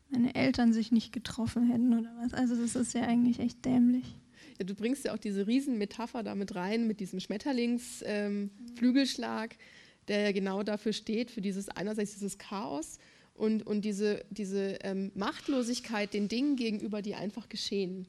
meine 0.09 0.33
Eltern 0.33 0.73
sich 0.73 0.91
nicht 0.91 1.11
getroffen 1.11 1.69
hätten 1.69 1.97
oder 1.97 2.11
was? 2.21 2.33
Also 2.33 2.55
das 2.55 2.75
ist 2.75 2.93
ja 2.93 3.01
eigentlich 3.01 3.39
echt 3.39 3.65
dämlich. 3.65 4.15
Ja, 4.57 4.65
du 4.65 4.73
bringst 4.73 5.05
ja 5.05 5.13
auch 5.13 5.17
diese 5.17 5.47
Riesenmetapher 5.47 6.23
damit 6.23 6.55
rein, 6.55 6.87
mit 6.87 7.01
diesem 7.01 7.19
Schmetterlingsflügelschlag, 7.19 9.53
ähm, 9.53 9.59
der 10.07 10.21
ja 10.21 10.31
genau 10.31 10.63
dafür 10.63 10.93
steht, 10.93 11.31
für 11.31 11.41
dieses 11.41 11.67
einerseits 11.69 12.13
dieses 12.13 12.37
Chaos 12.37 12.99
und, 13.33 13.67
und 13.67 13.83
diese, 13.83 14.23
diese 14.29 14.77
ähm, 14.83 15.11
Machtlosigkeit 15.13 16.13
den 16.13 16.29
Dingen 16.29 16.55
gegenüber, 16.55 17.01
die 17.01 17.15
einfach 17.15 17.49
geschehen. 17.49 18.07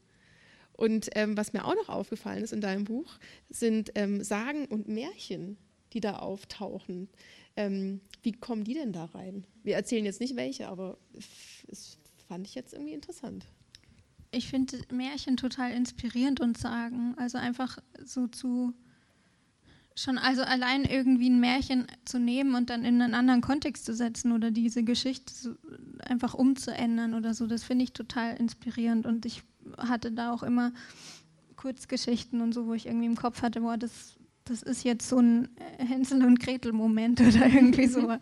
Und 0.73 1.11
ähm, 1.15 1.37
was 1.37 1.53
mir 1.53 1.65
auch 1.65 1.75
noch 1.75 1.89
aufgefallen 1.89 2.45
ist 2.45 2.53
in 2.53 2.61
deinem 2.61 2.85
Buch, 2.85 3.19
sind 3.49 3.91
ähm, 3.95 4.23
Sagen 4.23 4.67
und 4.67 4.87
Märchen, 4.89 5.57
die 5.95 6.01
da 6.01 6.19
auftauchen. 6.19 7.09
Ähm, 7.57 8.01
wie 8.23 8.33
kommen 8.33 8.65
die 8.65 8.75
denn 8.75 8.93
da 8.93 9.07
rein? 9.07 9.47
Wir 9.63 9.77
erzählen 9.77 10.05
jetzt 10.05 10.21
nicht 10.21 10.37
welche, 10.37 10.69
aber 10.69 10.99
das 11.67 11.99
fand 12.29 12.47
ich 12.47 12.55
jetzt 12.55 12.75
irgendwie 12.75 12.93
interessant. 12.93 13.47
Ich 14.31 14.49
finde 14.49 14.79
Märchen 14.93 15.37
total 15.37 15.73
inspirierend 15.73 16.41
und 16.41 16.59
Sagen. 16.59 17.15
Also 17.17 17.39
einfach 17.39 17.79
so 18.05 18.27
zu 18.27 18.75
schon 19.99 20.19
also 20.19 20.43
allein 20.43 20.85
irgendwie 20.85 21.31
ein 21.31 21.41
Märchen 21.41 21.87
zu 22.05 22.19
nehmen 22.19 22.55
und 22.55 22.69
dann 22.69 22.85
in 22.85 23.01
einen 23.01 23.15
anderen 23.15 23.41
Kontext 23.41 23.87
zu 23.87 23.95
setzen 23.95 24.33
oder 24.33 24.51
diese 24.51 24.85
Geschichte 24.85 25.33
so 25.33 25.55
einfach 26.01 26.35
umzuändern 26.35 27.15
oder 27.15 27.33
so, 27.33 27.47
das 27.47 27.65
finde 27.65 27.85
ich 27.85 27.93
total 27.93 28.37
inspirierend 28.37 29.07
und 29.07 29.25
ich 29.25 29.43
hatte 29.79 30.13
da 30.13 30.33
auch 30.33 30.43
immer 30.43 30.73
Kurzgeschichten 31.57 32.43
und 32.43 32.53
so, 32.53 32.67
wo 32.67 32.75
ich 32.75 32.87
irgendwie 32.87 33.07
im 33.07 33.17
Kopf 33.17 33.41
hatte, 33.41 33.63
boah, 33.63 33.79
das, 33.79 34.19
das 34.47 34.63
ist 34.63 34.85
jetzt 34.85 35.09
so 35.09 35.19
ein 35.19 35.49
Hänsel 35.79 36.25
und 36.25 36.41
Gretel 36.41 36.73
Moment 36.73 37.21
oder 37.21 37.47
irgendwie 37.47 37.87
so 37.87 38.17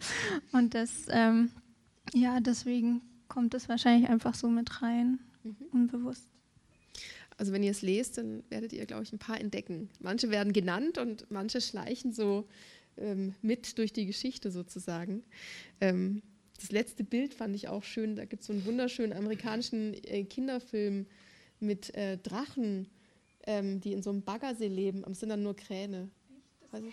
und 0.52 0.74
das, 0.74 1.06
ähm, 1.10 1.50
ja, 2.12 2.40
deswegen 2.40 3.02
kommt 3.28 3.54
es 3.54 3.68
wahrscheinlich 3.68 4.08
einfach 4.08 4.34
so 4.34 4.48
mit 4.48 4.82
rein, 4.82 5.20
mhm. 5.42 5.56
unbewusst. 5.72 6.28
Also 7.36 7.52
wenn 7.52 7.62
ihr 7.62 7.72
es 7.72 7.82
lest, 7.82 8.18
dann 8.18 8.44
werdet 8.48 8.72
ihr, 8.72 8.86
glaube 8.86 9.02
ich, 9.02 9.12
ein 9.12 9.18
paar 9.18 9.40
entdecken. 9.40 9.90
Manche 9.98 10.30
werden 10.30 10.52
genannt 10.52 10.98
und 10.98 11.30
manche 11.30 11.60
schleichen 11.60 12.12
so 12.12 12.46
ähm, 12.96 13.34
mit 13.42 13.78
durch 13.78 13.92
die 13.92 14.06
Geschichte 14.06 14.50
sozusagen. 14.50 15.24
Ähm, 15.80 16.22
das 16.56 16.70
letzte 16.70 17.02
Bild 17.02 17.34
fand 17.34 17.56
ich 17.56 17.68
auch 17.68 17.82
schön. 17.82 18.14
Da 18.14 18.24
gibt 18.24 18.42
es 18.42 18.46
so 18.46 18.52
einen 18.52 18.64
wunderschönen 18.64 19.12
amerikanischen 19.12 19.94
äh, 20.04 20.24
Kinderfilm 20.24 21.06
mit 21.58 21.94
äh, 21.94 22.18
Drachen, 22.18 22.88
ähm, 23.46 23.80
die 23.80 23.92
in 23.92 24.02
so 24.02 24.10
einem 24.10 24.22
Baggersee 24.22 24.68
leben. 24.68 25.04
Es 25.10 25.20
sind 25.20 25.28
dann 25.28 25.42
nur 25.42 25.56
Kräne. 25.56 26.10
Also, 26.72 26.88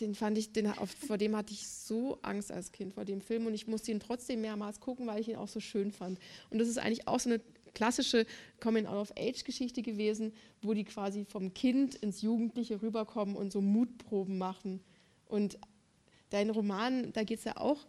den 0.00 0.14
fand 0.14 0.36
ich, 0.36 0.52
den, 0.52 0.66
auf, 0.66 0.90
vor 0.90 1.16
dem 1.18 1.36
hatte 1.36 1.52
ich 1.52 1.66
so 1.66 2.18
Angst 2.22 2.52
als 2.52 2.72
Kind, 2.72 2.94
vor 2.94 3.04
dem 3.04 3.20
Film. 3.20 3.46
Und 3.46 3.54
ich 3.54 3.66
musste 3.66 3.90
ihn 3.90 4.00
trotzdem 4.00 4.40
mehrmals 4.40 4.80
gucken, 4.80 5.06
weil 5.06 5.20
ich 5.20 5.28
ihn 5.28 5.36
auch 5.36 5.48
so 5.48 5.60
schön 5.60 5.90
fand. 5.90 6.18
Und 6.50 6.58
das 6.58 6.68
ist 6.68 6.78
eigentlich 6.78 7.08
auch 7.08 7.20
so 7.20 7.30
eine 7.30 7.40
klassische 7.74 8.26
Coming-out-of-Age-Geschichte 8.60 9.82
gewesen, 9.82 10.32
wo 10.62 10.74
die 10.74 10.84
quasi 10.84 11.24
vom 11.24 11.52
Kind 11.54 11.94
ins 11.94 12.22
Jugendliche 12.22 12.80
rüberkommen 12.80 13.36
und 13.36 13.52
so 13.52 13.60
Mutproben 13.60 14.38
machen. 14.38 14.80
Und 15.26 15.58
dein 16.30 16.50
Roman, 16.50 17.12
da 17.12 17.24
geht 17.24 17.38
es 17.38 17.44
ja 17.44 17.56
auch 17.56 17.86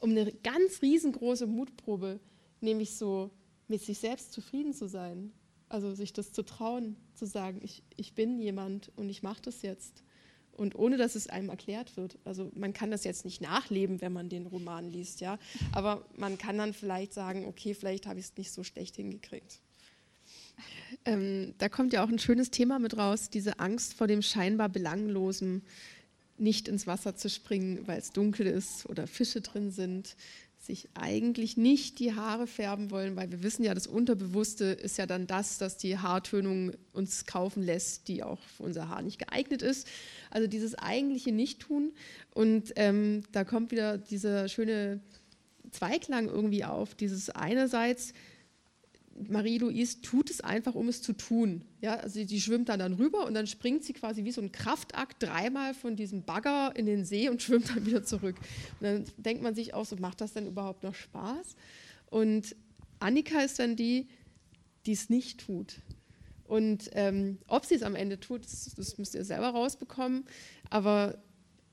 um 0.00 0.10
eine 0.10 0.32
ganz 0.32 0.82
riesengroße 0.82 1.46
Mutprobe, 1.46 2.20
nämlich 2.60 2.96
so 2.96 3.30
mit 3.68 3.82
sich 3.82 3.98
selbst 3.98 4.32
zufrieden 4.32 4.72
zu 4.72 4.88
sein. 4.88 5.32
Also 5.68 5.94
sich 5.94 6.12
das 6.12 6.32
zu 6.32 6.44
trauen, 6.44 6.96
zu 7.14 7.26
sagen, 7.26 7.60
ich, 7.62 7.82
ich 7.96 8.14
bin 8.14 8.38
jemand 8.38 8.92
und 8.96 9.08
ich 9.08 9.22
mache 9.22 9.42
das 9.42 9.62
jetzt 9.62 10.02
und 10.56 10.74
ohne 10.74 10.96
dass 10.96 11.14
es 11.14 11.28
einem 11.28 11.50
erklärt 11.50 11.96
wird. 11.96 12.18
Also 12.24 12.50
man 12.54 12.72
kann 12.72 12.90
das 12.90 13.04
jetzt 13.04 13.24
nicht 13.24 13.40
nachleben, 13.40 14.00
wenn 14.00 14.12
man 14.12 14.28
den 14.28 14.46
Roman 14.46 14.90
liest, 14.90 15.20
ja, 15.20 15.38
aber 15.72 16.06
man 16.16 16.38
kann 16.38 16.58
dann 16.58 16.72
vielleicht 16.72 17.12
sagen, 17.12 17.46
okay, 17.46 17.74
vielleicht 17.74 18.06
habe 18.06 18.18
ich 18.18 18.26
es 18.26 18.36
nicht 18.36 18.50
so 18.50 18.64
schlecht 18.64 18.96
hingekriegt. 18.96 19.60
Ähm, 21.04 21.54
da 21.58 21.68
kommt 21.68 21.92
ja 21.92 22.02
auch 22.02 22.08
ein 22.08 22.18
schönes 22.18 22.50
Thema 22.50 22.78
mit 22.78 22.96
raus, 22.96 23.28
diese 23.28 23.58
Angst 23.58 23.94
vor 23.94 24.06
dem 24.06 24.22
scheinbar 24.22 24.68
Belanglosen, 24.68 25.62
nicht 26.38 26.68
ins 26.68 26.86
Wasser 26.86 27.16
zu 27.16 27.30
springen, 27.30 27.86
weil 27.86 27.98
es 27.98 28.12
dunkel 28.12 28.46
ist 28.46 28.86
oder 28.86 29.06
Fische 29.06 29.40
drin 29.40 29.70
sind, 29.70 30.16
sich 30.66 30.88
eigentlich 30.94 31.56
nicht 31.56 31.98
die 31.98 32.14
Haare 32.14 32.46
färben 32.46 32.90
wollen, 32.90 33.16
weil 33.16 33.30
wir 33.30 33.42
wissen 33.42 33.64
ja, 33.64 33.74
das 33.74 33.86
Unterbewusste 33.86 34.64
ist 34.64 34.98
ja 34.98 35.06
dann 35.06 35.26
das, 35.26 35.58
dass 35.58 35.76
die 35.76 35.98
Haartönung 35.98 36.72
uns 36.92 37.26
kaufen 37.26 37.62
lässt, 37.62 38.08
die 38.08 38.22
auch 38.22 38.40
für 38.56 38.64
unser 38.64 38.88
Haar 38.88 39.02
nicht 39.02 39.18
geeignet 39.18 39.62
ist. 39.62 39.86
Also 40.30 40.46
dieses 40.46 40.74
eigentliche 40.74 41.32
Nicht-Tun. 41.32 41.92
Und 42.34 42.72
ähm, 42.76 43.22
da 43.32 43.44
kommt 43.44 43.70
wieder 43.70 43.98
dieser 43.98 44.48
schöne 44.48 45.00
Zweiklang 45.70 46.28
irgendwie 46.28 46.64
auf, 46.64 46.94
dieses 46.94 47.30
einerseits 47.30 48.12
Marie-Louise 49.28 50.00
tut 50.02 50.30
es 50.30 50.40
einfach, 50.40 50.74
um 50.74 50.88
es 50.88 51.02
zu 51.02 51.12
tun. 51.12 51.62
Ja, 51.80 51.94
also 51.96 52.24
sie 52.24 52.40
schwimmt 52.40 52.68
dann, 52.68 52.78
dann 52.78 52.94
rüber 52.94 53.26
und 53.26 53.34
dann 53.34 53.46
springt 53.46 53.84
sie 53.84 53.92
quasi 53.92 54.24
wie 54.24 54.32
so 54.32 54.40
ein 54.40 54.52
Kraftakt 54.52 55.22
dreimal 55.22 55.74
von 55.74 55.96
diesem 55.96 56.24
Bagger 56.24 56.74
in 56.76 56.86
den 56.86 57.04
See 57.04 57.28
und 57.28 57.42
schwimmt 57.42 57.70
dann 57.70 57.86
wieder 57.86 58.02
zurück. 58.02 58.36
Und 58.80 58.82
dann 58.82 59.04
denkt 59.16 59.42
man 59.42 59.54
sich 59.54 59.74
auch 59.74 59.86
so, 59.86 59.96
macht 59.96 60.20
das 60.20 60.32
denn 60.32 60.46
überhaupt 60.46 60.82
noch 60.82 60.94
Spaß? 60.94 61.56
Und 62.10 62.54
Annika 62.98 63.40
ist 63.40 63.58
dann 63.58 63.76
die, 63.76 64.08
die 64.84 64.92
es 64.92 65.10
nicht 65.10 65.40
tut. 65.40 65.76
Und 66.44 66.90
ähm, 66.92 67.38
ob 67.48 67.64
sie 67.64 67.74
es 67.74 67.82
am 67.82 67.96
Ende 67.96 68.20
tut, 68.20 68.44
das, 68.44 68.72
das 68.76 68.98
müsst 68.98 69.14
ihr 69.14 69.24
selber 69.24 69.48
rausbekommen. 69.48 70.24
Aber 70.70 71.18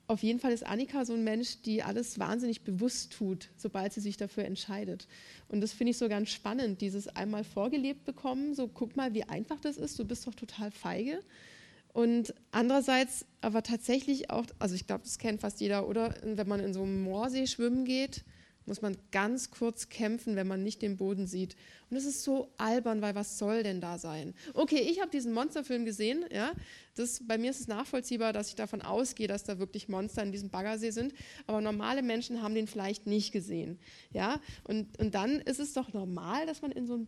auf 0.07 0.21
jeden 0.21 0.39
Fall 0.39 0.51
ist 0.51 0.65
Annika 0.65 1.05
so 1.05 1.13
ein 1.13 1.23
Mensch, 1.23 1.61
die 1.61 1.81
alles 1.81 2.19
wahnsinnig 2.19 2.61
bewusst 2.61 3.13
tut, 3.13 3.49
sobald 3.55 3.93
sie 3.93 4.01
sich 4.01 4.17
dafür 4.17 4.45
entscheidet. 4.45 5.07
Und 5.47 5.61
das 5.61 5.71
finde 5.71 5.91
ich 5.91 5.97
so 5.97 6.09
ganz 6.09 6.29
spannend, 6.29 6.81
dieses 6.81 7.07
einmal 7.07 7.43
vorgelebt 7.43 8.03
bekommen, 8.03 8.53
so 8.53 8.67
guck 8.67 8.95
mal, 8.95 9.13
wie 9.13 9.23
einfach 9.23 9.59
das 9.59 9.77
ist, 9.77 9.97
du 9.97 10.05
bist 10.05 10.27
doch 10.27 10.35
total 10.35 10.71
feige. 10.71 11.19
Und 11.93 12.33
andererseits 12.51 13.25
aber 13.41 13.63
tatsächlich 13.63 14.29
auch, 14.29 14.45
also 14.59 14.75
ich 14.75 14.87
glaube, 14.87 15.03
das 15.03 15.19
kennt 15.19 15.41
fast 15.41 15.61
jeder, 15.61 15.87
oder 15.87 16.15
wenn 16.23 16.47
man 16.47 16.59
in 16.59 16.73
so 16.73 16.81
einem 16.83 17.03
Moorsee 17.03 17.47
schwimmen 17.47 17.85
geht 17.85 18.23
muss 18.65 18.81
man 18.81 18.97
ganz 19.11 19.51
kurz 19.51 19.89
kämpfen, 19.89 20.35
wenn 20.35 20.47
man 20.47 20.63
nicht 20.63 20.81
den 20.81 20.97
Boden 20.97 21.27
sieht. 21.27 21.55
Und 21.89 21.97
es 21.97 22.05
ist 22.05 22.23
so 22.23 22.49
albern, 22.57 23.01
weil 23.01 23.15
was 23.15 23.37
soll 23.37 23.63
denn 23.63 23.81
da 23.81 23.97
sein? 23.97 24.33
Okay, 24.53 24.79
ich 24.89 25.01
habe 25.01 25.11
diesen 25.11 25.33
Monsterfilm 25.33 25.85
gesehen. 25.85 26.25
Ja, 26.31 26.53
das, 26.95 27.21
bei 27.27 27.37
mir 27.37 27.51
ist 27.51 27.59
es 27.59 27.67
nachvollziehbar, 27.67 28.33
dass 28.33 28.49
ich 28.49 28.55
davon 28.55 28.81
ausgehe, 28.81 29.27
dass 29.27 29.43
da 29.43 29.59
wirklich 29.59 29.89
Monster 29.89 30.23
in 30.23 30.31
diesem 30.31 30.49
Baggersee 30.49 30.91
sind. 30.91 31.13
Aber 31.47 31.61
normale 31.61 32.01
Menschen 32.01 32.41
haben 32.41 32.55
den 32.55 32.67
vielleicht 32.67 33.07
nicht 33.07 33.31
gesehen. 33.31 33.79
Ja, 34.11 34.39
und, 34.63 34.99
und 34.99 35.13
dann 35.15 35.39
ist 35.39 35.59
es 35.59 35.73
doch 35.73 35.93
normal, 35.93 36.45
dass 36.45 36.61
man 36.61 36.71
in 36.71 36.87
so 36.87 36.95
einen 36.95 37.07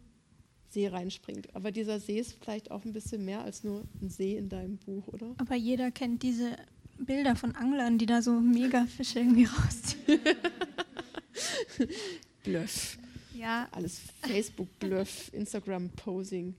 See 0.70 0.88
reinspringt. 0.88 1.56
Aber 1.56 1.72
dieser 1.72 2.00
See 2.00 2.20
ist 2.20 2.34
vielleicht 2.34 2.70
auch 2.70 2.84
ein 2.84 2.92
bisschen 2.92 3.24
mehr 3.24 3.42
als 3.42 3.64
nur 3.64 3.84
ein 4.02 4.10
See 4.10 4.36
in 4.36 4.50
deinem 4.50 4.78
Buch, 4.78 5.08
oder? 5.08 5.34
Aber 5.38 5.56
jeder 5.56 5.90
kennt 5.92 6.22
diese 6.22 6.58
Bilder 6.98 7.36
von 7.36 7.56
Anglern, 7.56 7.98
die 7.98 8.06
da 8.06 8.22
so 8.22 8.40
mega 8.40 8.86
Fische 8.86 9.20
irgendwie 9.20 9.46
rausziehen. 9.46 10.20
Bluff. 12.44 12.98
Ja. 13.34 13.68
Alles 13.72 14.02
Facebook-Bluff, 14.22 15.30
Instagram-Posing. 15.34 16.56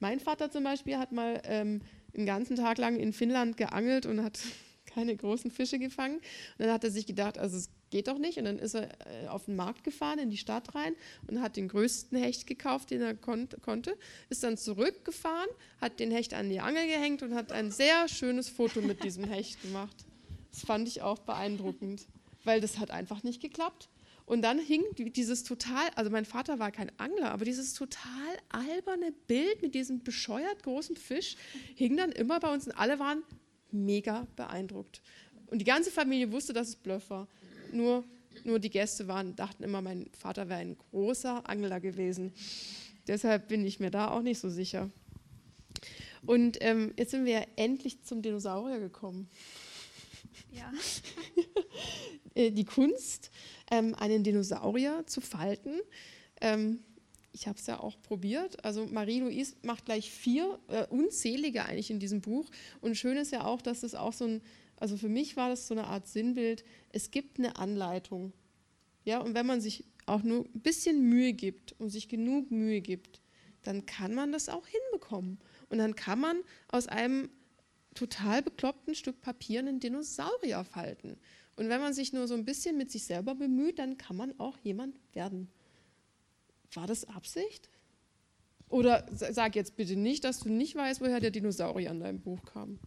Mein 0.00 0.20
Vater 0.20 0.50
zum 0.50 0.64
Beispiel 0.64 0.98
hat 0.98 1.12
mal 1.12 1.40
ähm, 1.44 1.80
einen 2.16 2.26
ganzen 2.26 2.56
Tag 2.56 2.78
lang 2.78 2.98
in 2.98 3.12
Finnland 3.12 3.56
geangelt 3.56 4.06
und 4.06 4.22
hat 4.22 4.38
keine 4.86 5.16
großen 5.16 5.50
Fische 5.50 5.78
gefangen. 5.78 6.16
Und 6.16 6.24
dann 6.58 6.70
hat 6.70 6.84
er 6.84 6.90
sich 6.90 7.06
gedacht, 7.06 7.38
also 7.38 7.56
es 7.56 7.70
geht 7.90 8.08
doch 8.08 8.18
nicht. 8.18 8.38
Und 8.38 8.46
dann 8.46 8.58
ist 8.58 8.74
er 8.74 8.88
äh, 9.06 9.28
auf 9.28 9.44
den 9.44 9.54
Markt 9.54 9.84
gefahren, 9.84 10.18
in 10.18 10.30
die 10.30 10.36
Stadt 10.36 10.74
rein 10.74 10.94
und 11.28 11.40
hat 11.40 11.56
den 11.56 11.68
größten 11.68 12.18
Hecht 12.18 12.46
gekauft, 12.46 12.90
den 12.90 13.00
er 13.00 13.14
kon 13.14 13.48
konnte. 13.60 13.96
Ist 14.28 14.42
dann 14.42 14.56
zurückgefahren, 14.56 15.48
hat 15.80 16.00
den 16.00 16.10
Hecht 16.10 16.34
an 16.34 16.48
die 16.48 16.60
Angel 16.60 16.86
gehängt 16.86 17.22
und 17.22 17.34
hat 17.34 17.52
ein 17.52 17.70
sehr 17.70 18.08
schönes 18.08 18.48
Foto 18.48 18.80
mit 18.80 19.04
diesem 19.04 19.24
Hecht 19.24 19.62
gemacht. 19.62 19.96
Das 20.50 20.62
fand 20.62 20.88
ich 20.88 21.00
auch 21.02 21.20
beeindruckend, 21.20 22.06
weil 22.44 22.60
das 22.60 22.78
hat 22.78 22.90
einfach 22.90 23.22
nicht 23.22 23.40
geklappt. 23.40 23.88
Und 24.24 24.42
dann 24.42 24.58
hing 24.58 24.82
dieses 24.96 25.42
total, 25.42 25.88
also 25.96 26.10
mein 26.10 26.24
Vater 26.24 26.58
war 26.58 26.70
kein 26.70 26.90
Angler, 26.98 27.32
aber 27.32 27.44
dieses 27.44 27.74
total 27.74 28.36
alberne 28.50 29.12
Bild 29.26 29.62
mit 29.62 29.74
diesem 29.74 30.02
bescheuert 30.02 30.62
großen 30.62 30.96
Fisch 30.96 31.36
hing 31.74 31.96
dann 31.96 32.12
immer 32.12 32.38
bei 32.40 32.52
uns 32.52 32.66
und 32.66 32.72
alle 32.72 32.98
waren 32.98 33.22
mega 33.72 34.26
beeindruckt. 34.36 35.02
Und 35.46 35.58
die 35.58 35.64
ganze 35.64 35.90
Familie 35.90 36.32
wusste, 36.32 36.52
dass 36.52 36.68
es 36.68 36.76
Bluff 36.76 37.10
war. 37.10 37.28
Nur, 37.72 38.04
nur 38.44 38.58
die 38.58 38.70
Gäste 38.70 39.08
waren, 39.08 39.34
dachten 39.34 39.64
immer, 39.64 39.82
mein 39.82 40.08
Vater 40.18 40.48
wäre 40.48 40.60
ein 40.60 40.78
großer 40.78 41.48
Angler 41.48 41.80
gewesen. 41.80 42.32
Deshalb 43.08 43.48
bin 43.48 43.66
ich 43.66 43.80
mir 43.80 43.90
da 43.90 44.08
auch 44.08 44.22
nicht 44.22 44.38
so 44.38 44.48
sicher. 44.48 44.90
Und 46.24 46.58
ähm, 46.60 46.94
jetzt 46.96 47.10
sind 47.10 47.24
wir 47.24 47.32
ja 47.32 47.46
endlich 47.56 48.02
zum 48.04 48.22
Dinosaurier 48.22 48.78
gekommen. 48.78 49.28
Ja. 50.52 50.72
Äh, 52.34 52.50
die 52.50 52.64
Kunst, 52.64 53.30
ähm, 53.70 53.94
einen 53.94 54.24
Dinosaurier 54.24 55.04
zu 55.06 55.20
falten. 55.20 55.80
Ähm, 56.40 56.80
ich 57.32 57.46
habe 57.46 57.58
es 57.58 57.66
ja 57.66 57.80
auch 57.80 58.00
probiert. 58.02 58.64
Also 58.64 58.86
Marie-Louise 58.86 59.56
macht 59.62 59.86
gleich 59.86 60.10
vier, 60.10 60.58
äh, 60.68 60.86
unzählige 60.88 61.64
eigentlich 61.64 61.90
in 61.90 61.98
diesem 61.98 62.20
Buch. 62.20 62.50
Und 62.80 62.96
schön 62.96 63.16
ist 63.16 63.32
ja 63.32 63.44
auch, 63.44 63.62
dass 63.62 63.82
es 63.82 63.94
auch 63.94 64.12
so 64.12 64.26
ein, 64.26 64.42
also 64.76 64.96
für 64.96 65.08
mich 65.08 65.36
war 65.36 65.48
das 65.48 65.66
so 65.66 65.74
eine 65.74 65.84
Art 65.84 66.06
Sinnbild. 66.06 66.64
Es 66.90 67.10
gibt 67.10 67.38
eine 67.38 67.56
Anleitung. 67.56 68.32
Ja, 69.04 69.20
und 69.20 69.34
wenn 69.34 69.46
man 69.46 69.60
sich 69.60 69.84
auch 70.06 70.22
nur 70.22 70.44
ein 70.44 70.60
bisschen 70.60 71.08
Mühe 71.08 71.32
gibt 71.32 71.74
und 71.78 71.88
sich 71.88 72.08
genug 72.08 72.50
Mühe 72.50 72.80
gibt, 72.80 73.20
dann 73.62 73.86
kann 73.86 74.14
man 74.14 74.32
das 74.32 74.48
auch 74.48 74.66
hinbekommen. 74.66 75.38
Und 75.68 75.78
dann 75.78 75.94
kann 75.94 76.20
man 76.20 76.42
aus 76.68 76.88
einem 76.88 77.30
total 77.94 78.42
bekloppten 78.42 78.94
Stück 78.94 79.20
Papier 79.20 79.60
einen 79.60 79.80
Dinosaurier 79.80 80.64
falten. 80.64 81.18
Und 81.56 81.68
wenn 81.68 81.80
man 81.80 81.92
sich 81.92 82.12
nur 82.12 82.26
so 82.26 82.34
ein 82.34 82.44
bisschen 82.44 82.76
mit 82.76 82.90
sich 82.90 83.04
selber 83.04 83.34
bemüht, 83.34 83.78
dann 83.78 83.98
kann 83.98 84.16
man 84.16 84.38
auch 84.38 84.58
jemand 84.58 84.96
werden. 85.12 85.48
War 86.74 86.86
das 86.86 87.04
Absicht? 87.04 87.68
Oder 88.68 89.06
sag 89.12 89.54
jetzt 89.54 89.76
bitte 89.76 89.96
nicht, 89.96 90.24
dass 90.24 90.40
du 90.40 90.48
nicht 90.48 90.74
weißt, 90.74 91.02
woher 91.02 91.20
der 91.20 91.30
Dinosaurier 91.30 91.90
in 91.90 92.00
deinem 92.00 92.20
Buch 92.20 92.42
kam. 92.44 92.78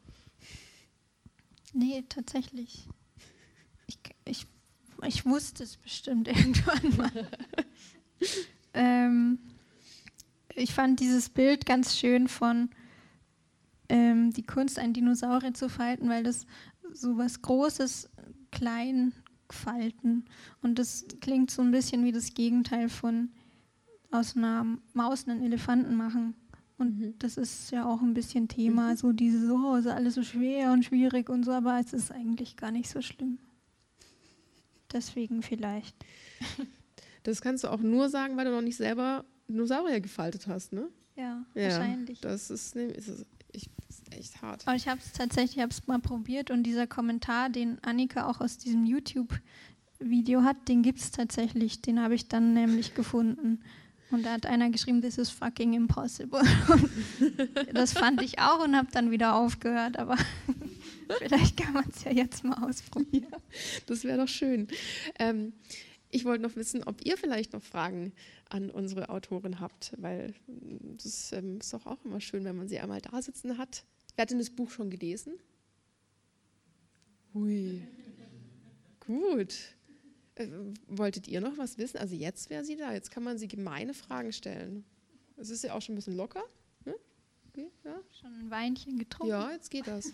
Nee, 1.74 2.03
tatsächlich. 2.09 2.88
Ich, 3.86 3.99
ich, 4.26 4.47
ich 5.05 5.26
wusste 5.26 5.63
es 5.63 5.78
bestimmt 5.78 6.28
irgendwann 6.28 6.97
mal. 6.97 7.30
ähm, 8.74 9.39
ich 10.55 10.74
fand 10.74 10.99
dieses 10.99 11.30
Bild 11.30 11.68
ganz 11.68 11.97
schön 11.97 12.28
von 12.28 12.70
ähm, 13.89 14.32
die 14.32 14.43
Kunst, 14.45 14.80
einen 14.80 14.93
Dinosaurier 14.93 15.53
zu 15.53 15.70
falten, 15.70 16.09
weil 16.09 16.24
das 16.24 16.47
so 16.93 17.18
was 17.18 17.41
Großes, 17.41 18.09
klein 18.66 19.13
falten. 19.51 20.26
Und 20.63 20.80
das 20.80 21.05
klingt 21.22 21.51
so 21.51 21.61
ein 21.61 21.70
bisschen 21.70 22.03
wie 22.03 22.11
das 22.11 22.34
Gegenteil 22.34 22.89
von 22.89 23.30
aus 24.09 24.36
einer 24.36 24.66
Maus 24.93 25.28
einen 25.28 25.43
Elefanten 25.43 25.95
machen. 25.95 26.34
Und 26.78 26.99
mhm. 26.99 27.13
das 27.20 27.38
ist 27.38 27.72
ja 27.72 27.86
auch 27.86 28.01
ein 28.01 28.16
bisschen 28.16 28.47
Thema, 28.47 28.91
mhm. 28.91 28.97
so 28.97 29.11
dieses, 29.11 29.49
oh, 29.49 29.76
ist 29.76 29.88
alles 29.88 30.16
so 30.16 30.24
schwer 30.24 30.72
und 30.72 30.84
schwierig 30.84 31.30
und 31.30 31.43
so, 31.43 31.51
aber 31.51 31.80
es 31.80 31.93
ist 31.93 32.11
eigentlich 32.11 32.57
gar 32.57 32.72
nicht 32.72 32.89
so 32.89 33.01
schlimm. 33.01 33.38
Deswegen 34.91 35.41
vielleicht. 35.41 35.95
Das 37.24 37.41
kannst 37.41 37.63
du 37.63 37.70
auch 37.70 37.80
nur 37.80 38.07
sagen, 38.09 38.38
weil 38.38 38.45
du 38.45 38.51
noch 38.51 38.61
nicht 38.61 38.78
selber 38.78 39.26
Dinosaurier 39.47 39.99
gefaltet 39.99 40.45
hast, 40.45 40.74
ne? 40.74 40.89
Ja, 41.16 41.43
ja 41.55 41.63
wahrscheinlich. 41.63 42.22
Das 42.22 42.51
ist, 42.51 42.76
ist, 42.76 43.26
echt 44.16 44.41
hart. 44.41 44.68
Aber 44.68 44.76
ich 44.76 44.88
habe 44.88 44.99
es 44.99 45.11
tatsächlich, 45.11 45.63
ich 45.63 45.88
mal 45.88 45.99
probiert 45.99 46.51
und 46.51 46.63
dieser 46.63 46.88
Kommentar, 46.88 47.49
den 47.49 47.84
Annika 47.84 48.28
auch 48.28 48.41
aus 48.41 48.57
diesem 48.57 48.86
YouTube-Video 48.86 50.43
hat, 50.43 50.68
den 50.68 50.84
gibt 50.84 50.99
es 50.99 51.11
tatsächlich. 51.11 51.82
Den 51.82 51.99
habe 51.99 52.16
ich 52.16 52.28
dann 52.28 52.53
nämlich 52.53 52.95
gefunden. 52.95 53.61
Und 54.11 54.24
da 54.24 54.34
hat 54.34 54.45
einer 54.45 54.70
geschrieben, 54.70 55.01
this 55.01 55.18
is 55.18 55.30
fucking 55.30 55.74
impossible. 55.74 56.41
das 57.74 57.93
fand 57.93 58.22
ich 58.22 58.39
auch 58.39 58.63
und 58.63 58.76
habe 58.76 58.88
dann 58.91 59.11
wieder 59.11 59.36
aufgehört, 59.36 59.97
aber 59.97 60.16
vielleicht 61.20 61.57
kann 61.57 61.74
man 61.74 61.86
es 61.89 62.03
ja 62.03 62.11
jetzt 62.11 62.43
mal 62.43 62.63
ausprobieren. 62.63 63.28
Ja, 63.32 63.38
das 63.88 64.03
wäre 64.03 64.20
doch 64.20 64.28
schön. 64.28 64.68
Ähm, 65.18 65.53
ich 66.11 66.24
wollte 66.24 66.43
noch 66.43 66.55
wissen, 66.55 66.84
ob 66.84 67.03
ihr 67.03 67.18
vielleicht 67.18 67.53
noch 67.53 67.63
Fragen 67.63 68.13
an 68.49 68.70
unsere 68.70 69.09
Autorin 69.09 69.59
habt, 69.59 69.93
weil 69.97 70.34
das 70.47 71.32
ähm, 71.34 71.57
ist 71.59 71.74
doch 71.74 71.86
auch 71.86 72.03
immer 72.05 72.22
schön, 72.22 72.45
wenn 72.45 72.55
man 72.55 72.68
sie 72.68 72.80
einmal 72.80 73.01
da 73.01 73.22
sitzen 73.22 73.57
hat. 73.57 73.84
Wer 74.16 74.24
hat 74.24 74.32
denn 74.32 74.39
das 74.39 74.49
Buch 74.49 74.70
schon 74.70 74.89
gelesen? 74.89 75.34
Hui. 77.34 77.86
Gut. 79.01 79.76
Äh, 80.36 80.47
wolltet 80.88 81.28
ihr 81.28 81.41
noch 81.41 81.57
was 81.57 81.78
wissen? 81.78 81.97
Also 81.97 82.16
jetzt 82.16 82.49
wäre 82.49 82.63
sie 82.63 82.76
da. 82.76 82.93
Jetzt 82.93 83.11
kann 83.11 83.24
man 83.24 83.38
sie 83.38 83.47
gemeine 83.47 83.93
Fragen 83.93 84.32
stellen. 84.32 84.86
Es 85.38 85.49
ist 85.49 85.63
ja 85.63 85.74
auch 85.74 85.82
schon 85.82 85.93
ein 85.93 85.97
bisschen 85.97 86.16
locker. 86.16 86.43
Ne? 86.86 86.95
Okay, 87.49 87.70
ja. 87.84 88.01
Schon 88.20 88.34
ein 88.34 88.49
Weinchen 88.49 88.97
getrunken. 88.97 89.32
Ja, 89.32 89.51
jetzt 89.51 89.70
geht 89.70 89.88
das. 89.88 90.11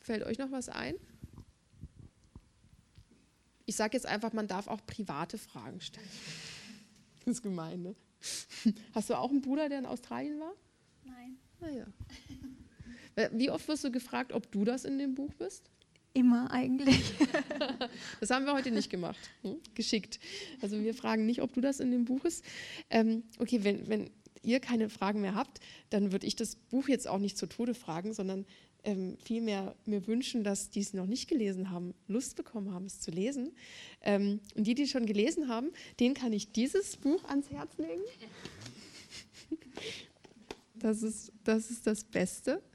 Fällt 0.00 0.24
euch 0.24 0.38
noch 0.38 0.50
was 0.50 0.68
ein? 0.68 0.94
Ich 3.66 3.76
sage 3.76 3.96
jetzt 3.96 4.06
einfach, 4.06 4.32
man 4.32 4.48
darf 4.48 4.66
auch 4.66 4.84
private 4.86 5.38
Fragen 5.38 5.80
stellen. 5.80 6.08
Das 7.24 7.36
ist 7.36 7.42
gemein, 7.42 7.82
ne? 7.82 7.94
Hast 8.94 9.10
du 9.10 9.14
auch 9.14 9.30
einen 9.30 9.40
Bruder, 9.40 9.68
der 9.68 9.78
in 9.78 9.86
Australien 9.86 10.40
war? 10.40 10.52
Nein. 11.04 11.38
Naja. 11.62 11.86
Ah, 13.16 13.28
Wie 13.32 13.50
oft 13.50 13.66
wirst 13.68 13.84
du 13.84 13.90
gefragt, 13.90 14.32
ob 14.32 14.50
du 14.50 14.64
das 14.64 14.84
in 14.84 14.98
dem 14.98 15.14
Buch 15.14 15.32
bist? 15.34 15.70
Immer 16.12 16.50
eigentlich. 16.50 17.00
das 18.20 18.30
haben 18.30 18.44
wir 18.44 18.52
heute 18.52 18.70
nicht 18.70 18.90
gemacht. 18.90 19.30
Hm? 19.42 19.56
Geschickt. 19.74 20.18
Also 20.60 20.78
wir 20.82 20.92
fragen 20.92 21.24
nicht, 21.24 21.40
ob 21.40 21.54
du 21.54 21.60
das 21.60 21.80
in 21.80 21.90
dem 21.90 22.04
Buch 22.04 22.20
bist. 22.20 22.44
Ähm, 22.90 23.22
okay, 23.38 23.64
wenn, 23.64 23.88
wenn 23.88 24.10
ihr 24.42 24.60
keine 24.60 24.90
Fragen 24.90 25.20
mehr 25.20 25.34
habt, 25.34 25.60
dann 25.90 26.12
würde 26.12 26.26
ich 26.26 26.36
das 26.36 26.56
Buch 26.56 26.88
jetzt 26.88 27.08
auch 27.08 27.18
nicht 27.18 27.38
zu 27.38 27.46
Tode 27.46 27.74
fragen, 27.74 28.12
sondern 28.12 28.44
ähm, 28.84 29.16
vielmehr 29.24 29.76
mir 29.86 30.06
wünschen, 30.06 30.42
dass 30.42 30.70
die 30.70 30.80
es 30.80 30.92
noch 30.92 31.06
nicht 31.06 31.28
gelesen 31.28 31.70
haben, 31.70 31.94
Lust 32.08 32.36
bekommen 32.36 32.74
haben, 32.74 32.86
es 32.86 33.00
zu 33.00 33.10
lesen. 33.10 33.52
Ähm, 34.02 34.40
und 34.56 34.66
die, 34.66 34.74
die 34.74 34.88
schon 34.88 35.06
gelesen 35.06 35.48
haben, 35.48 35.70
denen 36.00 36.14
kann 36.14 36.32
ich 36.32 36.52
dieses 36.52 36.96
Buch 36.96 37.24
ans 37.24 37.50
Herz 37.50 37.78
legen. 37.78 38.02
Das 40.82 41.04
ist 41.04 41.32
das, 41.44 41.70
ist 41.70 41.86
das 41.86 42.04
Beste. 42.04 42.62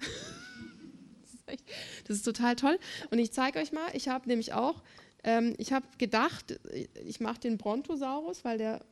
Das 1.19 1.33
ist, 1.33 1.47
echt, 1.49 1.69
das 2.07 2.17
ist 2.17 2.23
total 2.23 2.55
toll. 2.55 2.79
Und 3.11 3.19
ich 3.19 3.31
zeige 3.31 3.59
euch 3.59 3.71
mal, 3.71 3.87
ich 3.93 4.07
habe 4.07 4.27
nämlich 4.27 4.53
auch, 4.53 4.81
ähm, 5.23 5.55
ich 5.57 5.71
habe 5.71 5.85
gedacht, 5.97 6.59
ich 7.05 7.19
mache 7.19 7.39
den 7.39 7.57
Brontosaurus, 7.57 8.43
weil 8.43 8.57
der 8.57 8.85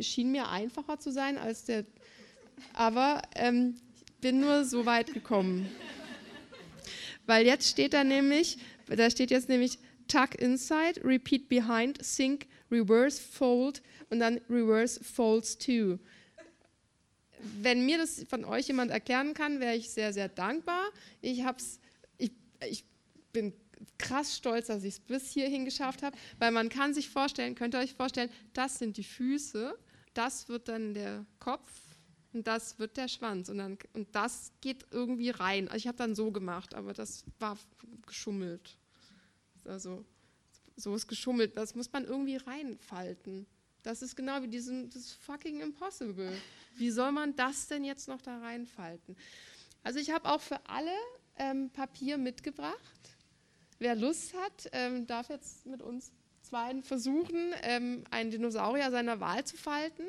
schien 0.00 0.32
mir 0.32 0.48
einfacher 0.48 0.98
zu 0.98 1.12
sein 1.12 1.36
als 1.36 1.64
der, 1.64 1.84
aber 2.72 3.22
ähm, 3.34 3.76
ich 3.94 4.04
bin 4.20 4.40
nur 4.40 4.64
so 4.64 4.86
weit 4.86 5.12
gekommen. 5.12 5.68
Weil 7.26 7.46
jetzt 7.46 7.68
steht 7.68 7.92
da 7.92 8.04
nämlich, 8.04 8.58
da 8.86 9.10
steht 9.10 9.30
jetzt 9.30 9.48
nämlich 9.48 9.78
tuck 10.08 10.34
inside, 10.36 11.00
repeat 11.04 11.48
behind, 11.48 12.04
sink, 12.04 12.46
reverse 12.70 13.20
fold 13.20 13.82
und 14.10 14.20
dann 14.20 14.40
reverse 14.48 15.02
folds 15.02 15.58
to. 15.58 15.98
Wenn 17.60 17.84
mir 17.84 17.98
das 17.98 18.24
von 18.28 18.44
euch 18.44 18.68
jemand 18.68 18.90
erklären 18.90 19.34
kann, 19.34 19.60
wäre 19.60 19.74
ich 19.74 19.90
sehr, 19.90 20.12
sehr 20.12 20.28
dankbar. 20.28 20.82
Ich, 21.20 21.44
hab's, 21.44 21.80
ich, 22.18 22.32
ich 22.66 22.84
bin 23.32 23.52
krass 23.98 24.36
stolz, 24.36 24.68
dass 24.68 24.84
ich 24.84 24.94
es 24.94 25.00
bis 25.00 25.30
hierhin 25.30 25.64
geschafft 25.64 26.02
habe, 26.02 26.16
weil 26.38 26.52
man 26.52 26.68
kann 26.68 26.94
sich 26.94 27.08
vorstellen, 27.08 27.54
könnt 27.54 27.74
ihr 27.74 27.80
euch 27.80 27.94
vorstellen, 27.94 28.30
das 28.52 28.78
sind 28.78 28.96
die 28.96 29.04
Füße, 29.04 29.76
das 30.14 30.48
wird 30.48 30.68
dann 30.68 30.94
der 30.94 31.26
Kopf 31.38 31.68
und 32.32 32.46
das 32.46 32.78
wird 32.78 32.96
der 32.96 33.08
Schwanz 33.08 33.48
und, 33.48 33.58
dann, 33.58 33.78
und 33.92 34.14
das 34.14 34.52
geht 34.60 34.86
irgendwie 34.90 35.30
rein. 35.30 35.68
Also 35.68 35.78
ich 35.78 35.86
habe 35.86 35.98
dann 35.98 36.14
so 36.14 36.30
gemacht, 36.30 36.74
aber 36.74 36.92
das 36.92 37.24
war 37.38 37.58
geschummelt. 38.06 38.78
Also 39.64 40.04
so 40.76 40.94
ist 40.94 41.06
geschummelt, 41.06 41.56
das 41.56 41.74
muss 41.74 41.92
man 41.92 42.04
irgendwie 42.04 42.36
reinfalten. 42.36 43.46
Das 43.84 44.00
ist 44.00 44.16
genau 44.16 44.42
wie 44.42 44.48
diesem, 44.48 44.90
das 44.90 45.12
fucking 45.12 45.60
impossible. 45.60 46.32
Wie 46.76 46.90
soll 46.90 47.12
man 47.12 47.36
das 47.36 47.68
denn 47.68 47.84
jetzt 47.84 48.08
noch 48.08 48.22
da 48.22 48.38
reinfalten? 48.38 49.14
Also 49.82 50.00
ich 50.00 50.10
habe 50.10 50.28
auch 50.28 50.40
für 50.40 50.58
alle 50.66 50.90
ähm, 51.36 51.70
Papier 51.70 52.16
mitgebracht. 52.16 52.74
Wer 53.78 53.94
Lust 53.94 54.34
hat, 54.34 54.70
ähm, 54.72 55.06
darf 55.06 55.28
jetzt 55.28 55.66
mit 55.66 55.82
uns 55.82 56.12
zweien 56.40 56.82
versuchen, 56.82 57.52
ähm, 57.62 58.04
einen 58.10 58.30
Dinosaurier 58.30 58.90
seiner 58.90 59.20
Wahl 59.20 59.44
zu 59.44 59.56
falten. 59.56 60.04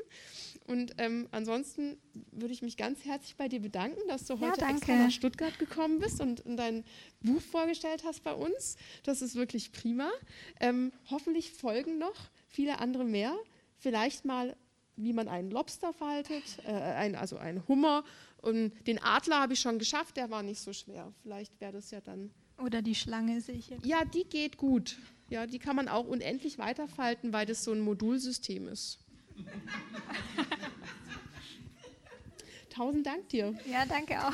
Und 0.68 0.96
ähm, 0.98 1.28
ansonsten 1.32 1.98
würde 2.32 2.54
ich 2.54 2.62
mich 2.62 2.78
ganz 2.78 3.04
herzlich 3.04 3.36
bei 3.36 3.50
dir 3.50 3.60
bedanken, 3.60 4.02
dass 4.08 4.26
du 4.26 4.40
heute 4.40 4.62
ja, 4.62 4.70
extra 4.70 4.96
nach 4.96 5.12
Stuttgart 5.12 5.58
gekommen 5.60 6.00
bist 6.00 6.22
und, 6.22 6.46
und, 6.46 6.56
dein 6.58 6.86
Buch 7.22 7.42
vorgestellt 7.42 8.04
hast 8.06 8.24
bei 8.24 8.34
uns. 8.34 8.78
Das 9.04 9.22
ist 9.22 9.36
wirklich 9.36 9.74
prima. 9.74 10.10
Ähm, 10.62 10.94
hoffentlich 11.10 11.52
folgen 11.52 11.98
noch 11.98 12.16
viele 12.48 12.80
andere 12.80 13.04
mehr. 13.04 13.36
Vielleicht 13.78 14.26
mal, 14.26 14.56
wie 14.96 15.14
man 15.14 15.28
einen 15.28 15.52
Lobster 15.52 15.94
faltet, 15.94 16.44
äh, 16.66 16.72
ein, 16.72 17.16
also 17.16 17.38
einen 17.38 17.68
Hummer. 17.68 18.04
Und 18.42 18.74
den 18.88 19.02
Adler 19.02 19.40
habe 19.40 19.54
ich 19.54 19.60
schon 19.60 19.80
geschafft, 19.80 20.18
der 20.18 20.30
war 20.30 20.44
nicht 20.44 20.62
so 20.62 20.74
schwer. 20.74 21.14
Vielleicht 21.24 21.60
wäre 21.60 21.74
das 21.74 21.92
ja 21.92 22.02
dann. 22.02 22.32
Oder 22.58 22.82
die 22.82 22.96
Schlange 22.96 23.42
sehe 23.42 23.56
ich 23.56 23.70
jetzt. 23.70 23.86
Ja, 23.86 24.06
die 24.06 24.24
geht 24.24 24.58
gut. 24.58 24.98
Ja, 25.30 25.48
die 25.48 25.60
kann 25.60 25.76
man 25.76 25.88
auch 25.88 26.06
unendlich 26.06 26.58
weiterfalten, 26.58 27.34
weil 27.34 27.46
das 27.46 27.64
so 27.64 27.72
ein 27.72 27.82
Modulsystem 27.82 28.68
ist. 28.68 29.00
Tausend 32.70 33.06
Dank 33.06 33.30
dir. 33.30 33.54
Ja, 33.66 33.86
danke 33.86 34.20
auch. 34.26 34.34